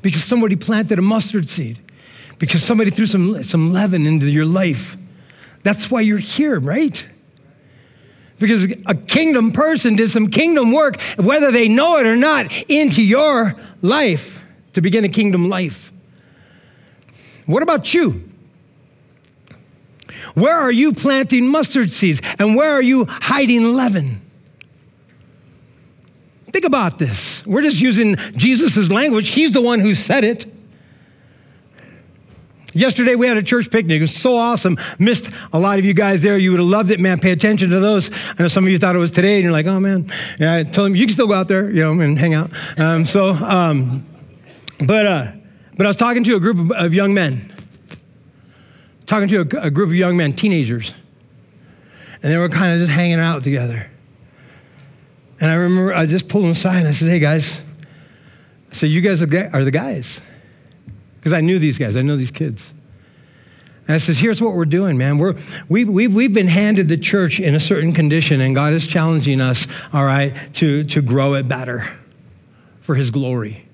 because 0.01 0.23
somebody 0.23 0.55
planted 0.55 0.99
a 0.99 1.01
mustard 1.01 1.47
seed, 1.47 1.79
because 2.39 2.63
somebody 2.63 2.89
threw 2.89 3.05
some, 3.05 3.43
some 3.43 3.73
leaven 3.73 4.05
into 4.07 4.29
your 4.29 4.45
life. 4.45 4.97
That's 5.63 5.91
why 5.91 6.01
you're 6.01 6.17
here, 6.17 6.59
right? 6.59 7.05
Because 8.39 8.71
a 8.85 8.95
kingdom 8.95 9.51
person 9.51 9.95
did 9.95 10.09
some 10.09 10.29
kingdom 10.29 10.71
work, 10.71 10.99
whether 11.17 11.51
they 11.51 11.67
know 11.67 11.97
it 11.97 12.05
or 12.05 12.15
not, 12.15 12.51
into 12.69 13.03
your 13.03 13.55
life 13.81 14.38
to 14.73 14.81
begin 14.81 15.03
a 15.03 15.09
kingdom 15.09 15.49
life. 15.49 15.91
What 17.45 17.63
about 17.63 17.93
you? 17.93 18.29
Where 20.33 20.55
are 20.55 20.71
you 20.71 20.93
planting 20.93 21.47
mustard 21.47 21.91
seeds 21.91 22.21
and 22.37 22.55
where 22.55 22.71
are 22.71 22.81
you 22.81 23.05
hiding 23.05 23.63
leaven? 23.75 24.21
Think 26.51 26.65
about 26.65 26.97
this. 26.97 27.45
We're 27.45 27.61
just 27.61 27.79
using 27.79 28.15
Jesus' 28.35 28.89
language. 28.89 29.29
He's 29.29 29.51
the 29.51 29.61
one 29.61 29.79
who 29.79 29.93
said 29.93 30.23
it. 30.23 30.45
Yesterday 32.73 33.15
we 33.15 33.27
had 33.27 33.37
a 33.37 33.43
church 33.43 33.69
picnic. 33.71 33.97
It 33.97 34.01
was 34.01 34.15
so 34.15 34.37
awesome. 34.37 34.77
Missed 34.99 35.31
a 35.51 35.59
lot 35.59 35.79
of 35.79 35.85
you 35.85 35.93
guys 35.93 36.21
there. 36.21 36.37
You 36.37 36.51
would 36.51 36.59
have 36.59 36.69
loved 36.69 36.91
it, 36.91 36.99
man. 36.99 37.19
Pay 37.19 37.31
attention 37.31 37.69
to 37.71 37.79
those. 37.79 38.11
I 38.11 38.43
know 38.43 38.47
some 38.47 38.63
of 38.63 38.69
you 38.69 38.77
thought 38.77 38.95
it 38.95 38.99
was 38.99 39.11
today, 39.11 39.35
and 39.35 39.43
you're 39.43 39.51
like, 39.51 39.65
"Oh 39.65 39.79
man." 39.79 40.11
Yeah, 40.39 40.55
I 40.55 40.63
told 40.63 40.85
them 40.85 40.95
you 40.95 41.05
can 41.07 41.13
still 41.13 41.27
go 41.27 41.33
out 41.33 41.47
there, 41.47 41.69
you 41.71 41.83
know, 41.83 41.99
and 41.99 42.17
hang 42.17 42.35
out. 42.35 42.51
Um, 42.77 43.05
so, 43.05 43.29
um, 43.29 44.05
but, 44.85 45.05
uh, 45.05 45.31
but 45.77 45.85
I 45.85 45.89
was 45.89 45.97
talking 45.97 46.23
to 46.23 46.35
a 46.35 46.39
group 46.39 46.57
of, 46.57 46.71
of 46.71 46.93
young 46.93 47.13
men, 47.13 47.53
talking 49.05 49.27
to 49.29 49.37
a, 49.37 49.65
a 49.65 49.69
group 49.69 49.89
of 49.89 49.95
young 49.95 50.17
men, 50.17 50.33
teenagers, 50.33 50.93
and 52.21 52.31
they 52.31 52.37
were 52.37 52.49
kind 52.49 52.73
of 52.73 52.79
just 52.79 52.91
hanging 52.91 53.19
out 53.19 53.43
together. 53.43 53.89
And 55.39 55.49
I 55.49 55.55
remember 55.55 55.93
I 55.93 56.05
just 56.05 56.27
pulled 56.27 56.43
them 56.43 56.51
aside 56.51 56.79
and 56.79 56.87
I 56.87 56.91
said, 56.91 57.07
hey 57.09 57.19
guys, 57.19 57.59
I 58.71 58.73
said, 58.73 58.87
you 58.87 59.01
guys 59.01 59.21
are 59.21 59.25
the 59.25 59.71
guys. 59.71 60.21
Because 61.15 61.33
I 61.33 61.41
knew 61.41 61.59
these 61.59 61.77
guys, 61.77 61.97
I 61.97 62.01
know 62.01 62.15
these 62.15 62.31
kids. 62.31 62.73
And 63.87 63.95
I 63.95 63.97
says, 63.97 64.19
here's 64.19 64.41
what 64.41 64.53
we're 64.53 64.65
doing, 64.65 64.97
man. 64.97 65.17
We're, 65.17 65.35
we've, 65.67 65.89
we've, 65.89 66.13
we've 66.13 66.33
been 66.33 66.47
handed 66.47 66.89
the 66.89 66.97
church 66.97 67.39
in 67.39 67.55
a 67.55 67.59
certain 67.59 67.91
condition, 67.91 68.39
and 68.39 68.53
God 68.53 68.71
is 68.73 68.85
challenging 68.85 69.41
us, 69.41 69.65
all 69.91 70.05
right, 70.05 70.33
to, 70.55 70.83
to 70.83 71.01
grow 71.01 71.33
it 71.33 71.47
better 71.47 71.97
for 72.81 72.95
his 72.95 73.09
glory. 73.09 73.67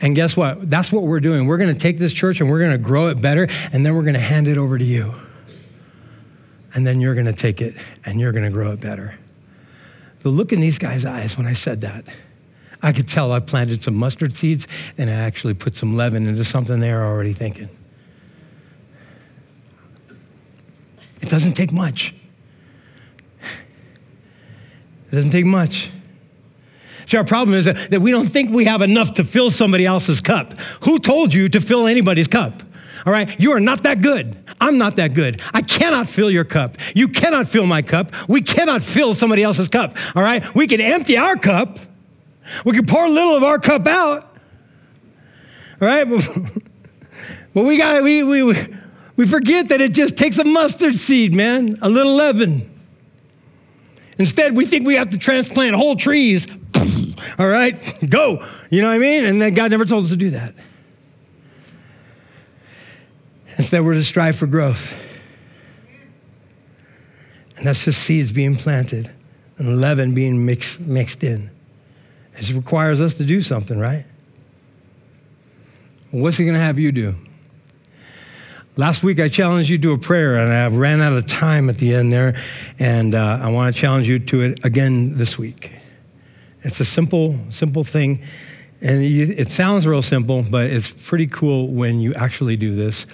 And 0.00 0.14
guess 0.14 0.36
what? 0.36 0.68
That's 0.68 0.92
what 0.92 1.04
we're 1.04 1.20
doing. 1.20 1.46
We're 1.46 1.56
going 1.56 1.72
to 1.72 1.80
take 1.80 1.98
this 1.98 2.12
church 2.12 2.40
and 2.40 2.50
we're 2.50 2.58
going 2.58 2.72
to 2.72 2.78
grow 2.78 3.08
it 3.08 3.20
better, 3.20 3.48
and 3.72 3.86
then 3.86 3.94
we're 3.94 4.02
going 4.02 4.14
to 4.14 4.20
hand 4.20 4.48
it 4.48 4.58
over 4.58 4.76
to 4.76 4.84
you. 4.84 5.14
And 6.74 6.86
then 6.86 7.00
you're 7.00 7.14
going 7.14 7.26
to 7.26 7.32
take 7.32 7.62
it 7.62 7.74
and 8.04 8.20
you're 8.20 8.32
going 8.32 8.44
to 8.44 8.50
grow 8.50 8.72
it 8.72 8.80
better. 8.80 9.14
The 10.22 10.28
look 10.28 10.52
in 10.52 10.60
these 10.60 10.78
guys' 10.78 11.04
eyes 11.04 11.38
when 11.38 11.46
I 11.46 11.52
said 11.52 11.82
that, 11.82 12.04
I 12.82 12.92
could 12.92 13.06
tell 13.06 13.30
I 13.32 13.40
planted 13.40 13.82
some 13.82 13.94
mustard 13.94 14.34
seeds 14.34 14.66
and 14.98 15.08
I 15.08 15.14
actually 15.14 15.54
put 15.54 15.74
some 15.74 15.96
leaven 15.96 16.26
into 16.26 16.44
something 16.44 16.80
they're 16.80 17.04
already 17.04 17.32
thinking. 17.32 17.68
It 21.20 21.30
doesn't 21.30 21.54
take 21.54 21.72
much. 21.72 22.12
It 25.06 25.10
doesn't 25.12 25.30
take 25.30 25.46
much. 25.46 25.90
See, 27.06 27.16
our 27.16 27.24
problem 27.24 27.56
is 27.56 27.66
that, 27.66 27.90
that 27.90 28.00
we 28.00 28.10
don't 28.10 28.28
think 28.28 28.50
we 28.50 28.64
have 28.64 28.82
enough 28.82 29.14
to 29.14 29.24
fill 29.24 29.50
somebody 29.50 29.84
else's 29.84 30.20
cup. 30.20 30.58
Who 30.82 30.98
told 30.98 31.34
you 31.34 31.48
to 31.50 31.60
fill 31.60 31.86
anybody's 31.86 32.28
cup? 32.28 32.62
All 33.06 33.12
right, 33.12 33.38
you 33.38 33.52
are 33.52 33.60
not 33.60 33.82
that 33.82 34.00
good. 34.00 34.36
I'm 34.60 34.78
not 34.78 34.96
that 34.96 35.12
good. 35.12 35.42
I 35.52 35.60
cannot 35.60 36.08
fill 36.08 36.30
your 36.30 36.44
cup. 36.44 36.78
You 36.94 37.08
cannot 37.08 37.48
fill 37.48 37.66
my 37.66 37.82
cup. 37.82 38.12
We 38.28 38.40
cannot 38.40 38.82
fill 38.82 39.12
somebody 39.12 39.42
else's 39.42 39.68
cup. 39.68 39.96
All 40.16 40.22
right, 40.22 40.54
we 40.54 40.66
can 40.66 40.80
empty 40.80 41.18
our 41.18 41.36
cup. 41.36 41.78
We 42.64 42.72
can 42.72 42.86
pour 42.86 43.04
a 43.04 43.10
little 43.10 43.36
of 43.36 43.42
our 43.42 43.58
cup 43.58 43.86
out. 43.86 44.36
All 45.82 45.88
right, 45.88 46.04
but 47.54 47.64
we 47.64 47.76
got 47.76 48.02
we 48.02 48.22
we 48.22 48.54
we 49.16 49.26
forget 49.26 49.68
that 49.68 49.82
it 49.82 49.92
just 49.92 50.16
takes 50.16 50.38
a 50.38 50.44
mustard 50.44 50.96
seed, 50.96 51.34
man, 51.34 51.76
a 51.82 51.90
little 51.90 52.14
leaven. 52.14 52.70
Instead, 54.18 54.56
we 54.56 54.64
think 54.64 54.86
we 54.86 54.94
have 54.94 55.10
to 55.10 55.18
transplant 55.18 55.74
whole 55.74 55.96
trees 55.96 56.46
all 57.38 57.48
right, 57.48 57.80
go. 58.08 58.46
You 58.70 58.82
know 58.82 58.88
what 58.88 58.94
I 58.94 58.98
mean? 58.98 59.24
And 59.24 59.40
then 59.40 59.54
God 59.54 59.70
never 59.70 59.84
told 59.84 60.04
us 60.04 60.10
to 60.10 60.16
do 60.16 60.30
that. 60.30 60.54
Instead, 63.56 63.84
we're 63.84 63.94
to 63.94 64.04
strive 64.04 64.36
for 64.36 64.46
growth. 64.46 64.98
And 67.56 67.66
that's 67.66 67.84
just 67.84 68.00
seeds 68.00 68.32
being 68.32 68.56
planted 68.56 69.10
and 69.58 69.80
leaven 69.80 70.14
being 70.14 70.44
mixed, 70.44 70.80
mixed 70.80 71.22
in. 71.22 71.50
It 72.36 72.52
requires 72.52 73.00
us 73.00 73.14
to 73.16 73.24
do 73.24 73.42
something, 73.42 73.78
right? 73.78 74.04
What's 76.10 76.36
he 76.36 76.44
going 76.44 76.54
to 76.54 76.60
have 76.60 76.78
you 76.78 76.90
do? 76.90 77.14
Last 78.76 79.04
week 79.04 79.20
I 79.20 79.28
challenged 79.28 79.70
you 79.70 79.78
to 79.78 79.92
a 79.92 79.98
prayer, 79.98 80.36
and 80.36 80.52
I 80.52 80.66
ran 80.66 81.00
out 81.00 81.12
of 81.12 81.28
time 81.28 81.70
at 81.70 81.78
the 81.78 81.94
end 81.94 82.12
there, 82.12 82.34
and 82.80 83.14
uh, 83.14 83.38
I 83.40 83.48
want 83.50 83.74
to 83.74 83.80
challenge 83.80 84.08
you 84.08 84.18
to 84.18 84.40
it 84.40 84.64
again 84.64 85.16
this 85.16 85.38
week. 85.38 85.70
It's 86.64 86.80
a 86.80 86.84
simple, 86.84 87.38
simple 87.50 87.84
thing, 87.84 88.22
and 88.80 89.04
you, 89.04 89.34
it 89.36 89.48
sounds 89.48 89.86
real 89.86 90.02
simple, 90.02 90.42
but 90.42 90.66
it's 90.66 90.88
pretty 90.88 91.26
cool 91.26 91.68
when 91.68 92.00
you 92.00 92.14
actually 92.14 92.56
do 92.56 92.74
this. 92.74 93.06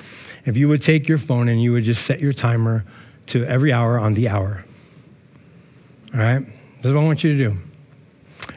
If 0.46 0.56
you 0.56 0.68
would 0.68 0.82
take 0.82 1.06
your 1.08 1.18
phone 1.18 1.48
and 1.48 1.62
you 1.62 1.72
would 1.72 1.84
just 1.84 2.04
set 2.04 2.20
your 2.20 2.32
timer 2.32 2.84
to 3.26 3.44
every 3.44 3.72
hour 3.72 3.98
on 3.98 4.14
the 4.14 4.28
hour. 4.28 4.64
All 6.14 6.20
right? 6.20 6.44
This 6.78 6.86
is 6.86 6.92
what 6.92 7.02
I 7.02 7.04
want 7.04 7.22
you 7.22 7.36
to 7.36 7.44
do. 7.44 7.56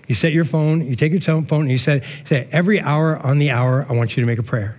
You 0.07 0.15
set 0.15 0.33
your 0.33 0.45
phone, 0.45 0.85
you 0.85 0.95
take 0.95 1.11
your 1.11 1.21
phone, 1.21 1.61
and 1.61 1.71
you 1.71 1.77
say, 1.77 2.01
say 2.25 2.47
every 2.51 2.79
hour 2.79 3.17
on 3.17 3.39
the 3.39 3.51
hour, 3.51 3.85
I 3.89 3.93
want 3.93 4.15
you 4.15 4.23
to 4.23 4.27
make 4.27 4.39
a 4.39 4.43
prayer. 4.43 4.77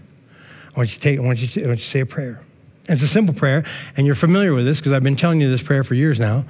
I 0.74 0.78
want 0.78 0.90
you 0.90 0.94
to 0.96 1.00
take, 1.00 1.18
I 1.18 1.22
want 1.22 1.38
you 1.40 1.48
to, 1.48 1.64
I 1.64 1.66
want 1.68 1.78
you 1.78 1.84
to 1.84 1.90
say 1.90 2.00
a 2.00 2.06
prayer. 2.06 2.40
It's 2.88 3.02
a 3.02 3.08
simple 3.08 3.34
prayer, 3.34 3.64
and 3.96 4.06
you're 4.06 4.16
familiar 4.16 4.54
with 4.54 4.64
this 4.64 4.78
because 4.78 4.92
I've 4.92 5.02
been 5.02 5.16
telling 5.16 5.40
you 5.40 5.48
this 5.48 5.62
prayer 5.62 5.84
for 5.84 5.94
years 5.94 6.20
now. 6.20 6.44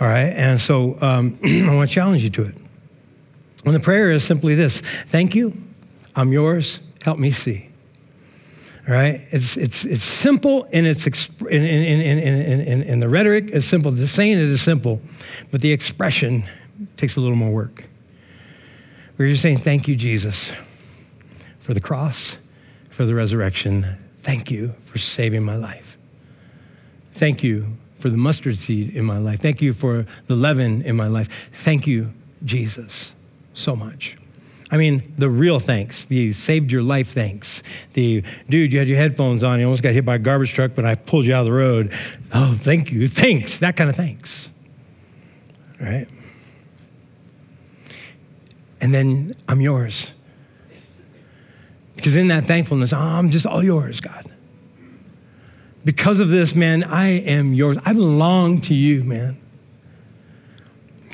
All 0.00 0.08
right, 0.08 0.32
and 0.32 0.60
so 0.60 0.96
um, 1.00 1.38
I 1.44 1.74
want 1.74 1.88
to 1.88 1.94
challenge 1.94 2.22
you 2.22 2.30
to 2.30 2.42
it. 2.44 2.54
And 3.64 3.74
the 3.74 3.80
prayer 3.80 4.10
is 4.10 4.24
simply 4.24 4.54
this 4.54 4.80
Thank 5.06 5.34
you, 5.34 5.56
I'm 6.14 6.32
yours, 6.32 6.80
help 7.02 7.18
me 7.18 7.30
see. 7.30 7.70
All 8.86 8.94
right, 8.94 9.26
it's, 9.30 9.56
it's, 9.56 9.86
it's 9.86 10.02
simple 10.02 10.64
in 10.64 10.84
its 10.84 11.06
exp- 11.06 11.48
in, 11.48 11.64
in, 11.64 12.00
in, 12.02 12.18
in, 12.18 12.60
in, 12.60 12.82
in 12.82 12.98
the 12.98 13.08
rhetoric 13.08 13.48
is 13.48 13.64
simple. 13.64 13.90
The 13.90 14.06
saying 14.06 14.32
it 14.32 14.40
is 14.40 14.60
simple, 14.60 15.00
but 15.50 15.62
the 15.62 15.72
expression 15.72 16.44
takes 16.98 17.16
a 17.16 17.20
little 17.20 17.36
more 17.36 17.50
work. 17.50 17.84
Where 19.16 19.26
you're 19.26 19.38
saying, 19.38 19.58
Thank 19.58 19.88
you, 19.88 19.96
Jesus, 19.96 20.52
for 21.60 21.72
the 21.72 21.80
cross, 21.80 22.36
for 22.90 23.06
the 23.06 23.14
resurrection. 23.14 23.96
Thank 24.22 24.50
you 24.50 24.74
for 24.84 24.98
saving 24.98 25.44
my 25.44 25.56
life. 25.56 25.96
Thank 27.12 27.42
you 27.42 27.78
for 27.98 28.10
the 28.10 28.16
mustard 28.18 28.58
seed 28.58 28.94
in 28.94 29.04
my 29.06 29.16
life. 29.16 29.40
Thank 29.40 29.62
you 29.62 29.72
for 29.72 30.04
the 30.26 30.36
leaven 30.36 30.82
in 30.82 30.94
my 30.94 31.06
life. 31.06 31.48
Thank 31.54 31.86
you, 31.86 32.12
Jesus, 32.44 33.14
so 33.54 33.74
much. 33.74 34.18
I 34.70 34.76
mean, 34.76 35.14
the 35.16 35.28
real 35.28 35.60
thanks, 35.60 36.04
the 36.04 36.32
saved 36.32 36.72
your 36.72 36.82
life 36.82 37.12
thanks. 37.12 37.62
The 37.92 38.24
dude, 38.48 38.72
you 38.72 38.78
had 38.78 38.88
your 38.88 38.96
headphones 38.96 39.42
on, 39.42 39.60
you 39.60 39.66
almost 39.66 39.82
got 39.82 39.92
hit 39.92 40.04
by 40.04 40.16
a 40.16 40.18
garbage 40.18 40.52
truck, 40.52 40.72
but 40.74 40.84
I 40.84 40.96
pulled 40.96 41.26
you 41.26 41.34
out 41.34 41.40
of 41.40 41.46
the 41.46 41.52
road. 41.52 41.92
Oh, 42.32 42.58
thank 42.58 42.90
you, 42.90 43.06
thanks, 43.08 43.58
that 43.58 43.76
kind 43.76 43.88
of 43.88 43.96
thanks. 43.96 44.50
Right? 45.80 46.08
And 48.80 48.92
then 48.92 49.32
I'm 49.48 49.60
yours. 49.60 50.10
Because 51.94 52.16
in 52.16 52.28
that 52.28 52.44
thankfulness, 52.44 52.92
oh, 52.92 52.98
I'm 52.98 53.30
just 53.30 53.46
all 53.46 53.62
yours, 53.62 54.00
God. 54.00 54.30
Because 55.84 56.18
of 56.20 56.30
this, 56.30 56.54
man, 56.54 56.82
I 56.82 57.08
am 57.08 57.54
yours. 57.54 57.76
I 57.84 57.92
belong 57.92 58.60
to 58.62 58.74
you, 58.74 59.04
man. 59.04 59.38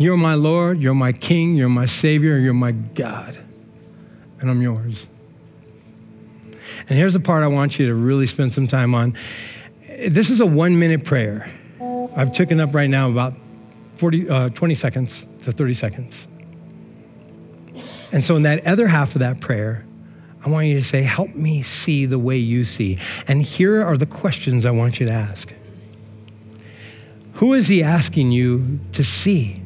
You're 0.01 0.17
my 0.17 0.33
Lord, 0.33 0.81
you're 0.81 0.95
my 0.95 1.13
King, 1.13 1.57
you're 1.57 1.69
my 1.69 1.85
Savior, 1.85 2.39
you're 2.39 2.55
my 2.55 2.73
God, 2.73 3.37
and 4.41 4.51
I'm 4.51 4.63
yours. 4.63 5.07
And 6.89 6.99
here's 6.99 7.13
the 7.13 7.21
part 7.21 7.43
I 7.43 7.49
want 7.49 7.79
you 7.79 7.85
to 7.85 7.95
really 7.95 8.27
spend 8.27 8.51
some 8.55 8.67
time 8.67 8.95
on. 8.95 9.15
This 9.87 10.31
is 10.31 10.41
a 10.41 10.47
one 10.47 10.79
minute 10.79 11.05
prayer. 11.05 11.53
I've 12.17 12.33
taken 12.33 12.61
up 12.61 12.75
right 12.75 12.89
now 12.89 13.11
about 13.11 13.35
40, 13.97 14.31
uh, 14.31 14.49
20 14.49 14.75
seconds 14.75 15.27
to 15.43 15.53
30 15.53 15.75
seconds. 15.75 16.27
And 18.11 18.25
so, 18.25 18.37
in 18.37 18.43
that 18.45 18.67
other 18.67 18.89
half 18.89 19.15
of 19.15 19.19
that 19.19 19.43
prayer, 19.43 19.85
I 20.43 20.49
want 20.49 20.67
you 20.67 20.81
to 20.81 20.85
say, 20.85 21.03
Help 21.03 21.35
me 21.35 21.61
see 21.61 22.07
the 22.07 22.19
way 22.19 22.39
you 22.39 22.65
see. 22.65 22.99
And 23.29 23.43
here 23.43 23.85
are 23.85 23.99
the 23.99 24.07
questions 24.07 24.65
I 24.65 24.71
want 24.71 24.99
you 24.99 25.05
to 25.05 25.13
ask 25.13 25.53
Who 27.35 27.53
is 27.53 27.69
he 27.69 27.83
asking 27.83 28.31
you 28.31 28.81
to 28.93 29.05
see? 29.05 29.60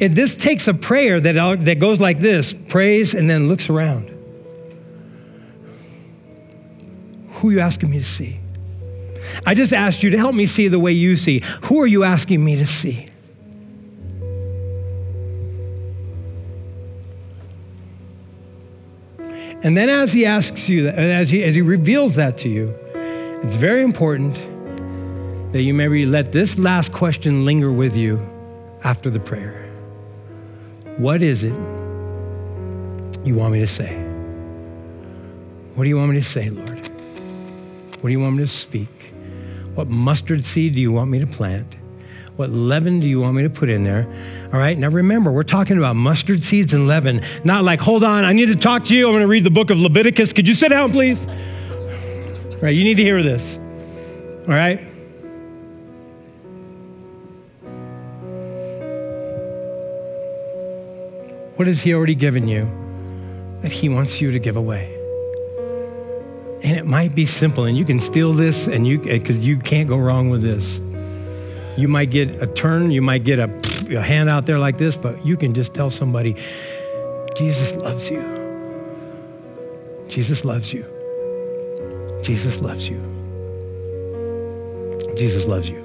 And 0.00 0.14
this 0.14 0.36
takes 0.36 0.68
a 0.68 0.74
prayer 0.74 1.20
that, 1.20 1.36
uh, 1.36 1.56
that 1.56 1.78
goes 1.78 2.00
like 2.00 2.18
this 2.18 2.54
prays 2.68 3.14
and 3.14 3.30
then 3.30 3.48
looks 3.48 3.70
around. 3.70 4.10
Who 7.36 7.48
are 7.48 7.52
you 7.52 7.60
asking 7.60 7.90
me 7.90 7.98
to 7.98 8.04
see? 8.04 8.40
I 9.44 9.54
just 9.54 9.72
asked 9.72 10.02
you 10.02 10.10
to 10.10 10.18
help 10.18 10.34
me 10.34 10.46
see 10.46 10.68
the 10.68 10.78
way 10.78 10.92
you 10.92 11.16
see. 11.16 11.42
Who 11.64 11.80
are 11.80 11.86
you 11.86 12.04
asking 12.04 12.44
me 12.44 12.56
to 12.56 12.66
see? 12.66 13.06
And 19.62 19.76
then 19.76 19.88
as 19.88 20.12
he 20.12 20.24
asks 20.24 20.68
you 20.68 20.88
and 20.88 20.98
as 20.98 21.30
he, 21.30 21.42
as 21.42 21.54
he 21.54 21.62
reveals 21.62 22.14
that 22.14 22.38
to 22.38 22.48
you, 22.48 22.74
it's 23.42 23.54
very 23.54 23.82
important 23.82 24.34
that 25.52 25.62
you 25.62 25.74
maybe 25.74 26.06
let 26.06 26.32
this 26.32 26.58
last 26.58 26.92
question 26.92 27.44
linger 27.44 27.72
with 27.72 27.96
you 27.96 28.24
after 28.84 29.10
the 29.10 29.20
prayer. 29.20 29.65
What 30.98 31.20
is 31.20 31.44
it 31.44 31.54
you 33.24 33.34
want 33.34 33.52
me 33.52 33.58
to 33.60 33.66
say? 33.66 33.94
What 35.74 35.84
do 35.84 35.90
you 35.90 35.96
want 35.98 36.12
me 36.12 36.18
to 36.18 36.24
say, 36.24 36.48
Lord? 36.48 36.78
What 38.00 38.08
do 38.08 38.08
you 38.08 38.20
want 38.20 38.36
me 38.36 38.44
to 38.44 38.48
speak? 38.48 38.88
What 39.74 39.88
mustard 39.88 40.42
seed 40.42 40.72
do 40.72 40.80
you 40.80 40.90
want 40.90 41.10
me 41.10 41.18
to 41.18 41.26
plant? 41.26 41.76
What 42.36 42.50
leaven 42.50 43.00
do 43.00 43.06
you 43.06 43.20
want 43.20 43.36
me 43.36 43.42
to 43.42 43.50
put 43.50 43.68
in 43.68 43.84
there? 43.84 44.06
All 44.52 44.58
right, 44.58 44.78
now 44.78 44.88
remember, 44.88 45.30
we're 45.30 45.42
talking 45.42 45.76
about 45.76 45.96
mustard 45.96 46.42
seeds 46.42 46.72
and 46.72 46.86
leaven, 46.86 47.20
not 47.44 47.64
like, 47.64 47.80
hold 47.80 48.02
on, 48.02 48.24
I 48.24 48.32
need 48.32 48.46
to 48.46 48.56
talk 48.56 48.86
to 48.86 48.94
you. 48.94 49.06
I'm 49.06 49.12
going 49.12 49.22
to 49.22 49.28
read 49.28 49.44
the 49.44 49.50
book 49.50 49.70
of 49.70 49.78
Leviticus. 49.78 50.32
Could 50.32 50.48
you 50.48 50.54
sit 50.54 50.70
down, 50.70 50.92
please? 50.92 51.26
All 51.26 52.62
right, 52.62 52.74
you 52.74 52.84
need 52.84 52.96
to 52.96 53.02
hear 53.02 53.22
this. 53.22 53.58
All 54.48 54.54
right? 54.54 54.80
What 61.56 61.68
has 61.68 61.80
He 61.80 61.94
already 61.94 62.14
given 62.14 62.48
you 62.48 62.68
that 63.62 63.72
He 63.72 63.88
wants 63.88 64.20
you 64.20 64.30
to 64.30 64.38
give 64.38 64.56
away? 64.56 64.92
And 66.62 66.76
it 66.76 66.86
might 66.86 67.14
be 67.14 67.26
simple, 67.26 67.64
and 67.64 67.76
you 67.76 67.84
can 67.84 68.00
steal 68.00 68.32
this, 68.32 68.66
and 68.66 68.86
you 68.86 69.00
eh, 69.02 69.18
because 69.18 69.38
you 69.38 69.58
can't 69.58 69.88
go 69.88 69.96
wrong 69.96 70.30
with 70.30 70.42
this. 70.42 70.80
You 71.76 71.88
might 71.88 72.10
get 72.10 72.42
a 72.42 72.46
turn, 72.46 72.90
you 72.90 73.02
might 73.02 73.24
get 73.24 73.38
a, 73.38 73.50
a 73.96 74.02
hand 74.02 74.28
out 74.28 74.46
there 74.46 74.58
like 74.58 74.78
this, 74.78 74.96
but 74.96 75.24
you 75.24 75.36
can 75.36 75.54
just 75.54 75.74
tell 75.74 75.90
somebody, 75.90 76.36
Jesus 77.36 77.76
loves 77.76 78.10
you. 78.10 78.36
Jesus 80.08 80.44
loves 80.44 80.72
you. 80.72 80.84
Jesus 82.22 82.60
loves 82.60 82.88
you. 82.88 83.00
Jesus 85.16 85.46
loves 85.46 85.68
you. 85.68 85.82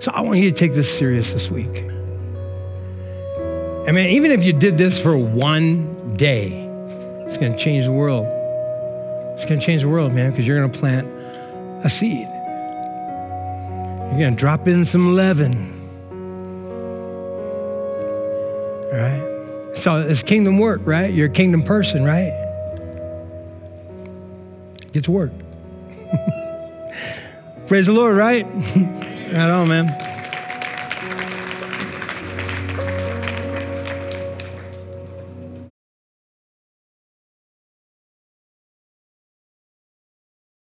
So 0.00 0.10
I 0.12 0.20
want 0.20 0.38
you 0.38 0.50
to 0.50 0.56
take 0.56 0.72
this 0.72 0.92
serious 0.92 1.32
this 1.32 1.50
week. 1.50 1.84
I 3.86 3.92
mean, 3.92 4.10
even 4.10 4.32
if 4.32 4.42
you 4.42 4.52
did 4.52 4.78
this 4.78 4.98
for 4.98 5.16
one 5.16 6.16
day, 6.16 6.64
it's 7.24 7.36
going 7.36 7.52
to 7.52 7.58
change 7.58 7.84
the 7.84 7.92
world. 7.92 8.26
It's 9.34 9.44
going 9.44 9.60
to 9.60 9.64
change 9.64 9.82
the 9.82 9.88
world, 9.88 10.12
man, 10.12 10.32
because 10.32 10.44
you're 10.44 10.58
going 10.58 10.72
to 10.72 10.78
plant 10.78 11.06
a 11.84 11.88
seed. 11.88 12.26
You're 14.10 14.18
going 14.18 14.34
to 14.34 14.40
drop 14.40 14.66
in 14.66 14.84
some 14.84 15.14
leaven. 15.14 15.72
All 18.90 18.98
right? 18.98 19.22
So 19.76 20.00
it's 20.00 20.24
kingdom 20.24 20.58
work, 20.58 20.80
right? 20.84 21.14
You're 21.14 21.28
a 21.28 21.32
kingdom 21.32 21.62
person, 21.62 22.02
right? 22.02 22.32
Get 24.92 25.04
to 25.04 25.12
work. 25.12 25.30
Praise 27.68 27.86
the 27.86 27.92
Lord, 27.92 28.16
right? 28.16 28.44
right 28.46 29.36
on, 29.36 29.68
man. 29.68 30.05